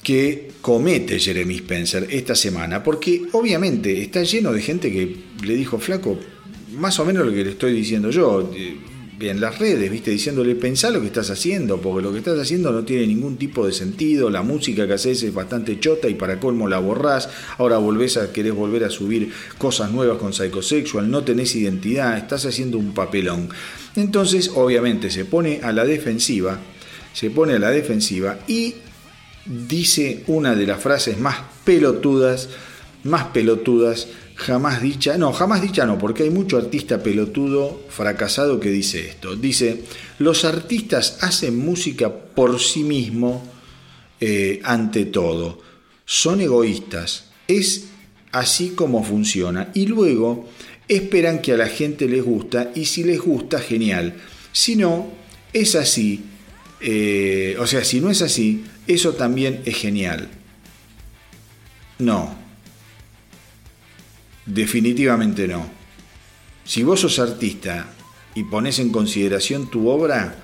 que 0.03 0.53
comete 0.61 1.19
Jeremy 1.19 1.57
Spencer 1.57 2.07
esta 2.11 2.35
semana, 2.35 2.83
porque 2.83 3.23
obviamente 3.33 4.03
está 4.03 4.23
lleno 4.23 4.53
de 4.53 4.63
gente 4.63 4.93
que 4.93 5.17
le 5.43 5.55
dijo, 5.55 5.79
flaco, 5.79 6.19
más 6.77 6.99
o 6.99 7.05
menos 7.05 7.27
lo 7.27 7.33
que 7.33 7.45
le 7.45 7.51
estoy 7.51 7.73
diciendo 7.73 8.11
yo 8.11 8.51
en 9.31 9.41
las 9.41 9.59
redes, 9.59 9.91
¿viste? 9.91 10.11
Diciéndole, 10.11 10.55
pensá 10.55 10.91
lo 10.91 11.01
que 11.01 11.07
estás 11.07 11.31
haciendo, 11.31 11.81
porque 11.81 12.03
lo 12.03 12.13
que 12.13 12.19
estás 12.19 12.39
haciendo 12.39 12.73
no 12.73 12.85
tiene 12.85 13.07
ningún 13.07 13.37
tipo 13.37 13.67
de 13.67 13.73
sentido, 13.73 14.31
la 14.31 14.43
música 14.43 14.87
que 14.87 14.95
haces 14.95 15.23
es 15.23 15.35
bastante 15.35 15.79
chota 15.81 16.09
y 16.09 16.15
para 16.15 16.41
colmo 16.41 16.69
la 16.69 16.79
borrás, 16.79 17.29
ahora 17.59 17.79
volvés 17.79 18.17
a, 18.17 18.33
querés 18.33 18.55
volver 18.55 18.85
a 18.85 18.91
subir 18.91 19.33
cosas 19.59 19.91
nuevas 19.93 20.19
con 20.19 20.33
Psychosexual, 20.33 21.11
no 21.11 21.25
tenés 21.25 21.55
identidad, 21.55 22.19
estás 22.19 22.47
haciendo 22.47 22.79
un 22.79 22.95
papelón. 22.95 23.49
Entonces, 23.97 24.51
obviamente, 24.55 25.11
se 25.11 25.25
pone 25.25 25.61
a 25.63 25.73
la 25.73 25.85
defensiva, 25.85 26.59
se 27.13 27.31
pone 27.31 27.55
a 27.55 27.59
la 27.59 27.71
defensiva 27.71 28.39
y 28.47 28.75
dice 29.47 30.25
una 30.27 30.55
de 30.55 30.67
las 30.67 30.83
frases 30.83 31.19
más 31.19 31.37
pelotudas, 31.65 32.49
más 33.05 33.25
pelotudas 33.27 34.09
jamás 34.35 34.83
dicha, 34.83 35.17
no, 35.17 35.33
jamás 35.33 35.63
dicha 35.63 35.87
no, 35.87 35.99
porque 35.99 36.25
hay 36.25 36.31
mucho 36.31 36.57
artista 36.57 37.03
pelotudo 37.03 37.83
fracasado 37.89 38.59
que 38.61 38.71
dice 38.71 39.09
esto. 39.09 39.37
Dice, 39.37 39.85
los 40.19 40.45
artistas 40.45 41.19
hacen 41.21 41.59
música 41.59 42.13
por 42.13 42.61
sí 42.61 42.83
mismos 42.83 43.43
eh, 44.21 44.61
ante 44.65 45.05
todo, 45.07 45.61
son 46.05 46.41
egoístas, 46.41 47.31
es 47.47 47.87
así 48.33 48.71
como 48.71 49.05
funciona, 49.05 49.71
y 49.75 49.87
luego 49.87 50.49
esperan 50.89 51.41
que 51.41 51.53
a 51.53 51.57
la 51.57 51.69
gente 51.69 52.09
les 52.09 52.25
gusta, 52.25 52.73
y 52.75 52.87
si 52.87 53.05
les 53.05 53.21
gusta, 53.21 53.59
genial, 53.61 54.17
si 54.53 54.77
no, 54.77 55.09
es 55.53 55.75
así, 55.75 56.25
eh, 56.81 57.57
o 57.59 57.67
sea, 57.67 57.85
si 57.85 58.01
no 58.01 58.11
es 58.11 58.23
así, 58.23 58.65
eso 58.87 59.15
también 59.15 59.63
es 59.65 59.77
genial. 59.77 60.29
No, 61.99 62.44
Definitivamente 64.47 65.49
no. 65.49 65.69
Si 66.65 66.83
vos 66.83 67.01
sos 67.01 67.19
artista 67.19 67.87
y 68.35 68.45
pones 68.45 68.79
en 68.79 68.91
consideración 68.91 69.71
tu 69.71 69.89
obra, 69.89 70.37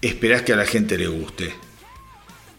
esperás 0.00 0.42
que 0.42 0.52
a 0.52 0.56
la 0.56 0.66
gente 0.66 0.98
le 0.98 1.08
guste. 1.08 1.52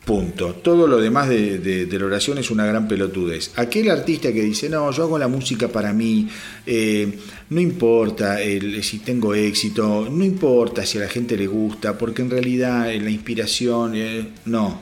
Punto. 0.05 0.53
Todo 0.53 0.85
lo 0.85 0.99
demás 0.99 1.29
de, 1.29 1.87
la 1.91 2.05
oración 2.05 2.37
es 2.37 2.51
una 2.51 2.65
gran 2.65 2.87
pelotudez. 2.87 3.51
Aquel 3.55 3.89
artista 3.89 4.31
que 4.31 4.43
dice, 4.43 4.69
no, 4.69 4.91
yo 4.91 5.03
hago 5.03 5.17
la 5.17 5.27
música 5.27 5.67
para 5.67 5.93
mí, 5.93 6.29
eh, 6.67 7.17
no 7.49 7.59
importa 7.59 8.37
si 8.81 8.99
tengo 8.99 9.33
éxito, 9.33 10.07
no 10.11 10.23
importa 10.23 10.85
si 10.85 10.99
a 10.99 11.01
la 11.01 11.07
gente 11.07 11.35
le 11.35 11.47
gusta, 11.47 11.97
porque 11.97 12.21
en 12.21 12.29
realidad 12.29 12.91
eh, 12.91 13.01
la 13.01 13.09
inspiración, 13.09 13.93
eh, 13.95 14.27
no, 14.45 14.79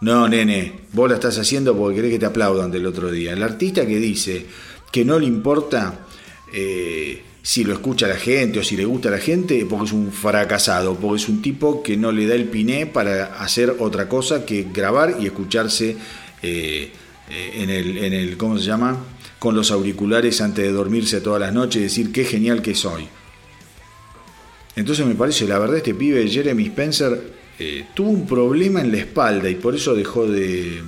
no, 0.00 0.28
nene, 0.28 0.72
vos 0.92 1.08
la 1.08 1.14
estás 1.14 1.38
haciendo 1.38 1.76
porque 1.76 1.96
querés 1.96 2.12
que 2.12 2.18
te 2.18 2.26
aplaudan 2.26 2.70
del 2.70 2.86
otro 2.86 3.10
día. 3.10 3.32
El 3.32 3.42
artista 3.42 3.86
que 3.86 3.96
dice 3.96 4.46
que 4.92 5.04
no 5.04 5.18
le 5.18 5.26
importa 5.26 6.06
eh, 6.52 7.22
si 7.42 7.64
lo 7.64 7.72
escucha 7.72 8.06
la 8.06 8.16
gente 8.16 8.58
o 8.58 8.64
si 8.64 8.76
le 8.76 8.84
gusta 8.84 9.08
a 9.08 9.12
la 9.12 9.18
gente, 9.18 9.64
porque 9.68 9.86
es 9.86 9.92
un 9.92 10.12
fracasado, 10.12 10.96
porque 10.96 11.22
es 11.22 11.28
un 11.28 11.40
tipo 11.40 11.82
que 11.82 11.96
no 11.96 12.12
le 12.12 12.26
da 12.26 12.34
el 12.34 12.46
piné 12.46 12.86
para 12.86 13.36
hacer 13.40 13.76
otra 13.78 14.08
cosa 14.08 14.44
que 14.44 14.66
grabar 14.72 15.16
y 15.20 15.26
escucharse 15.26 15.96
eh, 16.42 16.90
eh, 17.30 17.50
en, 17.54 17.70
el, 17.70 17.98
en 17.98 18.12
el, 18.12 18.36
¿cómo 18.36 18.58
se 18.58 18.64
llama? 18.64 18.98
Con 19.38 19.54
los 19.54 19.70
auriculares 19.70 20.40
antes 20.40 20.64
de 20.64 20.72
dormirse 20.72 21.20
todas 21.20 21.40
las 21.40 21.54
noches 21.54 21.80
y 21.80 21.84
decir 21.84 22.12
qué 22.12 22.24
genial 22.24 22.62
que 22.62 22.74
soy. 22.74 23.08
Entonces 24.74 25.06
me 25.06 25.14
parece, 25.14 25.46
la 25.46 25.58
verdad, 25.58 25.78
este 25.78 25.94
pibe 25.94 26.28
Jeremy 26.28 26.66
Spencer 26.66 27.35
eh, 27.58 27.86
tuvo 27.94 28.10
un 28.10 28.26
problema 28.26 28.80
en 28.80 28.92
la 28.92 28.98
espalda 28.98 29.48
y 29.48 29.54
por 29.54 29.74
eso 29.74 29.94
dejó 29.94 30.26
de, 30.26 30.82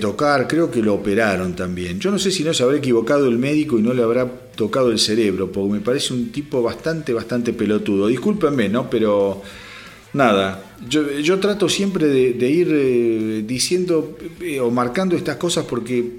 tocar, 0.00 0.46
creo 0.46 0.70
que 0.70 0.80
lo 0.80 0.94
operaron 0.94 1.56
también. 1.56 1.98
Yo 1.98 2.12
no 2.12 2.18
sé 2.18 2.30
si 2.30 2.44
no 2.44 2.54
se 2.54 2.62
habrá 2.62 2.78
equivocado 2.78 3.26
el 3.26 3.38
médico 3.38 3.78
y 3.78 3.82
no 3.82 3.92
le 3.92 4.02
habrá 4.02 4.28
tocado 4.54 4.92
el 4.92 5.00
cerebro, 5.00 5.50
porque 5.50 5.72
me 5.72 5.80
parece 5.80 6.14
un 6.14 6.30
tipo 6.30 6.62
bastante, 6.62 7.12
bastante 7.12 7.52
pelotudo. 7.52 8.06
Discúlpenme, 8.06 8.68
¿no? 8.68 8.88
Pero 8.88 9.42
nada, 10.12 10.76
yo, 10.88 11.10
yo 11.18 11.40
trato 11.40 11.68
siempre 11.68 12.06
de, 12.06 12.34
de 12.34 12.50
ir 12.50 12.68
eh, 12.70 13.44
diciendo 13.44 14.16
eh, 14.40 14.60
o 14.60 14.70
marcando 14.70 15.16
estas 15.16 15.36
cosas 15.36 15.64
porque 15.64 16.18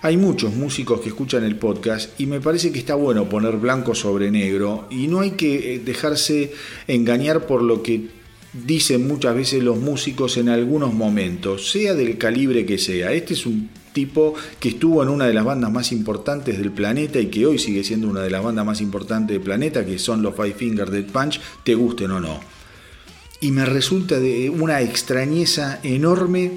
hay 0.00 0.16
muchos 0.16 0.54
músicos 0.54 1.00
que 1.00 1.08
escuchan 1.08 1.44
el 1.44 1.56
podcast 1.56 2.18
y 2.18 2.26
me 2.26 2.40
parece 2.40 2.72
que 2.72 2.78
está 2.78 2.94
bueno 2.94 3.28
poner 3.28 3.56
blanco 3.56 3.94
sobre 3.94 4.30
negro 4.30 4.86
y 4.90 5.08
no 5.08 5.20
hay 5.20 5.32
que 5.32 5.80
dejarse 5.84 6.52
engañar 6.86 7.46
por 7.46 7.62
lo 7.62 7.82
que 7.82 8.23
dicen 8.54 9.06
muchas 9.08 9.34
veces 9.34 9.62
los 9.62 9.78
músicos 9.78 10.36
en 10.36 10.48
algunos 10.48 10.94
momentos, 10.94 11.70
sea 11.70 11.94
del 11.94 12.16
calibre 12.18 12.64
que 12.64 12.78
sea. 12.78 13.12
Este 13.12 13.34
es 13.34 13.46
un 13.46 13.68
tipo 13.92 14.34
que 14.60 14.70
estuvo 14.70 15.02
en 15.02 15.08
una 15.08 15.26
de 15.26 15.34
las 15.34 15.44
bandas 15.44 15.72
más 15.72 15.92
importantes 15.92 16.58
del 16.58 16.70
planeta 16.72 17.18
y 17.20 17.26
que 17.26 17.46
hoy 17.46 17.58
sigue 17.58 17.84
siendo 17.84 18.08
una 18.08 18.20
de 18.20 18.30
las 18.30 18.42
bandas 18.42 18.64
más 18.64 18.80
importantes 18.80 19.34
del 19.34 19.44
planeta, 19.44 19.84
que 19.84 19.98
son 19.98 20.22
los 20.22 20.34
Five 20.34 20.54
Finger 20.54 20.90
Dead 20.90 21.06
Punch, 21.06 21.40
te 21.64 21.74
gusten 21.74 22.10
o 22.12 22.20
no. 22.20 22.40
Y 23.40 23.50
me 23.50 23.66
resulta 23.66 24.18
de 24.18 24.50
una 24.50 24.80
extrañeza 24.80 25.80
enorme 25.82 26.52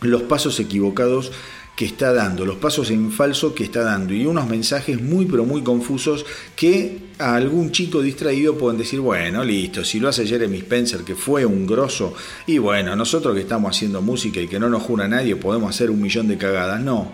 los 0.00 0.22
pasos 0.22 0.60
equivocados 0.60 1.32
que 1.76 1.84
está 1.84 2.14
dando, 2.14 2.46
los 2.46 2.56
pasos 2.56 2.90
en 2.90 3.12
falso 3.12 3.54
que 3.54 3.64
está 3.64 3.82
dando 3.82 4.14
y 4.14 4.24
unos 4.24 4.48
mensajes 4.48 5.00
muy 5.00 5.26
pero 5.26 5.44
muy 5.44 5.62
confusos 5.62 6.24
que 6.56 7.10
a 7.18 7.34
algún 7.34 7.70
chico 7.70 8.00
distraído 8.00 8.56
pueden 8.56 8.78
decir, 8.78 8.98
bueno, 9.00 9.44
listo, 9.44 9.84
si 9.84 10.00
lo 10.00 10.08
hace 10.08 10.26
Jeremy 10.26 10.56
Spencer 10.58 11.02
que 11.02 11.14
fue 11.14 11.44
un 11.44 11.66
grosso 11.66 12.14
y 12.46 12.56
bueno, 12.56 12.96
nosotros 12.96 13.34
que 13.34 13.42
estamos 13.42 13.76
haciendo 13.76 14.00
música 14.00 14.40
y 14.40 14.48
que 14.48 14.58
no 14.58 14.70
nos 14.70 14.82
jura 14.84 15.06
nadie 15.06 15.36
podemos 15.36 15.68
hacer 15.68 15.90
un 15.90 16.00
millón 16.00 16.28
de 16.28 16.38
cagadas, 16.38 16.80
no. 16.80 17.12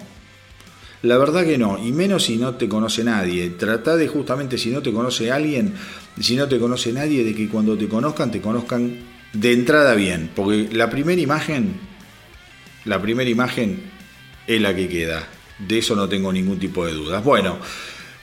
La 1.03 1.19
verdad 1.19 1.45
que 1.45 1.59
no, 1.59 1.85
y 1.85 1.91
menos 1.91 2.27
si 2.27 2.37
no 2.37 2.55
te 2.55 2.69
conoce 2.69 3.03
nadie. 3.03 3.51
Trata 3.51 3.97
de 3.97 4.07
justamente 4.07 4.57
si 4.57 4.71
no 4.71 4.83
te 4.83 4.93
conoce 4.93 5.33
alguien, 5.33 5.75
si 6.21 6.37
no 6.37 6.47
te 6.47 6.61
conoce 6.61 6.93
nadie, 6.93 7.25
de 7.25 7.35
que 7.35 7.49
cuando 7.49 7.77
te 7.77 7.89
conozcan, 7.89 8.31
te 8.31 8.41
conozcan 8.41 8.99
de 9.33 9.53
entrada 9.53 9.95
bien. 9.95 10.31
Porque 10.33 10.69
la 10.71 10.91
primera 10.91 11.21
imagen, 11.21 11.75
la 12.85 13.03
primera 13.03 13.29
imagen 13.29 13.92
es 14.47 14.61
la 14.61 14.75
que 14.75 14.89
queda. 14.89 15.27
De 15.59 15.79
eso 15.79 15.95
no 15.95 16.09
tengo 16.09 16.33
ningún 16.33 16.59
tipo 16.59 16.85
de 16.87 16.93
dudas. 16.93 17.23
Bueno, 17.23 17.59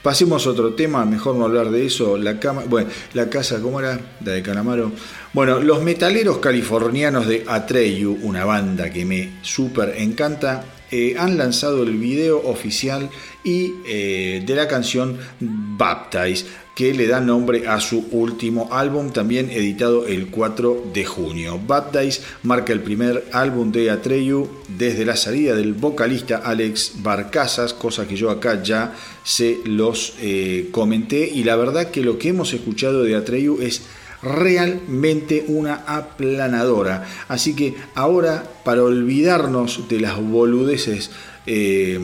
pasemos 0.02 0.46
a 0.46 0.50
otro 0.50 0.74
tema, 0.74 1.04
mejor 1.04 1.36
no 1.36 1.44
hablar 1.44 1.70
de 1.70 1.86
eso. 1.86 2.16
La 2.16 2.38
cama, 2.38 2.64
bueno, 2.66 2.90
la 3.14 3.28
casa, 3.28 3.60
¿cómo 3.60 3.80
era? 3.80 3.98
La 4.24 4.32
de 4.32 4.42
Calamaro. 4.42 4.92
Bueno, 5.32 5.60
los 5.60 5.82
metaleros 5.82 6.38
californianos 6.38 7.26
de 7.26 7.44
Atreyu, 7.46 8.18
una 8.22 8.44
banda 8.44 8.90
que 8.90 9.04
me 9.04 9.38
súper 9.42 9.94
encanta, 9.98 10.64
eh, 10.90 11.14
han 11.18 11.38
lanzado 11.38 11.82
el 11.82 11.96
video 11.96 12.38
oficial 12.44 13.10
y 13.44 13.74
eh, 13.86 14.42
de 14.44 14.54
la 14.54 14.68
canción 14.68 15.18
Baptize, 15.40 16.46
que 16.74 16.94
le 16.94 17.06
da 17.06 17.20
nombre 17.20 17.68
a 17.68 17.80
su 17.80 18.06
último 18.10 18.68
álbum, 18.72 19.10
también 19.10 19.50
editado 19.50 20.06
el 20.06 20.28
4 20.28 20.86
de 20.92 21.04
junio. 21.04 21.60
Baptize 21.66 22.22
marca 22.42 22.72
el 22.72 22.80
primer 22.80 23.24
álbum 23.32 23.70
de 23.70 23.90
Atreyu 23.90 24.48
desde 24.66 25.04
la 25.04 25.16
salida 25.16 25.54
del 25.54 25.74
vocalista 25.74 26.38
Alex 26.38 26.94
Barcazas, 27.02 27.74
cosa 27.74 28.08
que 28.08 28.16
yo 28.16 28.30
acá 28.30 28.62
ya 28.62 28.94
se 29.24 29.58
los 29.64 30.14
eh, 30.20 30.68
comenté, 30.70 31.30
y 31.32 31.44
la 31.44 31.56
verdad 31.56 31.90
que 31.90 32.02
lo 32.02 32.18
que 32.18 32.30
hemos 32.30 32.52
escuchado 32.52 33.02
de 33.02 33.14
Atreyu 33.14 33.60
es 33.60 33.82
realmente 34.22 35.44
una 35.48 35.84
aplanadora. 35.86 37.06
Así 37.28 37.54
que 37.54 37.76
ahora, 37.94 38.44
para 38.64 38.82
olvidarnos 38.82 39.88
de 39.88 40.00
las 40.00 40.20
boludeces, 40.20 41.10
eh, 41.46 41.98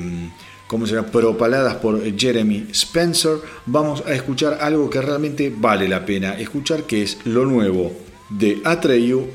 como 0.66 0.86
se 0.86 0.94
llama, 0.94 1.08
propaladas 1.08 1.76
por 1.76 2.02
Jeremy 2.18 2.68
Spencer, 2.72 3.38
vamos 3.66 4.02
a 4.06 4.14
escuchar 4.14 4.58
algo 4.60 4.90
que 4.90 5.00
realmente 5.00 5.52
vale 5.56 5.88
la 5.88 6.04
pena 6.04 6.38
escuchar, 6.38 6.84
que 6.84 7.02
es 7.02 7.18
lo 7.24 7.44
nuevo 7.44 7.92
de 8.30 8.60
Atreyu, 8.64 9.28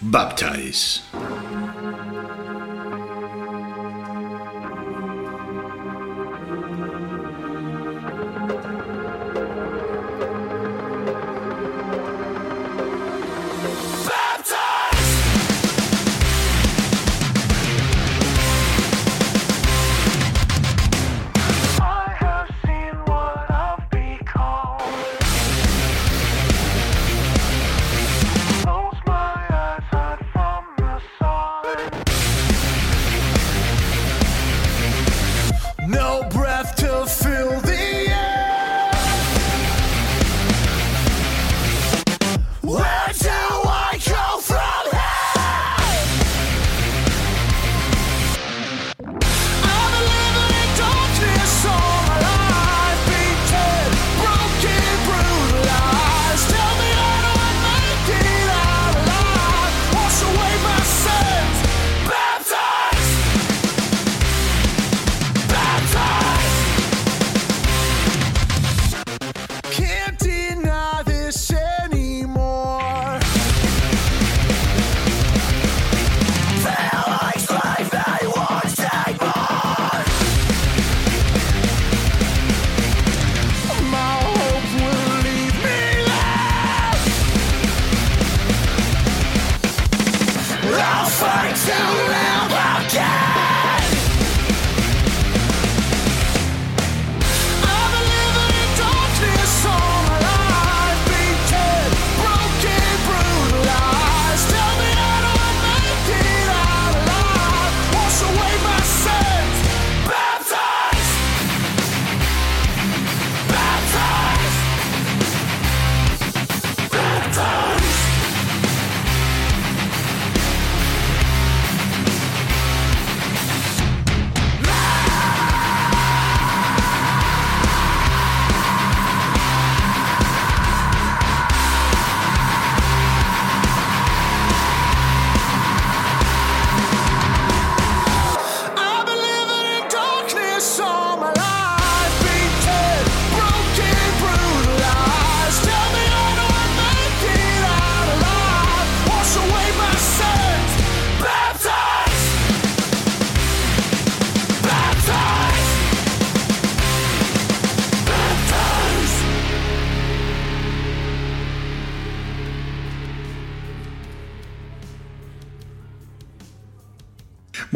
Baptize. 0.00 1.02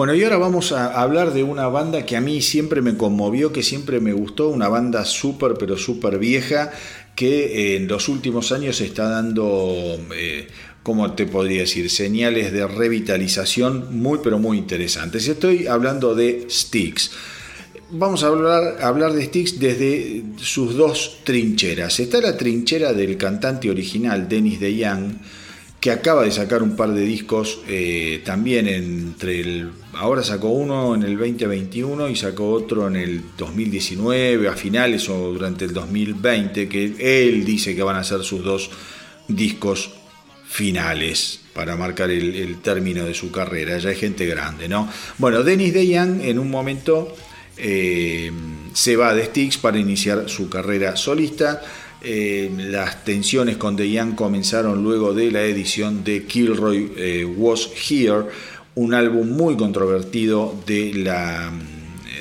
Bueno, 0.02 0.16
y 0.16 0.24
ahora 0.24 0.38
vamos 0.38 0.72
a 0.72 1.00
hablar 1.00 1.32
de 1.32 1.44
una 1.44 1.68
banda 1.68 2.04
que 2.04 2.16
a 2.16 2.20
mí 2.20 2.42
siempre 2.42 2.82
me 2.82 2.96
conmovió, 2.96 3.52
que 3.52 3.62
siempre 3.62 4.00
me 4.00 4.12
gustó, 4.12 4.48
una 4.48 4.66
banda 4.66 5.04
súper, 5.04 5.54
pero 5.56 5.78
súper 5.78 6.18
vieja, 6.18 6.72
que 6.72 7.12
que 7.14 7.76
en 7.76 7.86
los 7.86 8.08
últimos 8.08 8.50
años 8.50 8.80
está 8.80 9.08
dando, 9.08 9.96
eh, 10.16 10.48
¿cómo 10.82 11.12
te 11.12 11.26
podría 11.26 11.60
decir? 11.60 11.88
Señales 11.88 12.52
de 12.52 12.66
revitalización 12.66 13.96
muy, 13.96 14.18
pero 14.24 14.40
muy 14.40 14.58
interesantes. 14.58 15.28
Estoy 15.28 15.68
hablando 15.68 16.16
de 16.16 16.46
Styx. 16.50 17.12
Vamos 17.92 18.24
a 18.24 18.26
hablar, 18.26 18.78
a 18.80 18.88
hablar 18.88 19.12
de 19.12 19.24
Styx 19.26 19.60
desde 19.60 20.24
sus 20.38 20.74
dos 20.74 21.18
trincheras. 21.22 22.00
Está 22.00 22.20
la 22.20 22.36
trinchera 22.36 22.92
del 22.92 23.16
cantante 23.16 23.70
original, 23.70 24.28
Dennis 24.28 24.58
DeYoung, 24.58 25.12
que 25.82 25.90
acaba 25.90 26.22
de 26.22 26.30
sacar 26.30 26.62
un 26.62 26.76
par 26.76 26.92
de 26.92 27.00
discos 27.00 27.58
eh, 27.66 28.22
también 28.24 28.68
entre 28.68 29.40
el... 29.40 29.72
Ahora 29.94 30.22
sacó 30.22 30.50
uno 30.50 30.94
en 30.94 31.02
el 31.02 31.18
2021 31.18 32.08
y 32.08 32.14
sacó 32.14 32.50
otro 32.50 32.86
en 32.86 32.94
el 32.94 33.20
2019, 33.36 34.46
a 34.46 34.52
finales 34.52 35.08
o 35.08 35.32
durante 35.32 35.64
el 35.64 35.74
2020, 35.74 36.68
que 36.68 36.94
él 37.00 37.44
dice 37.44 37.74
que 37.74 37.82
van 37.82 37.96
a 37.96 38.04
ser 38.04 38.22
sus 38.22 38.44
dos 38.44 38.70
discos 39.26 39.90
finales 40.46 41.40
para 41.52 41.74
marcar 41.74 42.12
el, 42.12 42.58
término 42.62 43.04
de 43.04 43.14
su 43.14 43.32
carrera. 43.32 43.76
Ya 43.78 43.90
es 43.90 43.98
gente 43.98 44.24
grande, 44.24 44.68
¿no? 44.68 44.88
Bueno, 45.18 45.42
Dennis 45.42 45.74
DeYoung 45.74 46.20
en 46.20 46.38
un 46.38 46.48
momento 46.48 47.12
eh, 47.56 48.30
se 48.72 48.94
va 48.94 49.14
de 49.14 49.24
Styx 49.24 49.58
para 49.58 49.80
iniciar 49.80 50.28
su 50.28 50.48
carrera 50.48 50.94
solista. 50.94 51.60
Eh, 52.04 52.50
las 52.56 53.04
tensiones 53.04 53.56
con 53.58 53.76
DeYoung 53.76 54.16
comenzaron 54.16 54.82
luego 54.82 55.14
de 55.14 55.30
la 55.30 55.42
edición 55.42 56.02
de 56.02 56.24
Kilroy 56.24 56.92
eh, 56.96 57.24
Was 57.24 57.70
Here, 57.88 58.24
un 58.74 58.92
álbum 58.92 59.30
muy 59.30 59.56
controvertido 59.56 60.52
de, 60.66 60.94
la, 60.94 61.52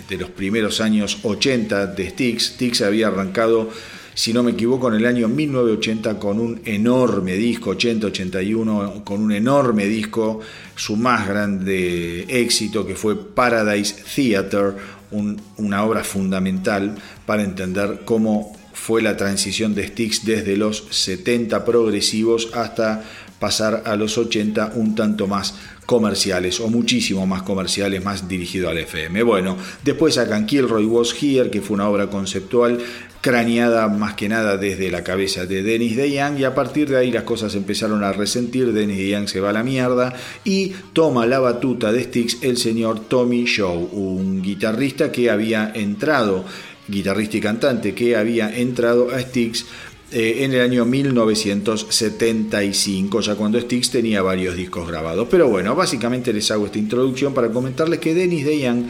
de 0.07 0.17
los 0.17 0.29
primeros 0.29 0.81
años 0.81 1.17
80 1.23 1.87
de 1.87 2.09
Styx. 2.11 2.43
Styx 2.53 2.81
había 2.81 3.07
arrancado, 3.07 3.71
si 4.13 4.33
no 4.33 4.43
me 4.43 4.51
equivoco, 4.51 4.87
en 4.87 4.95
el 4.95 5.05
año 5.07 5.27
1980 5.27 6.19
con 6.19 6.39
un 6.39 6.61
enorme 6.65 7.33
disco, 7.33 7.75
80-81, 7.75 9.03
con 9.03 9.23
un 9.23 9.31
enorme 9.31 9.87
disco, 9.87 10.41
su 10.75 10.95
más 10.95 11.27
grande 11.27 12.27
éxito 12.29 12.85
que 12.85 12.93
fue 12.93 13.15
Paradise 13.15 13.95
Theater, 14.15 14.75
un, 15.09 15.41
una 15.57 15.83
obra 15.83 16.03
fundamental 16.03 16.95
para 17.25 17.41
entender 17.41 18.01
cómo 18.05 18.60
fue 18.73 19.01
la 19.01 19.17
transición 19.17 19.75
de 19.75 19.87
Styx 19.87 20.25
desde 20.25 20.57
los 20.57 20.85
70 20.91 21.63
progresivos 21.65 22.49
hasta 22.53 23.03
pasar 23.39 23.83
a 23.85 23.95
los 23.95 24.17
80 24.17 24.73
un 24.75 24.93
tanto 24.93 25.27
más 25.27 25.55
comerciales 25.87 26.59
o 26.59 26.69
muchísimo 26.69 27.25
más 27.25 27.41
comerciales, 27.41 28.03
más 28.03 28.29
dirigido 28.29 28.69
al 28.69 28.77
FM. 28.77 29.23
Bueno, 29.23 29.57
después 29.83 30.13
sacan 30.13 30.45
Kilroy 30.45 30.85
Was 30.85 31.13
Here, 31.21 31.49
que 31.49 31.61
fue 31.61 31.73
una 31.73 31.89
obra 31.89 32.07
conceptual 32.07 32.77
craneada 33.19 33.87
más 33.87 34.15
que 34.15 34.29
nada 34.29 34.57
desde 34.57 34.89
la 34.89 35.03
cabeza 35.03 35.45
de 35.45 35.61
Dennis 35.63 35.95
DeYoung 35.95 36.39
y 36.39 36.43
a 36.43 36.55
partir 36.55 36.89
de 36.89 36.97
ahí 36.97 37.11
las 37.11 37.23
cosas 37.23 37.53
empezaron 37.55 38.03
a 38.03 38.13
resentir, 38.13 38.73
Dennis 38.73 38.97
DeYoung 38.97 39.27
se 39.27 39.39
va 39.39 39.49
a 39.49 39.53
la 39.53 39.63
mierda 39.63 40.13
y 40.43 40.73
toma 40.93 41.25
la 41.25 41.39
batuta 41.39 41.91
de 41.91 42.03
Styx 42.03 42.43
el 42.43 42.57
señor 42.57 43.01
Tommy 43.07 43.45
Shaw, 43.45 43.89
un 43.91 44.41
guitarrista 44.41 45.11
que 45.11 45.29
había 45.29 45.71
entrado 45.73 46.45
guitarrista 46.87 47.37
y 47.37 47.41
cantante 47.41 47.93
que 47.93 48.15
había 48.15 48.49
entrado 48.55 49.11
a 49.11 49.19
Styx 49.19 49.65
eh, 50.11 50.43
en 50.43 50.53
el 50.53 50.61
año 50.61 50.85
1975, 50.85 53.21
ya 53.21 53.35
cuando 53.35 53.61
Styx 53.61 53.91
tenía 53.91 54.21
varios 54.21 54.57
discos 54.57 54.85
grabados. 54.87 55.27
Pero 55.31 55.47
bueno, 55.47 55.73
básicamente 55.73 56.33
les 56.33 56.51
hago 56.51 56.65
esta 56.65 56.79
introducción 56.79 57.33
para 57.33 57.49
comentarles 57.49 57.99
que 57.99 58.13
Dennis 58.13 58.43
DeYoung 58.45 58.87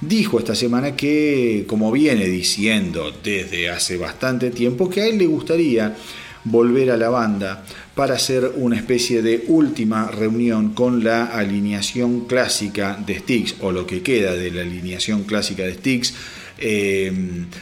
dijo 0.00 0.38
esta 0.38 0.54
semana 0.54 0.94
que, 0.94 1.64
como 1.66 1.90
viene 1.90 2.26
diciendo 2.26 3.12
desde 3.22 3.68
hace 3.68 3.96
bastante 3.96 4.50
tiempo, 4.50 4.88
que 4.88 5.02
a 5.02 5.06
él 5.06 5.18
le 5.18 5.26
gustaría 5.26 5.96
volver 6.44 6.90
a 6.90 6.96
la 6.96 7.10
banda 7.10 7.64
para 7.94 8.14
hacer 8.14 8.52
una 8.56 8.76
especie 8.76 9.22
de 9.22 9.44
última 9.48 10.10
reunión 10.10 10.72
con 10.72 11.04
la 11.04 11.24
alineación 11.24 12.26
clásica 12.26 12.98
de 13.04 13.18
Styx, 13.18 13.56
o 13.60 13.72
lo 13.72 13.86
que 13.86 14.02
queda 14.02 14.34
de 14.34 14.50
la 14.50 14.62
alineación 14.62 15.24
clásica 15.24 15.64
de 15.64 15.74
Styx, 15.74 16.14
eh, 16.60 17.12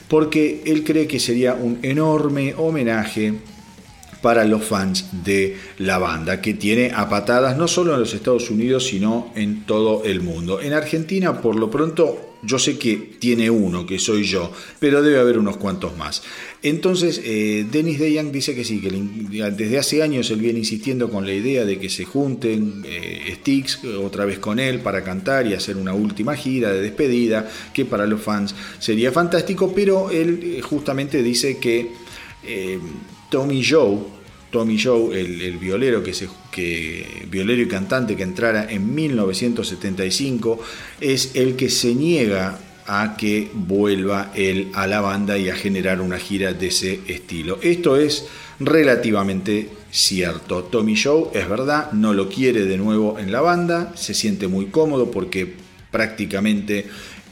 porque 0.08 0.62
él 0.66 0.84
cree 0.84 1.06
que 1.06 1.20
sería 1.20 1.54
un 1.54 1.78
enorme 1.82 2.54
homenaje 2.56 3.34
para 4.20 4.44
los 4.44 4.64
fans 4.64 5.24
de 5.24 5.56
la 5.78 5.98
banda, 5.98 6.40
que 6.40 6.54
tiene 6.54 6.90
a 6.94 7.08
patadas 7.08 7.56
no 7.56 7.68
solo 7.68 7.94
en 7.94 8.00
los 8.00 8.14
Estados 8.14 8.50
Unidos, 8.50 8.86
sino 8.86 9.30
en 9.34 9.64
todo 9.64 10.02
el 10.04 10.20
mundo. 10.20 10.60
En 10.60 10.72
Argentina, 10.72 11.40
por 11.40 11.56
lo 11.56 11.70
pronto, 11.70 12.27
yo 12.42 12.58
sé 12.58 12.78
que 12.78 12.96
tiene 13.18 13.50
uno, 13.50 13.86
que 13.86 13.98
soy 13.98 14.24
yo, 14.24 14.52
pero 14.78 15.02
debe 15.02 15.18
haber 15.18 15.38
unos 15.38 15.56
cuantos 15.56 15.96
más. 15.96 16.22
Entonces, 16.62 17.20
eh, 17.24 17.66
Dennis 17.70 17.98
DeYoung 17.98 18.30
dice 18.30 18.54
que 18.54 18.64
sí, 18.64 18.80
que 18.80 18.90
desde 19.50 19.78
hace 19.78 20.02
años 20.02 20.30
él 20.30 20.40
viene 20.40 20.60
insistiendo 20.60 21.10
con 21.10 21.26
la 21.26 21.32
idea 21.32 21.64
de 21.64 21.78
que 21.78 21.88
se 21.88 22.04
junten 22.04 22.82
eh, 22.86 23.34
Styx 23.36 23.84
otra 23.84 24.24
vez 24.24 24.38
con 24.38 24.58
él 24.58 24.80
para 24.80 25.02
cantar 25.02 25.46
y 25.46 25.54
hacer 25.54 25.76
una 25.76 25.94
última 25.94 26.36
gira 26.36 26.72
de 26.72 26.80
despedida, 26.80 27.48
que 27.72 27.84
para 27.84 28.06
los 28.06 28.20
fans 28.20 28.54
sería 28.78 29.12
fantástico, 29.12 29.72
pero 29.74 30.10
él 30.10 30.40
eh, 30.42 30.60
justamente 30.60 31.22
dice 31.22 31.58
que 31.58 31.88
eh, 32.44 32.78
Tommy 33.30 33.62
Joe, 33.64 33.98
Tommy 34.50 34.78
Joe, 34.78 35.18
el, 35.20 35.58
violero 35.58 36.02
que 36.02 36.14
se 36.14 36.28
que 36.50 37.26
violero 37.30 37.62
y 37.62 37.68
cantante 37.68 38.16
que 38.16 38.22
entrara 38.22 38.70
en 38.70 38.94
1975 38.94 40.58
es 41.00 41.32
el 41.34 41.56
que 41.56 41.68
se 41.68 41.94
niega 41.94 42.58
a 42.86 43.16
que 43.18 43.50
vuelva 43.52 44.32
él 44.34 44.68
a 44.72 44.86
la 44.86 45.02
banda 45.02 45.36
y 45.36 45.50
a 45.50 45.54
generar 45.54 46.00
una 46.00 46.18
gira 46.18 46.54
de 46.54 46.68
ese 46.68 47.00
estilo. 47.06 47.58
Esto 47.62 47.96
es 47.96 48.26
relativamente 48.58 49.68
cierto. 49.90 50.64
Tommy 50.64 50.96
Joe 50.96 51.28
es 51.34 51.48
verdad, 51.48 51.92
no 51.92 52.14
lo 52.14 52.28
quiere 52.30 52.64
de 52.64 52.78
nuevo 52.78 53.18
en 53.18 53.30
la 53.30 53.42
banda, 53.42 53.92
se 53.94 54.14
siente 54.14 54.48
muy 54.48 54.66
cómodo 54.66 55.10
porque 55.10 55.54
prácticamente 55.90 56.86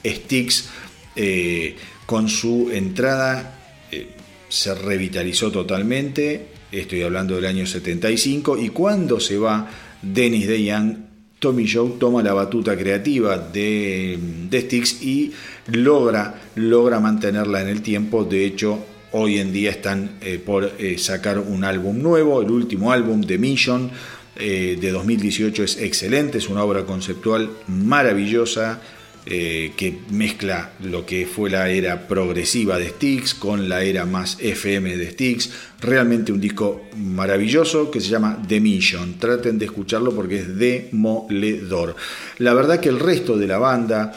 Styx 0.05 0.69
eh, 1.17 1.77
con 2.05 2.29
su 2.29 2.71
entrada 2.71 3.59
eh, 3.91 4.09
se 4.49 4.75
revitalizó 4.75 5.51
totalmente, 5.51 6.49
estoy 6.73 7.03
hablando 7.03 7.37
del 7.37 7.47
año 7.47 7.67
75, 7.67 8.59
y 8.59 8.71
cuando 8.71 9.21
se 9.21 9.39
va 9.39 9.69
Dennis 10.03 10.47
DeYoung, 10.47 11.07
Tommy 11.39 11.69
Joe 11.71 11.93
toma 11.99 12.23
la 12.23 12.33
batuta 12.33 12.77
creativa 12.77 13.37
de, 13.37 14.19
de 14.49 14.61
Styx 14.63 15.03
y 15.03 15.33
logra, 15.69 16.35
logra 16.55 16.99
mantenerla 16.99 17.61
en 17.61 17.69
el 17.69 17.83
tiempo, 17.83 18.25
de 18.25 18.47
hecho 18.47 18.85
hoy 19.13 19.39
en 19.39 19.53
día 19.53 19.71
están 19.71 20.19
eh, 20.21 20.41
por 20.45 20.73
eh, 20.79 20.99
sacar 20.99 21.39
un 21.39 21.65
álbum 21.65 22.01
nuevo, 22.01 22.43
el 22.43 22.51
último 22.51 22.93
álbum 22.93 23.21
de 23.21 23.39
Mission 23.39 23.91
eh, 24.39 24.77
de 24.81 24.91
2018 24.91 25.65
es 25.65 25.77
excelente, 25.79 26.39
es 26.39 26.49
una 26.49 26.65
obra 26.65 26.85
conceptual 26.85 27.51
maravillosa, 27.69 28.81
eh, 29.29 29.73
que 29.77 29.99
mezcla 30.11 30.71
lo 30.85 31.05
que 31.05 31.27
fue 31.27 31.51
la 31.51 31.69
era 31.69 32.07
progresiva 32.07 32.79
de 32.79 32.91
Styx 32.91 33.35
con 33.35 33.69
la 33.69 33.83
era 33.83 34.07
más 34.07 34.39
FM 34.41 34.97
de 34.97 35.11
Styx. 35.11 35.51
Realmente 35.81 36.31
un 36.31 36.41
disco 36.41 36.83
maravilloso 36.97 37.91
que 37.91 38.01
se 38.01 38.09
llama 38.09 38.41
The 38.47 38.61
Mission. 38.61 39.15
Traten 39.19 39.59
de 39.59 39.65
escucharlo 39.65 40.15
porque 40.15 40.39
es 40.39 40.57
demoledor. 40.57 41.97
La 42.39 42.55
verdad 42.55 42.79
que 42.79 42.89
el 42.89 43.01
resto 43.01 43.37
de 43.37 43.49
la 43.49 43.59
banda 43.59 44.13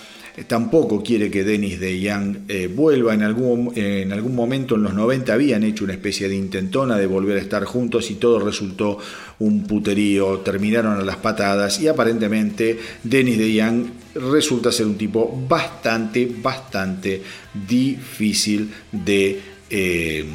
tampoco 0.47 1.01
quiere 1.01 1.29
que 1.31 1.43
Dennis 1.43 1.79
DeYoung 1.79 2.41
eh, 2.47 2.67
vuelva. 2.67 3.13
En 3.13 3.23
algún, 3.23 3.71
en 3.75 4.13
algún 4.13 4.35
momento 4.35 4.75
en 4.75 4.83
los 4.83 4.93
90 4.93 5.33
habían 5.33 5.63
hecho 5.63 5.83
una 5.83 5.93
especie 5.93 6.29
de 6.29 6.35
intentona 6.35 6.97
de 6.97 7.07
volver 7.07 7.37
a 7.37 7.41
estar 7.41 7.63
juntos 7.65 8.11
y 8.11 8.15
todo 8.15 8.39
resultó 8.39 8.99
un 9.39 9.65
puterío. 9.65 10.39
Terminaron 10.39 10.99
a 10.99 11.03
las 11.03 11.17
patadas 11.17 11.81
y 11.81 11.87
aparentemente 11.87 12.79
Dennis 13.03 13.37
DeYoung 13.37 13.85
resulta 14.15 14.71
ser 14.71 14.85
un 14.85 14.97
tipo 14.97 15.45
bastante, 15.47 16.29
bastante 16.41 17.21
difícil 17.53 18.71
de... 18.91 19.41
Eh, 19.69 20.25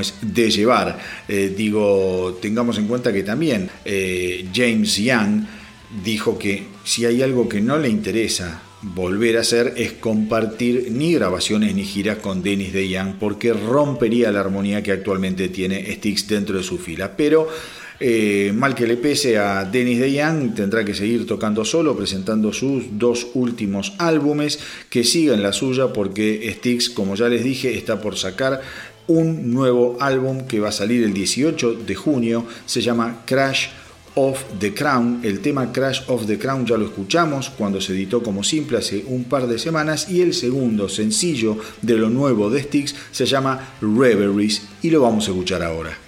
es 0.00 0.14
de 0.20 0.50
llevar. 0.50 0.98
Eh, 1.28 1.54
digo, 1.56 2.36
tengamos 2.42 2.78
en 2.78 2.88
cuenta 2.88 3.12
que 3.12 3.22
también 3.22 3.70
eh, 3.84 4.48
James 4.52 4.96
Young 4.96 5.44
dijo 6.04 6.36
que 6.36 6.64
si 6.84 7.06
hay 7.06 7.22
algo 7.22 7.48
que 7.48 7.60
no 7.60 7.78
le 7.78 7.88
interesa 7.88 8.62
volver 8.82 9.36
a 9.36 9.40
hacer 9.40 9.74
es 9.76 9.92
compartir 9.94 10.88
ni 10.92 11.14
grabaciones 11.14 11.74
ni 11.74 11.84
giras 11.84 12.18
con 12.18 12.42
Dennis 12.42 12.72
DeYoung 12.72 13.14
porque 13.18 13.52
rompería 13.52 14.30
la 14.30 14.40
armonía 14.40 14.82
que 14.82 14.92
actualmente 14.92 15.48
tiene 15.48 15.92
Styx 15.94 16.28
dentro 16.28 16.58
de 16.58 16.62
su 16.62 16.78
fila. 16.78 17.16
Pero 17.16 17.48
eh, 18.00 18.52
mal 18.54 18.74
que 18.74 18.86
le 18.86 18.96
pese 18.96 19.38
a 19.38 19.64
Dennis 19.64 19.98
DeYoung, 19.98 20.54
tendrá 20.54 20.84
que 20.84 20.94
seguir 20.94 21.26
tocando 21.26 21.64
solo, 21.64 21.96
presentando 21.96 22.52
sus 22.52 22.98
dos 22.98 23.28
últimos 23.34 23.94
álbumes, 23.98 24.60
que 24.88 25.04
sigan 25.04 25.42
la 25.42 25.52
suya 25.52 25.92
porque 25.92 26.54
Styx, 26.56 26.90
como 26.90 27.16
ya 27.16 27.28
les 27.28 27.42
dije, 27.42 27.76
está 27.76 28.00
por 28.00 28.16
sacar 28.16 28.60
un 29.08 29.52
nuevo 29.52 29.96
álbum 30.00 30.46
que 30.46 30.60
va 30.60 30.68
a 30.68 30.72
salir 30.72 31.02
el 31.02 31.12
18 31.12 31.74
de 31.74 31.94
junio, 31.94 32.44
se 32.66 32.82
llama 32.82 33.22
Crash 33.26 33.68
of 34.14 34.44
the 34.58 34.74
Crown. 34.74 35.20
El 35.22 35.40
tema 35.40 35.72
Crash 35.72 36.02
of 36.08 36.26
the 36.26 36.38
Crown 36.38 36.66
ya 36.66 36.76
lo 36.76 36.86
escuchamos 36.86 37.50
cuando 37.50 37.80
se 37.80 37.92
editó 37.92 38.22
como 38.22 38.44
simple 38.44 38.78
hace 38.78 39.04
un 39.06 39.24
par 39.24 39.46
de 39.46 39.58
semanas 39.58 40.10
y 40.10 40.20
el 40.20 40.34
segundo 40.34 40.88
sencillo 40.88 41.56
de 41.82 41.96
lo 41.96 42.10
nuevo 42.10 42.50
de 42.50 42.62
Styx 42.62 42.94
se 43.10 43.26
llama 43.26 43.74
Reveries 43.80 44.62
y 44.82 44.90
lo 44.90 45.00
vamos 45.02 45.26
a 45.26 45.30
escuchar 45.30 45.62
ahora. 45.62 46.07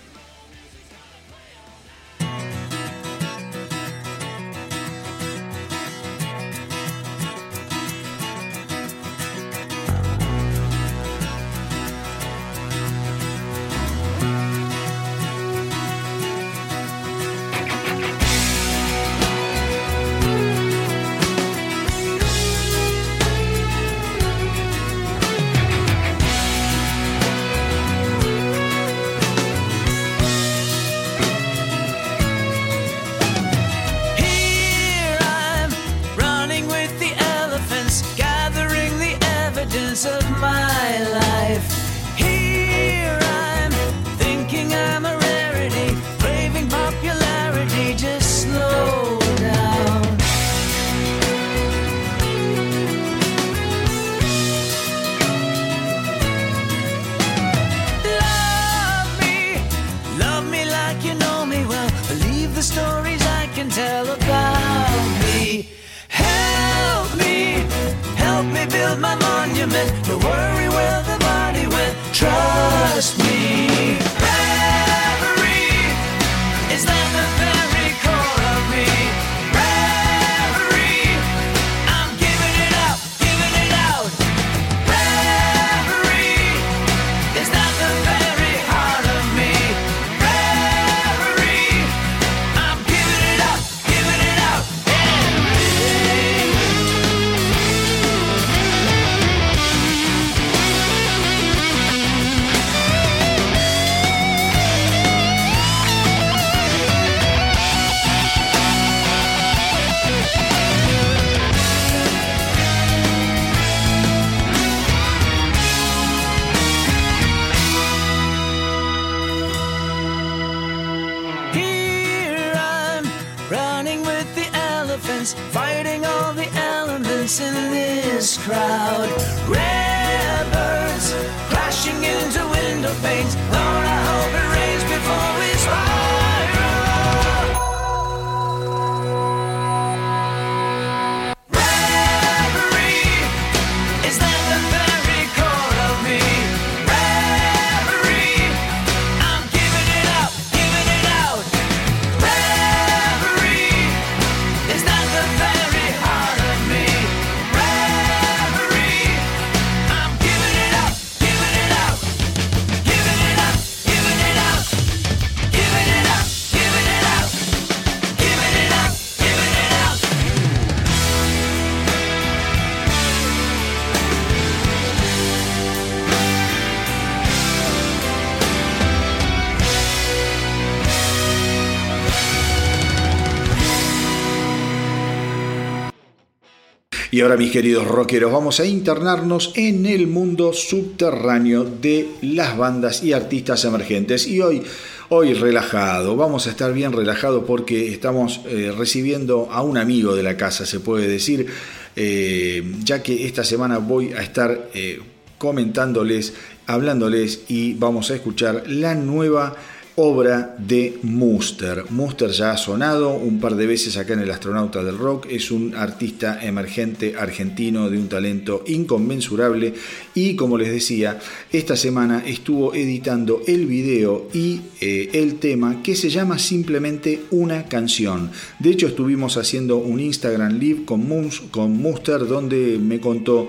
Y 187.20 187.22
ahora, 187.22 187.36
mis 187.36 187.52
queridos 187.52 187.86
rockeros, 187.86 188.32
vamos 188.32 188.60
a 188.60 188.64
internarnos 188.64 189.52
en 189.54 189.84
el 189.84 190.06
mundo 190.06 190.54
subterráneo 190.54 191.64
de 191.64 192.08
las 192.22 192.56
bandas 192.56 193.04
y 193.04 193.12
artistas 193.12 193.62
emergentes. 193.66 194.26
Y 194.26 194.40
hoy, 194.40 194.62
hoy 195.10 195.34
relajado, 195.34 196.16
vamos 196.16 196.46
a 196.46 196.50
estar 196.50 196.72
bien 196.72 196.92
relajados 196.92 197.44
porque 197.46 197.92
estamos 197.92 198.40
eh, 198.46 198.72
recibiendo 198.74 199.50
a 199.52 199.60
un 199.60 199.76
amigo 199.76 200.16
de 200.16 200.22
la 200.22 200.38
casa, 200.38 200.64
se 200.64 200.80
puede 200.80 201.08
decir, 201.08 201.46
eh, 201.94 202.76
ya 202.84 203.02
que 203.02 203.26
esta 203.26 203.44
semana 203.44 203.76
voy 203.76 204.14
a 204.14 204.22
estar 204.22 204.70
eh, 204.72 205.02
comentándoles, 205.36 206.32
hablándoles 206.66 207.42
y 207.48 207.74
vamos 207.74 208.10
a 208.10 208.14
escuchar 208.14 208.64
la 208.66 208.94
nueva 208.94 209.56
obra 209.96 210.56
de 210.58 210.98
Muster. 211.02 211.84
Muster 211.90 212.30
ya 212.30 212.52
ha 212.52 212.56
sonado 212.56 213.14
un 213.14 213.40
par 213.40 213.56
de 213.56 213.66
veces 213.66 213.96
acá 213.96 214.14
en 214.14 214.20
el 214.20 214.30
Astronauta 214.30 214.82
del 214.82 214.96
Rock, 214.96 215.26
es 215.30 215.50
un 215.50 215.74
artista 215.74 216.44
emergente 216.44 217.14
argentino 217.18 217.90
de 217.90 217.98
un 217.98 218.08
talento 218.08 218.62
inconmensurable 218.66 219.74
y 220.14 220.36
como 220.36 220.56
les 220.56 220.70
decía, 220.70 221.18
esta 221.52 221.76
semana 221.76 222.22
estuvo 222.26 222.74
editando 222.74 223.42
el 223.46 223.66
video 223.66 224.28
y 224.32 224.60
eh, 224.80 225.10
el 225.12 225.36
tema 225.36 225.82
que 225.82 225.96
se 225.96 226.08
llama 226.08 226.38
simplemente 226.38 227.22
una 227.30 227.64
canción. 227.66 228.30
De 228.58 228.70
hecho 228.70 228.86
estuvimos 228.86 229.36
haciendo 229.36 229.76
un 229.76 230.00
Instagram 230.00 230.58
Live 230.58 230.84
con, 230.84 231.06
Mus- 231.08 231.42
con 231.50 231.76
Muster 231.76 232.26
donde 232.26 232.78
me 232.78 233.00
contó 233.00 233.48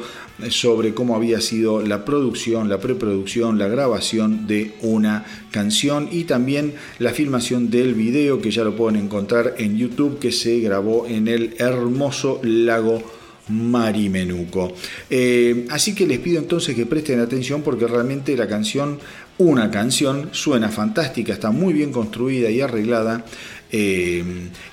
sobre 0.50 0.94
cómo 0.94 1.16
había 1.16 1.42
sido 1.42 1.82
la 1.82 2.06
producción, 2.06 2.70
la 2.70 2.80
preproducción, 2.80 3.58
la 3.58 3.68
grabación 3.68 4.48
de 4.48 4.74
una 4.82 5.26
canción 5.52 6.10
y 6.12 6.24
también 6.24 6.74
la 7.00 7.12
filmación 7.12 7.70
del 7.70 7.94
video 7.94 8.42
que 8.42 8.52
ya 8.52 8.64
lo 8.64 8.76
pueden 8.76 9.02
encontrar 9.02 9.56
en 9.58 9.78
YouTube 9.78 10.20
que 10.20 10.32
se 10.32 10.60
grabó 10.60 11.06
en 11.08 11.28
el 11.28 11.56
hermoso 11.60 12.40
lago 12.44 13.02
Marimenuco. 13.50 14.74
Eh, 15.10 15.66
así 15.70 15.94
que 15.94 16.08
les 16.08 16.20
pido 16.20 16.40
entonces 16.40 16.76
que 16.76 16.86
presten 16.86 17.20
atención 17.20 17.62
porque 17.62 17.88
realmente 17.88 18.36
la 18.38 18.48
canción, 18.48 19.00
una 19.38 19.70
canción, 19.70 20.30
suena 20.32 20.70
fantástica, 20.70 21.34
está 21.34 21.52
muy 21.52 21.74
bien 21.74 21.92
construida 21.92 22.50
y 22.50 22.62
arreglada. 22.62 23.26
eh, 23.74 24.24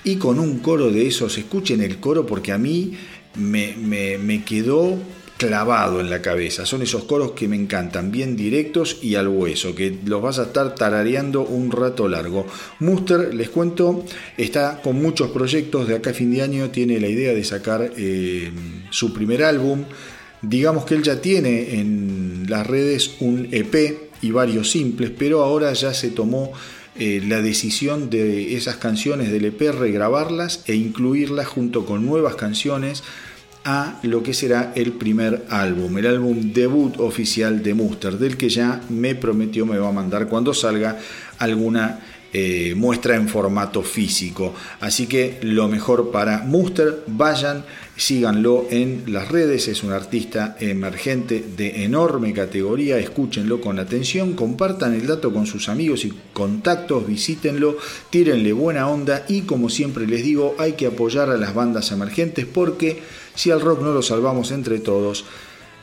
y 0.03 0.15
con 0.15 0.39
un 0.39 0.59
coro 0.59 0.91
de 0.91 1.07
esos, 1.07 1.37
escuchen 1.37 1.81
el 1.81 1.99
coro 1.99 2.25
porque 2.25 2.51
a 2.51 2.57
mí 2.57 2.97
me, 3.35 4.43
quedó 4.45 4.97
clavado 5.39 6.01
en 6.01 6.09
la 6.09 6.21
cabeza. 6.21 6.65
Son 6.65 6.81
esos 6.81 7.05
coros 7.05 7.31
que 7.31 7.47
me 7.47 7.55
encantan, 7.55 8.11
bien 8.11 8.35
directos 8.35 8.97
y 9.01 9.15
al 9.15 9.29
hueso, 9.29 9.73
que 9.73 9.97
los 10.05 10.21
vas 10.21 10.37
a 10.37 10.43
estar 10.43 10.75
tarareando 10.75 11.43
un 11.43 11.71
rato 11.71 12.09
largo. 12.09 12.45
Muster, 12.79 13.33
les 13.33 13.49
cuento, 13.49 14.03
está 14.37 14.81
con 14.83 15.01
muchos 15.01 15.31
proyectos 15.31 15.87
de 15.87 15.95
acá 15.95 16.09
a 16.09 16.13
fin 16.13 16.31
de 16.31 16.41
año, 16.41 16.69
tiene 16.71 16.99
la 16.99 17.07
idea 17.07 17.33
de 17.33 17.45
sacar 17.45 17.89
eh, 17.95 18.51
su 18.89 19.13
primer 19.13 19.43
álbum. 19.45 19.85
Digamos 20.41 20.83
que 20.83 20.95
él 20.95 21.03
ya 21.03 21.21
tiene 21.21 21.79
en 21.79 22.45
las 22.49 22.67
redes 22.67 23.15
un 23.21 23.47
EP 23.51 23.97
y 24.21 24.31
varios 24.31 24.69
simples, 24.69 25.09
pero 25.17 25.41
ahora 25.41 25.71
ya 25.71 25.93
se 25.93 26.09
tomó 26.09 26.51
eh, 26.97 27.21
la 27.25 27.41
decisión 27.41 28.09
de 28.09 28.57
esas 28.57 28.75
canciones 28.75 29.31
del 29.31 29.45
EP, 29.45 29.61
regrabarlas 29.71 30.65
e 30.67 30.75
incluirlas 30.75 31.47
junto 31.47 31.85
con 31.85 32.05
nuevas 32.05 32.35
canciones 32.35 33.03
a 33.65 33.99
lo 34.03 34.23
que 34.23 34.33
será 34.33 34.71
el 34.75 34.93
primer 34.93 35.45
álbum, 35.49 35.97
el 35.97 36.07
álbum 36.07 36.53
debut 36.53 36.99
oficial 36.99 37.61
de 37.61 37.73
Muster, 37.73 38.17
del 38.17 38.37
que 38.37 38.49
ya 38.49 38.81
me 38.89 39.15
prometió 39.15 39.65
me 39.65 39.77
va 39.77 39.89
a 39.89 39.93
mandar 39.93 40.27
cuando 40.27 40.53
salga 40.53 40.97
alguna 41.39 41.99
eh, 42.31 42.75
muestra 42.77 43.15
en 43.15 43.27
formato 43.27 43.81
físico. 43.81 44.53
Así 44.81 45.07
que 45.07 45.39
lo 45.41 45.67
mejor 45.67 46.11
para 46.11 46.43
Muster, 46.43 47.03
vayan, 47.07 47.65
síganlo 47.95 48.67
en 48.69 49.05
las 49.07 49.29
redes, 49.29 49.67
es 49.67 49.81
un 49.83 49.93
artista 49.93 50.55
emergente 50.59 51.43
de 51.57 51.83
enorme 51.85 52.31
categoría, 52.33 52.99
escúchenlo 52.99 53.59
con 53.59 53.79
atención, 53.79 54.33
compartan 54.33 54.93
el 54.93 55.07
dato 55.07 55.33
con 55.33 55.47
sus 55.47 55.69
amigos 55.69 56.05
y 56.05 56.13
contactos, 56.31 57.07
visítenlo, 57.07 57.77
tírenle 58.11 58.53
buena 58.53 58.87
onda 58.87 59.25
y 59.27 59.41
como 59.41 59.67
siempre 59.67 60.05
les 60.05 60.23
digo, 60.23 60.55
hay 60.59 60.73
que 60.73 60.85
apoyar 60.85 61.31
a 61.31 61.37
las 61.37 61.55
bandas 61.55 61.91
emergentes 61.91 62.45
porque 62.45 62.99
si 63.39 63.51
al 63.51 63.61
rock 63.61 63.81
no 63.81 63.93
lo 63.93 64.01
salvamos 64.01 64.51
entre 64.51 64.79
todos, 64.79 65.23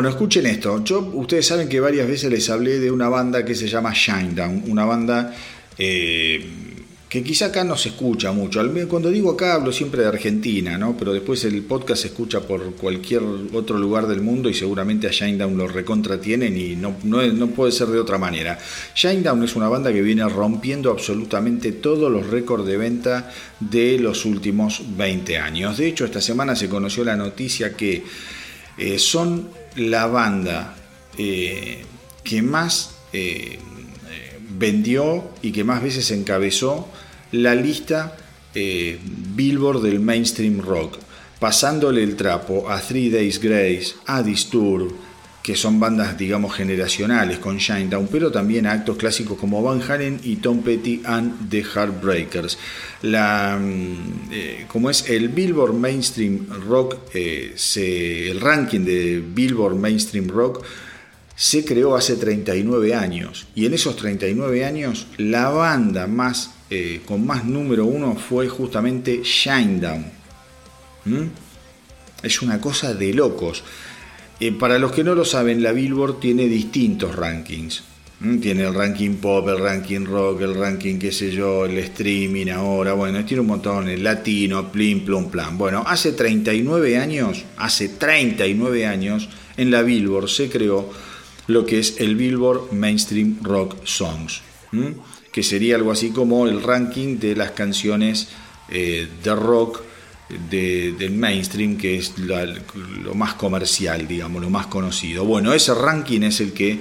Bueno, 0.01 0.09
escuchen 0.16 0.47
esto. 0.47 0.82
Ustedes 1.12 1.44
saben 1.44 1.68
que 1.68 1.78
varias 1.78 2.09
veces 2.09 2.31
les 2.31 2.48
hablé 2.48 2.81
de 2.81 2.90
una 2.90 3.10
banda 3.10 3.44
que 3.44 3.55
se 3.55 3.68
llama 3.68 3.93
Shinedown, 3.93 4.64
una 4.68 4.86
banda 4.86 5.36
eh, 5.77 6.43
que 7.06 7.22
quizá 7.22 7.48
acá 7.48 7.64
no 7.64 7.77
se 7.77 7.90
escucha 7.90 8.32
mucho. 8.32 8.62
Cuando 8.89 9.10
digo 9.10 9.32
acá 9.32 9.52
hablo 9.52 9.70
siempre 9.72 10.01
de 10.01 10.09
Argentina, 10.09 10.78
¿no? 10.78 10.97
Pero 10.97 11.12
después 11.12 11.44
el 11.44 11.60
podcast 11.64 12.01
se 12.01 12.09
escucha 12.09 12.40
por 12.40 12.77
cualquier 12.77 13.20
otro 13.52 13.77
lugar 13.77 14.06
del 14.06 14.22
mundo 14.22 14.48
y 14.48 14.55
seguramente 14.55 15.06
a 15.06 15.10
Shinedown 15.10 15.59
lo 15.59 15.68
recontra 15.68 16.18
tienen 16.18 16.56
y 16.56 16.77
no, 16.77 16.97
no 17.05 17.47
puede 17.48 17.70
ser 17.70 17.89
de 17.89 17.98
otra 17.98 18.16
manera. 18.16 18.59
Shinedown 18.94 19.44
es 19.44 19.55
una 19.55 19.68
banda 19.68 19.93
que 19.93 20.01
viene 20.01 20.27
rompiendo 20.27 20.90
absolutamente 20.90 21.72
todos 21.72 22.10
los 22.10 22.27
récords 22.27 22.64
de 22.64 22.78
venta 22.78 23.31
de 23.60 23.98
los 23.98 24.24
últimos 24.24 24.81
20 24.97 25.36
años. 25.36 25.77
De 25.77 25.89
hecho, 25.89 26.06
esta 26.06 26.22
semana 26.22 26.56
se 26.56 26.70
conoció 26.70 27.05
la 27.05 27.16
noticia 27.16 27.77
que 27.77 28.02
eh, 28.78 28.98
son 28.98 29.60
la 29.77 30.07
banda 30.07 30.77
eh, 31.19 31.85
que 32.25 32.43
más 32.43 32.95
eh, 33.13 33.59
eh, 34.11 34.39
vendió 34.57 35.31
y 35.43 35.53
que 35.53 35.65
más 35.65 35.83
veces 35.83 36.11
encabezó 36.11 36.89
la 37.33 37.55
lista 37.55 38.17
eh, 38.55 38.99
Billboard 39.03 39.83
del 39.83 40.01
mainstream 40.01 40.61
rock, 40.61 40.99
pasándole 41.39 42.03
el 42.03 42.17
trapo 42.17 42.69
a 42.71 42.81
Three 42.81 43.11
Days 43.11 43.41
Grace, 43.41 43.95
a 44.07 44.23
Disturb, 44.23 44.93
que 45.51 45.56
son 45.56 45.81
bandas, 45.81 46.16
digamos, 46.16 46.55
generacionales 46.55 47.39
con 47.40 47.59
Shinedown, 47.59 48.06
pero 48.06 48.31
también 48.31 48.66
a 48.68 48.72
actos 48.72 48.97
clásicos 48.97 49.36
como 49.36 49.60
Van 49.60 49.82
Halen 49.82 50.20
y 50.22 50.36
Tom 50.36 50.62
Petty 50.62 51.02
and 51.05 51.51
the 51.51 51.64
Heartbreakers. 51.64 52.56
La, 53.02 53.59
mm, 53.60 54.28
eh, 54.31 54.66
como 54.68 54.90
es 54.90 55.10
el 55.10 55.28
Billboard 55.31 55.74
Mainstream 55.74 56.47
Rock, 56.68 56.98
eh, 57.14 57.55
se- 57.56 58.31
el 58.31 58.40
ranking 58.40 58.85
de 58.85 59.20
Billboard 59.35 59.74
Mainstream 59.74 60.28
Rock 60.28 60.62
se 61.35 61.64
creó 61.64 61.97
hace 61.97 62.14
39 62.14 62.94
años 62.94 63.48
y 63.56 63.66
en 63.66 63.74
esos 63.74 63.97
39 63.97 64.64
años 64.64 65.09
la 65.16 65.48
banda 65.48 66.06
más 66.06 66.51
eh, 66.70 67.01
con 67.05 67.27
más 67.27 67.44
número 67.44 67.86
uno 67.86 68.14
fue 68.14 68.47
justamente 68.48 69.22
Shinedown. 69.24 70.06
¿Mm? 71.06 71.22
Es 72.22 72.40
una 72.43 72.60
cosa 72.60 72.94
de 72.94 73.12
locos. 73.14 73.64
Eh, 74.41 74.53
para 74.53 74.79
los 74.79 74.93
que 74.93 75.05
no 75.05 75.15
lo 75.15 75.25
saben, 75.25 75.62
la 75.62 75.73
Billboard 75.73 76.19
tiene 76.19 76.47
distintos 76.47 77.15
rankings. 77.15 77.85
¿Mm? 78.21 78.39
Tiene 78.39 78.65
el 78.65 78.75
ranking 78.75 79.17
pop, 79.17 79.49
el 79.49 79.59
ranking 79.59 80.05
rock, 80.05 80.43
el 80.43 80.55
ranking 80.55 80.99
qué 80.99 81.12
sé 81.12 81.31
yo, 81.31 81.65
el 81.65 81.79
streaming 81.79 82.49
ahora, 82.49 82.93
bueno, 82.93 83.25
tiene 83.25 83.43
un 83.43 83.47
montón, 83.47 83.89
el 83.89 84.03
latino, 84.03 84.71
plim, 84.71 85.05
plum, 85.05 85.31
plan. 85.31 85.57
Bueno, 85.57 85.85
hace 85.87 86.12
39 86.12 86.99
años, 86.99 87.45
hace 87.57 87.89
39 87.89 88.87
años, 88.87 89.29
en 89.57 89.71
la 89.71 89.83
Billboard 89.83 90.29
se 90.29 90.51
creó 90.51 90.91
lo 91.47 91.65
que 91.65 91.79
es 91.79 91.97
el 91.99 92.17
Billboard 92.17 92.73
Mainstream 92.73 93.39
Rock 93.43 93.77
Songs, 93.85 94.43
¿m? 94.73 94.95
que 95.33 95.43
sería 95.43 95.77
algo 95.77 95.91
así 95.91 96.11
como 96.11 96.47
el 96.47 96.62
ranking 96.62 97.19
de 97.19 97.37
las 97.37 97.53
canciones 97.53 98.29
eh, 98.69 99.09
de 99.23 99.35
rock 99.35 99.83
de- 100.51 100.94
del 100.98 101.12
mainstream, 101.12 101.77
que 101.77 101.97
es 101.98 102.19
la- 102.19 102.44
lo 103.02 103.15
más 103.15 103.35
comercial, 103.35 104.07
digamos, 104.07 104.40
lo 104.43 104.51
más 104.51 104.66
conocido. 104.66 105.24
Bueno, 105.24 105.52
ese 105.52 105.74
ranking 105.74 106.23
es 106.23 106.40
el 106.40 106.52
que 106.52 106.78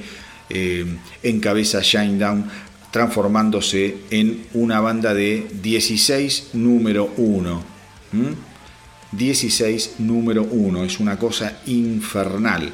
eh, 0.51 0.84
encabeza 1.21 1.80
Shinedown, 1.81 2.45
transformándose 2.91 3.97
en 4.09 4.45
una 4.55 4.80
banda 4.80 5.13
de 5.13 5.47
16 5.61 6.49
número 6.53 7.13
1. 7.17 7.63
16 9.11 9.95
número 9.99 10.43
1, 10.43 10.84
es 10.84 10.99
una 10.99 11.17
cosa 11.17 11.59
infernal 11.67 12.71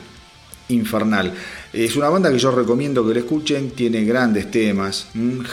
infernal. 0.68 1.32
Es 1.72 1.96
una 1.96 2.10
banda 2.10 2.32
que 2.32 2.40
yo 2.40 2.50
recomiendo 2.50 3.08
que 3.08 3.14
la 3.14 3.20
escuchen, 3.20 3.70
tiene 3.72 4.04
grandes 4.04 4.50
temas. 4.50 5.10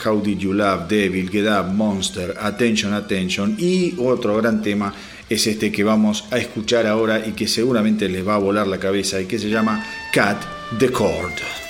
How 0.07 0.23
Did 0.23 0.39
You 0.39 0.55
Love, 0.55 0.89
Devil, 0.89 1.29
Get 1.29 1.47
Up, 1.47 1.71
Monster, 1.75 2.35
Attention, 2.41 2.95
Attention, 2.95 3.55
y 3.59 3.95
otro 3.99 4.35
gran 4.39 4.63
tema 4.63 4.95
es 5.29 5.47
este 5.47 5.73
que 5.73 5.85
vamos 5.85 6.25
a 6.31 6.39
escuchar 6.39 6.87
ahora 6.87 7.27
y 7.27 7.33
que 7.33 7.49
seguramente 7.49 8.09
les 8.09 8.27
va 8.27 8.35
a 8.35 8.39
volar 8.39 8.67
la 8.67 8.79
cabeza 8.79 9.21
y 9.21 9.27
que 9.27 9.39
se 9.39 9.49
llama 9.49 9.85
Cat 10.13 10.43
the 10.79 10.91
Cord. 10.91 11.62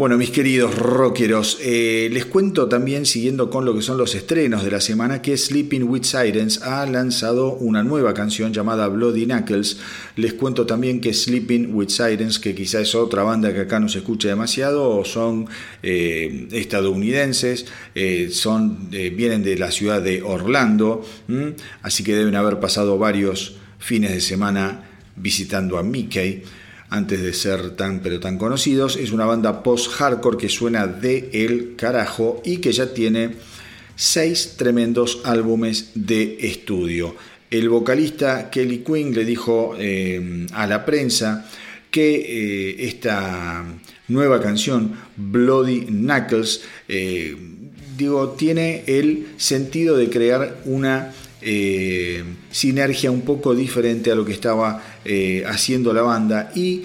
Bueno, 0.00 0.16
mis 0.16 0.30
queridos 0.30 0.76
rockeros, 0.76 1.58
eh, 1.60 2.08
les 2.10 2.24
cuento 2.24 2.70
también, 2.70 3.04
siguiendo 3.04 3.50
con 3.50 3.66
lo 3.66 3.74
que 3.74 3.82
son 3.82 3.98
los 3.98 4.14
estrenos 4.14 4.64
de 4.64 4.70
la 4.70 4.80
semana, 4.80 5.20
que 5.20 5.36
Sleeping 5.36 5.82
with 5.82 6.04
Sirens 6.04 6.62
ha 6.62 6.86
lanzado 6.86 7.52
una 7.52 7.82
nueva 7.82 8.14
canción 8.14 8.50
llamada 8.50 8.88
Bloody 8.88 9.26
Knuckles. 9.26 9.76
Les 10.16 10.32
cuento 10.32 10.64
también 10.64 11.02
que 11.02 11.12
Sleeping 11.12 11.74
with 11.74 11.90
Sirens, 11.90 12.38
que 12.38 12.54
quizá 12.54 12.80
es 12.80 12.94
otra 12.94 13.24
banda 13.24 13.52
que 13.52 13.60
acá 13.60 13.78
no 13.78 13.90
se 13.90 13.98
escucha 13.98 14.28
demasiado, 14.28 15.04
son 15.04 15.46
eh, 15.82 16.48
estadounidenses, 16.50 17.66
eh, 17.94 18.30
son, 18.32 18.88
vienen 18.88 19.42
de 19.42 19.58
la 19.58 19.70
ciudad 19.70 20.00
de 20.00 20.22
Orlando, 20.22 21.04
así 21.82 22.04
que 22.04 22.16
deben 22.16 22.36
haber 22.36 22.58
pasado 22.58 22.96
varios 22.96 23.56
fines 23.78 24.12
de 24.12 24.22
semana 24.22 24.82
visitando 25.16 25.76
a 25.76 25.82
Mickey 25.82 26.42
antes 26.90 27.22
de 27.22 27.32
ser 27.32 27.70
tan 27.76 28.00
pero 28.00 28.20
tan 28.20 28.36
conocidos. 28.36 28.96
Es 28.96 29.12
una 29.12 29.24
banda 29.24 29.62
post-hardcore 29.62 30.36
que 30.36 30.48
suena 30.48 30.86
de 30.86 31.30
el 31.32 31.76
carajo 31.76 32.42
y 32.44 32.58
que 32.58 32.72
ya 32.72 32.92
tiene 32.92 33.36
seis 33.96 34.54
tremendos 34.56 35.20
álbumes 35.24 35.92
de 35.94 36.38
estudio. 36.40 37.14
El 37.50 37.68
vocalista 37.68 38.50
Kelly 38.50 38.78
Quinn 38.78 39.14
le 39.14 39.24
dijo 39.24 39.74
eh, 39.78 40.46
a 40.52 40.66
la 40.66 40.84
prensa 40.84 41.48
que 41.90 42.14
eh, 42.14 42.86
esta 42.86 43.64
nueva 44.08 44.40
canción, 44.40 44.92
Bloody 45.16 45.86
Knuckles, 45.86 46.62
eh, 46.88 47.36
digo, 47.96 48.30
tiene 48.30 48.84
el 48.86 49.28
sentido 49.36 49.96
de 49.96 50.08
crear 50.08 50.60
una 50.64 51.12
sinergia 52.50 53.10
un 53.10 53.22
poco 53.22 53.54
diferente 53.54 54.10
a 54.10 54.14
lo 54.14 54.24
que 54.24 54.32
estaba 54.32 54.82
eh, 55.04 55.44
haciendo 55.46 55.92
la 55.92 56.02
banda 56.02 56.52
y 56.54 56.82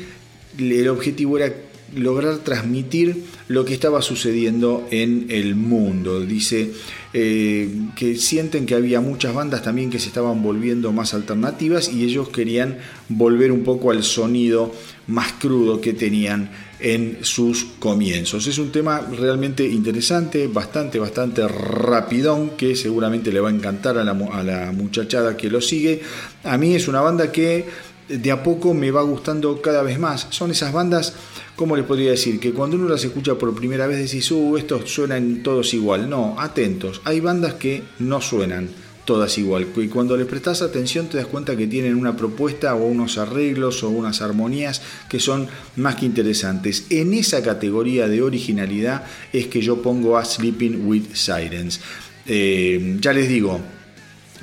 el 0.58 0.88
objetivo 0.88 1.38
era 1.38 1.54
lograr 1.96 2.40
transmitir 2.40 3.24
lo 3.48 3.64
que 3.64 3.74
estaba 3.74 4.02
sucediendo 4.02 4.88
en 4.92 5.28
el 5.30 5.56
mundo. 5.56 6.22
Dice 6.22 6.72
eh, 7.14 7.70
que 7.96 8.16
sienten 8.16 8.66
que 8.66 8.76
había 8.76 9.02
muchas 9.02 9.34
bandas 9.34 9.64
también 9.64 9.90
que 9.90 10.00
se 10.00 10.08
estaban 10.08 10.42
volviendo 10.42 10.92
más 10.92 11.14
alternativas 11.14 11.90
y 11.90 12.04
ellos 12.04 12.30
querían 12.30 12.78
volver 13.08 13.52
un 13.52 13.64
poco 13.64 13.92
al 13.92 14.04
sonido 14.04 14.74
más 15.08 15.34
crudo 15.34 15.80
que 15.82 15.94
tenían 15.94 16.50
en 16.80 17.20
sus 17.22 17.66
comienzos. 17.80 18.48
Es 18.48 18.58
un 18.58 18.72
tema 18.72 19.02
realmente 19.02 19.66
interesante, 19.68 20.48
bastante, 20.48 21.00
bastante 21.00 21.48
rapidón, 21.48 22.52
que 22.52 22.76
seguramente 22.76 23.32
le 23.32 23.40
va 23.40 23.50
a 23.50 23.54
encantar 23.54 23.98
a 23.98 24.04
la, 24.04 24.12
a 24.12 24.44
la 24.44 24.72
muchachada 24.72 25.38
que 25.38 25.50
lo 25.50 25.62
sigue. 25.62 26.02
A 26.44 26.58
mí 26.58 26.76
es 26.76 26.88
una 26.88 27.02
banda 27.02 27.32
que 27.32 27.66
de 28.08 28.32
a 28.32 28.44
poco 28.44 28.74
me 28.74 28.92
va 28.92 29.02
gustando 29.02 29.62
cada 29.62 29.82
vez 29.82 30.00
más. 30.00 30.28
Son 30.30 30.52
esas 30.52 30.72
bandas, 30.72 31.14
¿cómo 31.56 31.76
les 31.76 31.86
podría 31.86 32.12
decir? 32.12 32.40
Que 32.40 32.54
cuando 32.54 32.78
uno 32.78 32.88
las 32.88 33.04
escucha 33.04 33.36
por 33.36 33.56
primera 33.56 33.88
vez 33.88 34.00
decís, 34.00 34.30
uh, 34.32 34.58
estos 34.58 34.92
suenan 34.92 35.42
todos 35.42 35.74
igual. 35.74 36.10
No, 36.10 36.36
atentos. 36.40 37.02
Hay 37.04 37.20
bandas 37.20 37.56
que 37.56 37.84
no 38.00 38.22
suenan 38.22 38.70
todas 39.06 39.38
igual. 39.38 39.68
Y 39.78 39.88
cuando 39.88 40.18
les 40.18 40.28
prestas 40.28 40.62
atención 40.62 41.08
te 41.08 41.18
das 41.18 41.28
cuenta 41.28 41.56
que 41.56 41.68
tienen 41.68 41.96
una 41.96 42.18
propuesta 42.18 42.76
o 42.76 42.86
unos 42.86 43.18
arreglos 43.18 43.84
o 43.84 43.90
unas 43.90 44.22
armonías 44.22 44.82
que 45.08 45.20
son 45.20 45.48
más 45.76 45.96
que 45.96 46.06
interesantes. 46.06 46.88
En 46.90 47.14
esa 47.14 47.42
categoría 47.42 48.08
de 48.08 48.22
originalidad 48.22 49.04
es 49.32 49.48
que 49.48 49.62
yo 49.62 49.82
pongo 49.82 50.18
a 50.18 50.26
Sleeping 50.26 50.86
with 50.86 51.14
Sirens. 51.14 51.80
Eh, 52.28 52.98
ya 53.00 53.14
les 53.14 53.30
digo, 53.30 53.62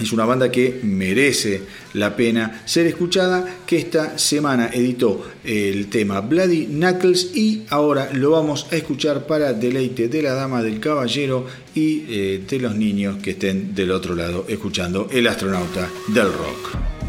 es 0.00 0.12
una 0.12 0.24
banda 0.24 0.50
que 0.50 0.80
merece 0.82 1.62
la 1.94 2.16
pena 2.16 2.62
ser 2.64 2.86
escuchada, 2.86 3.58
que 3.66 3.78
esta 3.78 4.18
semana 4.18 4.70
editó 4.72 5.24
el 5.44 5.88
tema 5.88 6.20
Bloody 6.20 6.66
Knuckles 6.66 7.36
y 7.36 7.64
ahora 7.68 8.10
lo 8.12 8.30
vamos 8.30 8.66
a 8.70 8.76
escuchar 8.76 9.26
para 9.26 9.52
deleite 9.52 10.08
de 10.08 10.22
la 10.22 10.32
dama, 10.32 10.62
del 10.62 10.80
caballero 10.80 11.46
y 11.74 12.04
eh, 12.08 12.44
de 12.48 12.58
los 12.58 12.74
niños 12.74 13.18
que 13.22 13.32
estén 13.32 13.74
del 13.74 13.90
otro 13.90 14.14
lado 14.14 14.46
escuchando 14.48 15.08
El 15.10 15.26
astronauta 15.26 15.88
del 16.08 16.32
rock. 16.32 17.01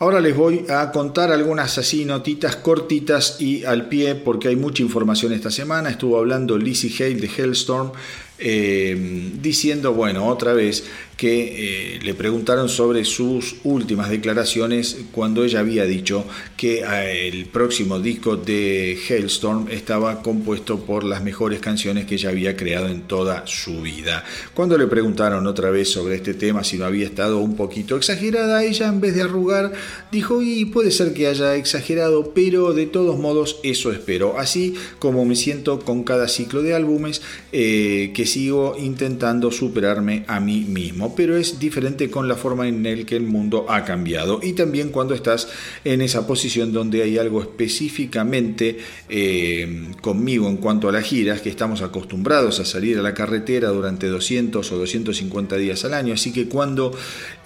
Ahora 0.00 0.18
les 0.18 0.34
voy 0.34 0.64
a 0.70 0.90
contar 0.92 1.30
algunas 1.30 1.76
así 1.76 2.06
notitas 2.06 2.56
cortitas 2.56 3.38
y 3.38 3.64
al 3.66 3.86
pie 3.86 4.14
porque 4.14 4.48
hay 4.48 4.56
mucha 4.56 4.82
información 4.82 5.34
esta 5.34 5.50
semana. 5.50 5.90
Estuvo 5.90 6.16
hablando 6.16 6.56
Lizzie 6.56 6.90
Hale 7.04 7.20
de 7.20 7.26
Hellstorm 7.28 7.92
eh, 8.38 9.30
diciendo, 9.42 9.92
bueno, 9.92 10.26
otra 10.26 10.54
vez 10.54 10.84
que 11.20 11.96
eh, 11.96 11.98
le 12.02 12.14
preguntaron 12.14 12.70
sobre 12.70 13.04
sus 13.04 13.56
últimas 13.64 14.08
declaraciones 14.08 14.96
cuando 15.12 15.44
ella 15.44 15.60
había 15.60 15.84
dicho 15.84 16.24
que 16.56 16.80
eh, 16.80 17.28
el 17.28 17.44
próximo 17.44 18.00
disco 18.00 18.38
de 18.38 18.98
Hailstorm 19.06 19.68
estaba 19.70 20.22
compuesto 20.22 20.80
por 20.86 21.04
las 21.04 21.22
mejores 21.22 21.60
canciones 21.60 22.06
que 22.06 22.14
ella 22.14 22.30
había 22.30 22.56
creado 22.56 22.88
en 22.88 23.02
toda 23.02 23.46
su 23.46 23.82
vida. 23.82 24.24
Cuando 24.54 24.78
le 24.78 24.86
preguntaron 24.86 25.46
otra 25.46 25.68
vez 25.68 25.90
sobre 25.90 26.14
este 26.14 26.32
tema 26.32 26.64
si 26.64 26.78
no 26.78 26.86
había 26.86 27.04
estado 27.04 27.36
un 27.40 27.54
poquito 27.54 27.96
exagerada, 27.96 28.64
ella 28.64 28.88
en 28.88 29.02
vez 29.02 29.14
de 29.14 29.20
arrugar 29.20 29.72
dijo 30.10 30.40
y 30.40 30.64
puede 30.64 30.90
ser 30.90 31.12
que 31.12 31.26
haya 31.26 31.54
exagerado, 31.56 32.32
pero 32.32 32.72
de 32.72 32.86
todos 32.86 33.18
modos 33.18 33.60
eso 33.62 33.92
espero. 33.92 34.38
Así 34.38 34.72
como 34.98 35.26
me 35.26 35.36
siento 35.36 35.80
con 35.80 36.02
cada 36.02 36.28
ciclo 36.28 36.62
de 36.62 36.74
álbumes 36.74 37.20
eh, 37.52 38.12
que 38.14 38.24
sigo 38.24 38.74
intentando 38.78 39.52
superarme 39.52 40.24
a 40.26 40.40
mí 40.40 40.60
mismo 40.60 41.09
pero 41.16 41.36
es 41.36 41.58
diferente 41.58 42.10
con 42.10 42.28
la 42.28 42.36
forma 42.36 42.68
en 42.68 42.84
el 42.86 43.06
que 43.06 43.16
el 43.16 43.24
mundo 43.24 43.66
ha 43.68 43.84
cambiado 43.84 44.40
y 44.42 44.52
también 44.52 44.90
cuando 44.90 45.14
estás 45.14 45.48
en 45.84 46.00
esa 46.00 46.26
posición 46.26 46.72
donde 46.72 47.02
hay 47.02 47.18
algo 47.18 47.40
específicamente 47.40 48.78
eh, 49.08 49.90
conmigo 50.00 50.48
en 50.48 50.56
cuanto 50.56 50.88
a 50.88 50.92
las 50.92 51.04
giras, 51.04 51.40
que 51.40 51.50
estamos 51.50 51.82
acostumbrados 51.82 52.60
a 52.60 52.64
salir 52.64 52.98
a 52.98 53.02
la 53.02 53.14
carretera 53.14 53.68
durante 53.68 54.06
200 54.06 54.72
o 54.72 54.78
250 54.78 55.56
días 55.56 55.84
al 55.84 55.94
año, 55.94 56.14
así 56.14 56.32
que 56.32 56.48
cuando 56.48 56.92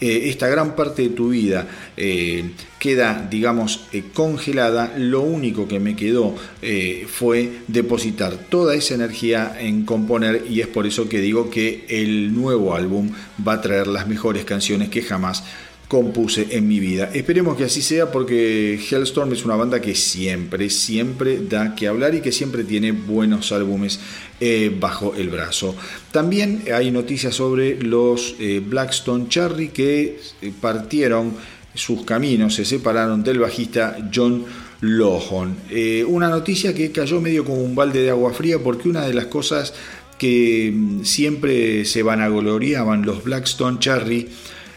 eh, 0.00 0.22
esta 0.24 0.48
gran 0.48 0.76
parte 0.76 1.02
de 1.02 1.08
tu 1.10 1.30
vida 1.30 1.66
eh, 1.96 2.44
queda, 2.84 3.26
digamos, 3.30 3.86
eh, 3.94 4.04
congelada, 4.12 4.92
lo 4.98 5.22
único 5.22 5.66
que 5.66 5.80
me 5.80 5.96
quedó 5.96 6.34
eh, 6.60 7.06
fue 7.08 7.60
depositar 7.66 8.36
toda 8.50 8.74
esa 8.74 8.92
energía 8.92 9.56
en 9.58 9.86
componer 9.86 10.44
y 10.50 10.60
es 10.60 10.66
por 10.66 10.86
eso 10.86 11.08
que 11.08 11.22
digo 11.22 11.48
que 11.48 11.86
el 11.88 12.34
nuevo 12.34 12.74
álbum 12.74 13.08
va 13.40 13.54
a 13.54 13.62
traer 13.62 13.86
las 13.86 14.06
mejores 14.06 14.44
canciones 14.44 14.90
que 14.90 15.00
jamás 15.00 15.44
compuse 15.88 16.48
en 16.50 16.68
mi 16.68 16.78
vida. 16.78 17.08
Esperemos 17.14 17.56
que 17.56 17.64
así 17.64 17.80
sea 17.80 18.12
porque 18.12 18.74
Hellstorm 18.74 19.32
es 19.32 19.46
una 19.46 19.56
banda 19.56 19.80
que 19.80 19.94
siempre, 19.94 20.68
siempre 20.68 21.38
da 21.38 21.74
que 21.74 21.88
hablar 21.88 22.14
y 22.14 22.20
que 22.20 22.32
siempre 22.32 22.64
tiene 22.64 22.92
buenos 22.92 23.50
álbumes 23.52 23.98
eh, 24.40 24.70
bajo 24.78 25.14
el 25.14 25.30
brazo. 25.30 25.74
También 26.12 26.64
hay 26.74 26.90
noticias 26.90 27.34
sobre 27.34 27.80
los 27.80 28.34
Blackstone 28.66 29.28
Cherry 29.28 29.68
que 29.68 30.18
partieron 30.60 31.32
sus 31.74 32.04
caminos, 32.04 32.54
se 32.54 32.64
separaron 32.64 33.22
del 33.22 33.40
bajista 33.40 33.96
John 34.14 34.44
Lohan. 34.80 35.56
Eh, 35.70 36.04
una 36.06 36.28
noticia 36.28 36.74
que 36.74 36.92
cayó 36.92 37.20
medio 37.20 37.44
como 37.44 37.62
un 37.62 37.74
balde 37.74 38.02
de 38.02 38.10
agua 38.10 38.32
fría 38.32 38.58
porque 38.58 38.88
una 38.88 39.02
de 39.06 39.14
las 39.14 39.26
cosas 39.26 39.74
que 40.18 40.72
mm, 40.74 41.04
siempre 41.04 41.84
se 41.84 42.02
vanagloriaban 42.02 43.04
los 43.04 43.24
Blackstone 43.24 43.78
Cherry 43.78 44.28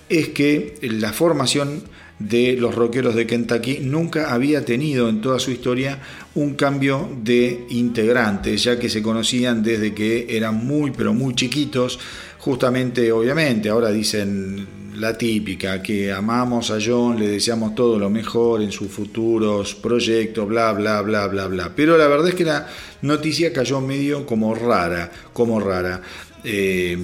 es 0.09 0.29
que 0.29 0.75
la 0.81 1.13
formación 1.13 1.83
de 2.19 2.55
los 2.57 2.73
rockeros 2.73 3.13
de 3.13 3.27
Kentucky 3.27 3.79
nunca 3.81 4.33
había 4.33 4.65
tenido 4.65 5.07
en 5.07 5.21
toda 5.21 5.39
su 5.39 5.51
historia 5.51 5.99
un 6.33 6.55
cambio 6.55 7.09
de 7.21 7.65
integrantes, 7.69 8.63
ya 8.63 8.79
que 8.79 8.89
se 8.89 9.03
conocían 9.03 9.61
desde 9.61 9.93
que 9.93 10.25
eran 10.35 10.65
muy 10.65 10.91
pero 10.91 11.13
muy 11.13 11.35
chiquitos, 11.35 11.99
justamente 12.39 13.11
obviamente, 13.11 13.69
ahora 13.69 13.91
dicen 13.91 14.76
la 14.99 15.17
típica, 15.17 15.81
que 15.81 16.11
amamos 16.11 16.71
a 16.71 16.77
John, 16.83 17.19
le 17.19 17.27
deseamos 17.27 17.75
todo 17.75 17.99
lo 17.99 18.09
mejor 18.09 18.61
en 18.61 18.71
sus 18.71 18.89
futuros 18.91 19.75
proyectos, 19.75 20.47
bla, 20.47 20.73
bla, 20.73 21.01
bla, 21.01 21.27
bla, 21.27 21.47
bla. 21.47 21.71
Pero 21.75 21.97
la 21.97 22.07
verdad 22.07 22.29
es 22.29 22.35
que 22.35 22.43
la 22.43 22.67
noticia 23.01 23.53
cayó 23.53 23.79
medio 23.79 24.25
como 24.25 24.55
rara, 24.55 25.11
como 25.33 25.59
rara. 25.59 26.01
Eh, 26.49 26.97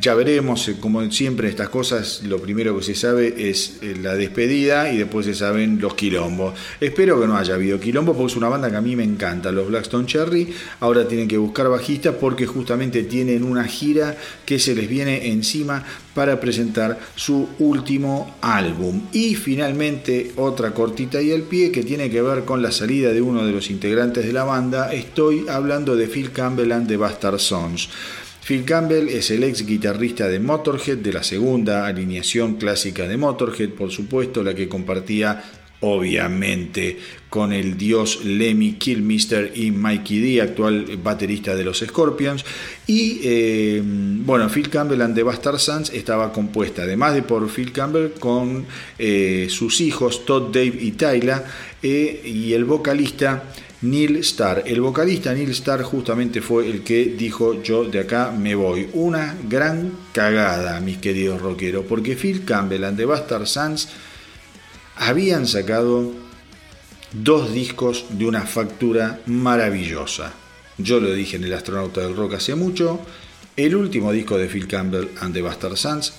ya 0.00 0.14
veremos, 0.14 0.68
eh, 0.68 0.76
como 0.80 1.10
siempre 1.10 1.50
estas 1.50 1.68
cosas, 1.68 2.22
lo 2.24 2.40
primero 2.40 2.78
que 2.78 2.82
se 2.82 2.94
sabe 2.94 3.50
es 3.50 3.76
eh, 3.82 3.94
la 4.00 4.14
despedida 4.14 4.90
y 4.90 4.96
después 4.96 5.26
se 5.26 5.34
saben 5.34 5.78
los 5.82 5.92
quilombos. 5.92 6.54
Espero 6.80 7.20
que 7.20 7.26
no 7.26 7.36
haya 7.36 7.56
habido 7.56 7.78
quilombo 7.78 8.14
porque 8.14 8.32
es 8.32 8.36
una 8.38 8.48
banda 8.48 8.70
que 8.70 8.76
a 8.76 8.80
mí 8.80 8.96
me 8.96 9.04
encanta, 9.04 9.52
los 9.52 9.68
Blackstone 9.68 10.06
Cherry. 10.06 10.48
Ahora 10.80 11.06
tienen 11.06 11.28
que 11.28 11.36
buscar 11.36 11.68
bajistas 11.68 12.14
porque 12.18 12.46
justamente 12.46 13.02
tienen 13.02 13.44
una 13.44 13.64
gira 13.64 14.16
que 14.46 14.58
se 14.58 14.74
les 14.74 14.88
viene 14.88 15.28
encima 15.28 15.84
para 16.14 16.40
presentar 16.40 16.98
su 17.16 17.50
último 17.58 18.38
álbum. 18.40 19.02
Y 19.12 19.34
finalmente 19.34 20.32
otra 20.36 20.72
cortita 20.72 21.20
y 21.20 21.32
al 21.32 21.42
pie 21.42 21.70
que 21.70 21.82
tiene 21.82 22.08
que 22.08 22.22
ver 22.22 22.46
con 22.46 22.62
la 22.62 22.72
salida 22.72 23.12
de 23.12 23.20
uno 23.20 23.44
de 23.44 23.52
los 23.52 23.68
integrantes 23.68 24.24
de 24.24 24.32
la 24.32 24.44
banda. 24.44 24.90
Estoy 24.90 25.46
hablando 25.50 25.96
de 25.96 26.08
Phil 26.08 26.32
Campbell 26.32 26.72
and 26.72 26.88
the 26.88 26.96
Bastard 26.96 27.40
Sons. 27.40 27.90
Phil 28.46 28.64
Campbell 28.64 29.08
es 29.08 29.32
el 29.32 29.42
ex 29.42 29.66
guitarrista 29.66 30.28
de 30.28 30.38
Motorhead, 30.38 30.98
de 30.98 31.12
la 31.12 31.24
segunda 31.24 31.84
alineación 31.84 32.54
clásica 32.54 33.08
de 33.08 33.16
Motorhead, 33.16 33.70
por 33.70 33.90
supuesto, 33.90 34.44
la 34.44 34.54
que 34.54 34.68
compartía 34.68 35.42
obviamente 35.80 36.96
con 37.28 37.52
el 37.52 37.76
dios 37.76 38.24
Lemmy 38.24 38.74
Kilmister 38.74 39.50
y 39.52 39.72
Mikey 39.72 40.20
D, 40.20 40.42
actual 40.42 40.96
baterista 41.02 41.56
de 41.56 41.64
los 41.64 41.80
Scorpions. 41.80 42.44
Y 42.86 43.18
eh, 43.24 43.82
bueno, 43.84 44.48
Phil 44.48 44.70
Campbell 44.70 45.02
and 45.02 45.16
the 45.16 45.24
Bastard 45.24 45.58
Sons 45.58 45.90
estaba 45.92 46.32
compuesta, 46.32 46.82
además 46.82 47.14
de 47.14 47.22
por 47.22 47.50
Phil 47.50 47.72
Campbell, 47.72 48.12
con 48.20 48.64
eh, 48.96 49.48
sus 49.50 49.80
hijos 49.80 50.24
Todd, 50.24 50.52
Dave 50.52 50.78
y 50.80 50.92
Tyler, 50.92 51.42
eh, 51.82 52.22
y 52.24 52.52
el 52.52 52.64
vocalista 52.64 53.42
Neil 53.82 54.16
Starr. 54.16 54.62
El 54.66 54.80
vocalista 54.80 55.34
Neil 55.34 55.50
Starr 55.50 55.82
justamente 55.82 56.40
fue 56.40 56.68
el 56.68 56.82
que 56.82 57.04
dijo 57.04 57.62
yo 57.62 57.84
de 57.84 58.00
acá 58.00 58.30
me 58.30 58.54
voy. 58.54 58.88
Una 58.94 59.36
gran 59.48 59.92
cagada, 60.12 60.80
mis 60.80 60.98
queridos 60.98 61.42
rockeros, 61.42 61.84
porque 61.86 62.16
Phil 62.16 62.44
Campbell 62.44 62.84
and 62.84 62.96
the 62.96 63.04
Bastard 63.04 63.46
Sons 63.46 63.88
habían 64.96 65.46
sacado 65.46 66.10
dos 67.12 67.52
discos 67.52 68.06
de 68.10 68.26
una 68.26 68.42
factura 68.42 69.20
maravillosa. 69.26 70.32
Yo 70.78 70.98
lo 71.00 71.12
dije 71.12 71.36
en 71.36 71.44
El 71.44 71.52
Astronauta 71.52 72.00
del 72.00 72.16
Rock 72.16 72.34
hace 72.34 72.54
mucho. 72.54 73.00
El 73.56 73.76
último 73.76 74.10
disco 74.12 74.38
de 74.38 74.48
Phil 74.48 74.66
Campbell 74.66 75.10
and 75.20 75.34
the 75.34 75.42
Bastard 75.42 75.76
Sons, 75.76 76.12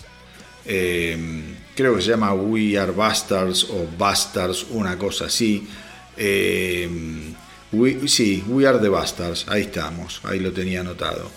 eh, 0.65 1.17
creo 1.75 1.95
que 1.95 2.01
se 2.01 2.09
llama 2.09 2.33
We 2.33 2.77
Are 2.77 2.91
Bastards 2.91 3.65
o 3.65 3.87
Bastards, 3.97 4.67
una 4.71 4.97
cosa 4.97 5.25
así. 5.25 5.67
Eh, 6.15 6.89
We- 7.71 8.07
sí, 8.07 8.43
We 8.47 8.65
Are 8.67 8.79
the 8.79 8.89
Bastards, 8.89 9.45
ahí 9.49 9.63
estamos, 9.63 10.21
ahí 10.23 10.39
lo 10.39 10.51
tenía 10.53 10.81
anotado. 10.81 11.29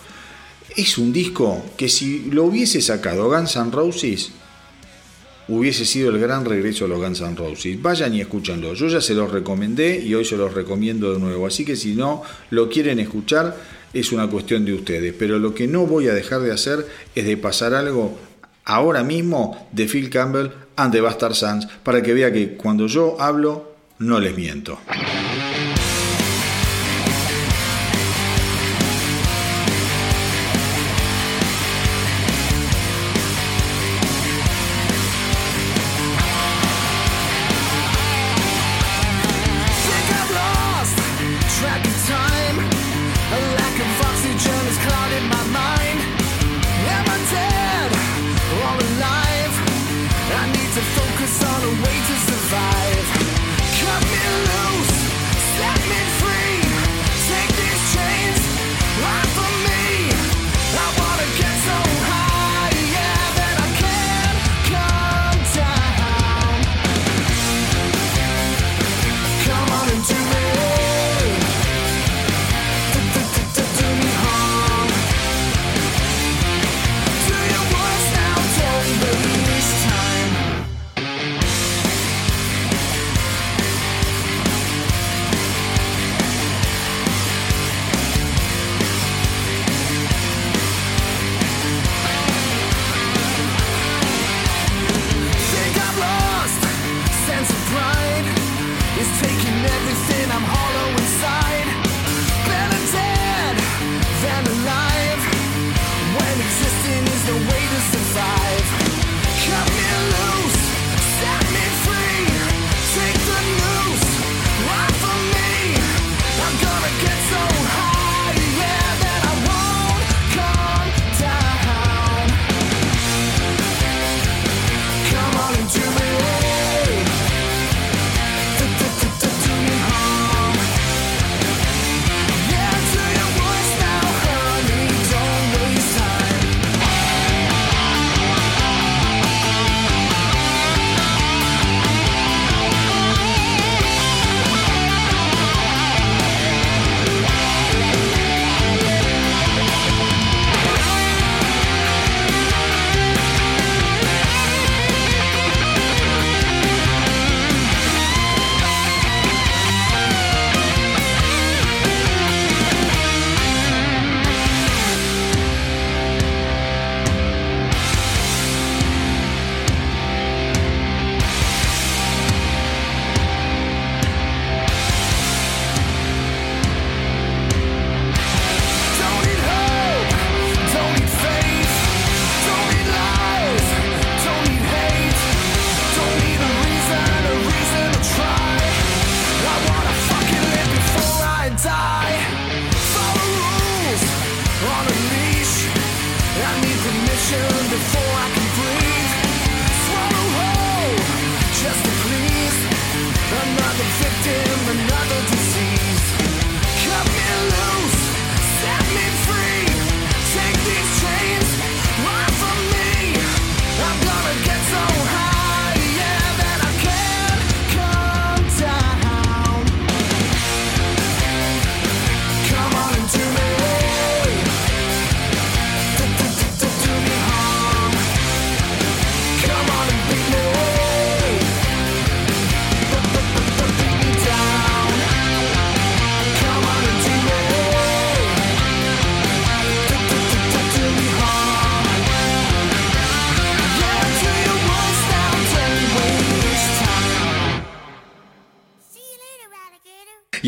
Es 0.75 0.97
un 0.97 1.11
disco 1.11 1.63
que 1.75 1.89
si 1.89 2.29
lo 2.31 2.45
hubiese 2.45 2.81
sacado 2.81 3.29
Guns 3.29 3.57
N' 3.57 3.71
Roses, 3.71 4.31
hubiese 5.49 5.85
sido 5.85 6.09
el 6.11 6.19
gran 6.19 6.45
regreso 6.45 6.85
de 6.85 6.91
los 6.91 6.99
Guns 7.01 7.19
N' 7.19 7.35
Roses. 7.35 7.81
Vayan 7.81 8.13
y 8.15 8.21
escúchanlo. 8.21 8.73
Yo 8.73 8.87
ya 8.87 9.01
se 9.01 9.13
los 9.13 9.29
recomendé 9.31 9.99
y 9.99 10.13
hoy 10.15 10.23
se 10.23 10.37
los 10.37 10.53
recomiendo 10.53 11.11
de 11.13 11.19
nuevo. 11.19 11.45
Así 11.45 11.65
que 11.65 11.75
si 11.75 11.93
no 11.95 12.23
lo 12.51 12.69
quieren 12.69 12.99
escuchar, 12.99 13.57
es 13.93 14.13
una 14.13 14.27
cuestión 14.27 14.63
de 14.63 14.73
ustedes. 14.73 15.13
Pero 15.19 15.37
lo 15.39 15.53
que 15.53 15.67
no 15.67 15.85
voy 15.85 16.07
a 16.07 16.13
dejar 16.13 16.39
de 16.39 16.53
hacer 16.53 16.87
es 17.13 17.25
de 17.25 17.35
pasar 17.35 17.73
algo 17.73 18.17
ahora 18.63 19.03
mismo 19.03 19.67
de 19.73 19.87
Phil 19.87 20.09
Campbell 20.09 20.51
and 20.77 20.93
the 20.93 21.01
Bastard 21.01 21.33
Sons 21.35 21.67
para 21.83 22.01
que 22.01 22.13
vea 22.13 22.31
que 22.31 22.53
cuando 22.55 22.87
yo 22.87 23.19
hablo, 23.19 23.75
no 23.99 24.21
les 24.21 24.37
miento. 24.37 24.79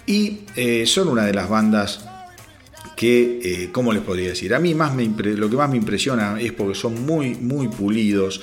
y 0.06 0.40
eh, 0.56 0.86
son 0.86 1.10
una 1.10 1.26
de 1.26 1.34
las 1.34 1.50
bandas 1.50 2.06
que, 2.96 3.40
eh, 3.42 3.70
¿cómo 3.72 3.94
les 3.94 4.02
podría 4.02 4.30
decir? 4.30 4.54
A 4.54 4.60
mí 4.60 4.76
más 4.76 4.94
me 4.94 5.06
lo 5.06 5.50
que 5.50 5.56
más 5.56 5.70
me 5.70 5.78
impresiona 5.78 6.40
es 6.40 6.52
porque 6.52 6.76
son 6.76 7.06
muy, 7.06 7.36
muy 7.36 7.70
pulidos, 7.70 8.42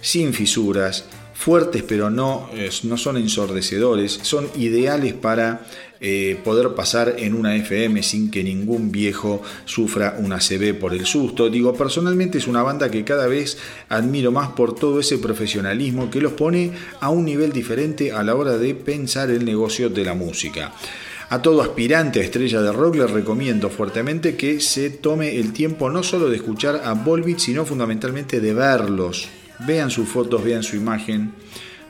sin 0.00 0.32
fisuras, 0.32 1.04
fuertes 1.34 1.82
pero 1.86 2.08
no, 2.08 2.48
eh, 2.54 2.70
no 2.84 2.96
son 2.96 3.16
ensordecedores, 3.16 4.18
son 4.22 4.48
ideales 4.56 5.12
para 5.12 5.66
eh, 6.00 6.38
poder 6.44 6.74
pasar 6.74 7.16
en 7.18 7.34
una 7.34 7.56
FM 7.56 8.02
sin 8.02 8.30
que 8.30 8.44
ningún 8.44 8.92
viejo 8.92 9.42
sufra 9.64 10.16
una 10.18 10.38
CB 10.38 10.78
por 10.78 10.94
el 10.94 11.06
susto. 11.06 11.50
Digo, 11.50 11.74
personalmente 11.74 12.38
es 12.38 12.46
una 12.46 12.62
banda 12.62 12.90
que 12.90 13.04
cada 13.04 13.26
vez 13.26 13.58
admiro 13.88 14.30
más 14.30 14.50
por 14.50 14.74
todo 14.74 15.00
ese 15.00 15.18
profesionalismo 15.18 16.10
que 16.10 16.20
los 16.20 16.32
pone 16.32 16.72
a 17.00 17.10
un 17.10 17.24
nivel 17.24 17.52
diferente 17.52 18.12
a 18.12 18.22
la 18.22 18.34
hora 18.34 18.58
de 18.58 18.74
pensar 18.74 19.30
el 19.30 19.44
negocio 19.44 19.90
de 19.90 20.04
la 20.04 20.14
música. 20.14 20.72
A 21.30 21.42
todo 21.42 21.60
aspirante 21.60 22.20
a 22.20 22.22
estrella 22.22 22.62
de 22.62 22.72
rock 22.72 22.96
les 22.96 23.10
recomiendo 23.10 23.68
fuertemente 23.68 24.34
que 24.34 24.60
se 24.60 24.88
tome 24.88 25.36
el 25.36 25.52
tiempo 25.52 25.90
no 25.90 26.02
solo 26.02 26.30
de 26.30 26.36
escuchar 26.36 26.80
a 26.84 26.94
Volbeat, 26.94 27.38
sino 27.38 27.66
fundamentalmente 27.66 28.40
de 28.40 28.54
verlos. 28.54 29.28
Vean 29.66 29.90
sus 29.90 30.08
fotos, 30.08 30.42
vean 30.42 30.62
su 30.62 30.76
imagen, 30.76 31.34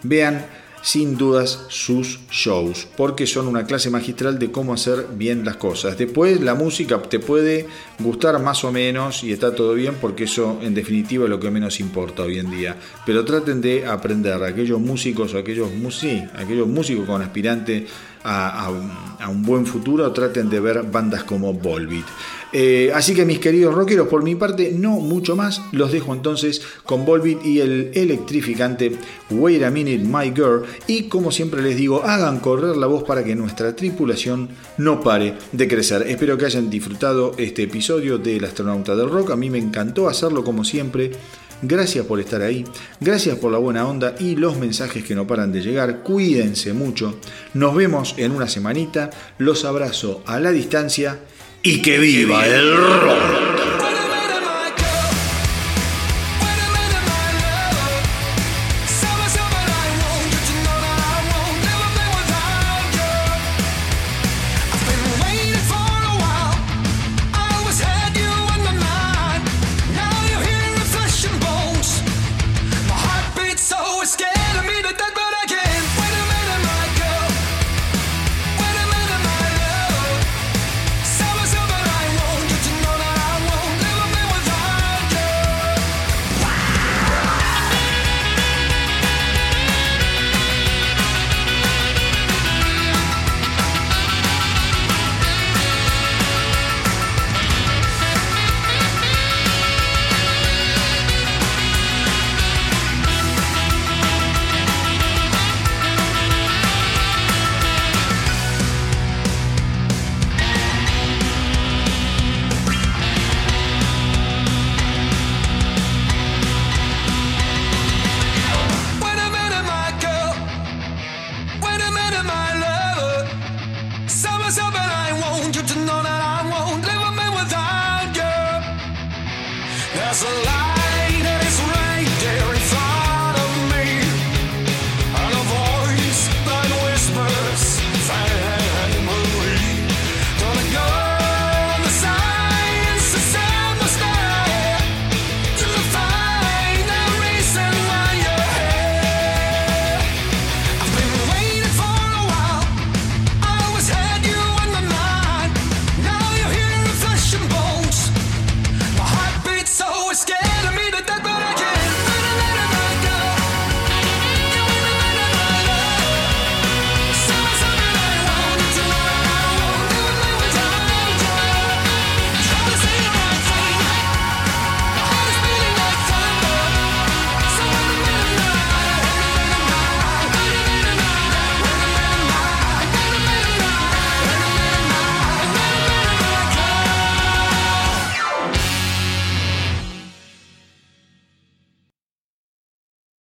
vean 0.03 0.45
sin 0.83 1.17
dudas 1.17 1.67
sus 1.69 2.21
shows, 2.31 2.87
porque 2.97 3.27
son 3.27 3.49
una 3.49 3.65
clase 3.65 3.91
magistral 3.91 4.39
de 4.39 4.51
cómo 4.51 4.75
hacer 4.75 5.07
bien 5.17 5.45
las 5.45 5.57
cosas. 5.57 5.99
Después 5.99 6.41
la 6.41 6.55
música 6.55 7.01
te 7.03 7.19
puede 7.19 7.67
gustar 7.99 8.41
más 8.43 8.65
o 8.65 8.73
menos 8.73 9.25
y 9.25 9.33
está 9.33 9.55
todo 9.55 9.75
bien, 9.75 9.97
porque 10.01 10.25
eso 10.25 10.59
en 10.63 10.75
definitiva 10.75 11.25
es 11.25 11.31
lo 11.31 11.41
que 11.41 11.51
menos 11.51 11.81
importa 11.81 12.23
hoy 12.23 12.39
en 12.39 12.51
día. 12.51 12.77
Pero 13.05 13.25
traten 13.25 13.61
de 13.61 13.87
aprender, 13.87 14.43
aquellos 14.43 14.81
músicos 14.81 15.35
o 15.35 15.39
aquellos, 15.39 15.69
aquellos 16.35 16.69
músicos 16.69 17.07
con 17.07 17.23
aspirante 17.23 17.87
a, 18.25 18.65
a 18.65 18.71
un, 18.71 18.91
a 19.21 19.29
un 19.29 19.43
buen 19.43 19.67
futuro, 19.67 20.11
traten 20.13 20.49
de 20.49 20.61
ver 20.61 20.83
bandas 20.83 21.25
como 21.25 21.53
Volbeat. 21.53 22.07
Eh, 22.53 22.91
así 22.95 23.15
que 23.15 23.25
mis 23.25 23.39
queridos 23.39 23.75
rockeros, 23.75 24.09
por 24.09 24.23
mi 24.23 24.35
parte, 24.35 24.73
no 24.73 24.93
mucho 24.93 25.37
más. 25.37 25.63
Los 25.73 25.93
dejo 25.93 26.15
entonces 26.15 26.63
con 26.85 27.05
Volbeat 27.05 27.45
y 27.45 27.61
el 27.61 27.91
electrificante 27.95 28.93
Wait 29.31 29.63
a 29.63 29.71
Minute 29.71 30.05
My 30.05 30.33
Girl. 30.35 30.63
Y 30.87 31.05
como 31.05 31.31
siempre 31.31 31.63
les 31.63 31.77
digo, 31.77 32.03
hagan 32.05 32.41
correr 32.41 32.77
la 32.77 32.87
voz 32.87 33.05
para 33.05 33.25
que 33.25 33.35
nuestra 33.35 33.77
tripulación 33.77 34.49
no 34.79 35.01
pare 35.01 35.35
de 35.53 35.69
crecer. 35.69 36.05
Espero 36.09 36.39
que 36.39 36.47
hayan 36.47 36.71
disfrutado 36.71 37.35
este 37.37 37.65
episodio 37.65 38.19
del 38.19 38.45
Astronauta 38.45 38.97
del 38.97 39.11
Rock. 39.11 39.33
A 39.33 39.37
mí 39.37 39.51
me 39.51 39.59
encantó 39.59 40.09
hacerlo 40.09 40.43
como 40.45 40.65
siempre. 40.65 41.13
Gracias 41.61 42.07
por 42.07 42.21
estar 42.21 42.41
ahí, 42.41 42.65
gracias 43.01 43.37
por 43.37 43.51
la 43.51 43.59
buena 43.59 43.85
onda 43.85 44.15
y 44.21 44.37
los 44.37 44.57
mensajes 44.57 45.03
que 45.03 45.17
no 45.17 45.27
paran 45.27 45.51
de 45.51 45.61
llegar. 45.61 46.05
Cuídense 46.05 46.73
mucho. 46.73 47.19
Nos 47.53 47.75
vemos 47.75 48.15
en 48.17 48.31
una 48.31 48.47
semanita. 48.47 49.11
Los 49.39 49.65
abrazo 49.65 50.23
a 50.25 50.39
la 50.39 50.53
distancia 50.53 51.19
y 51.63 51.83
que 51.83 51.99
viva 51.99 52.47
el 52.47 52.77
rock. 52.77 53.88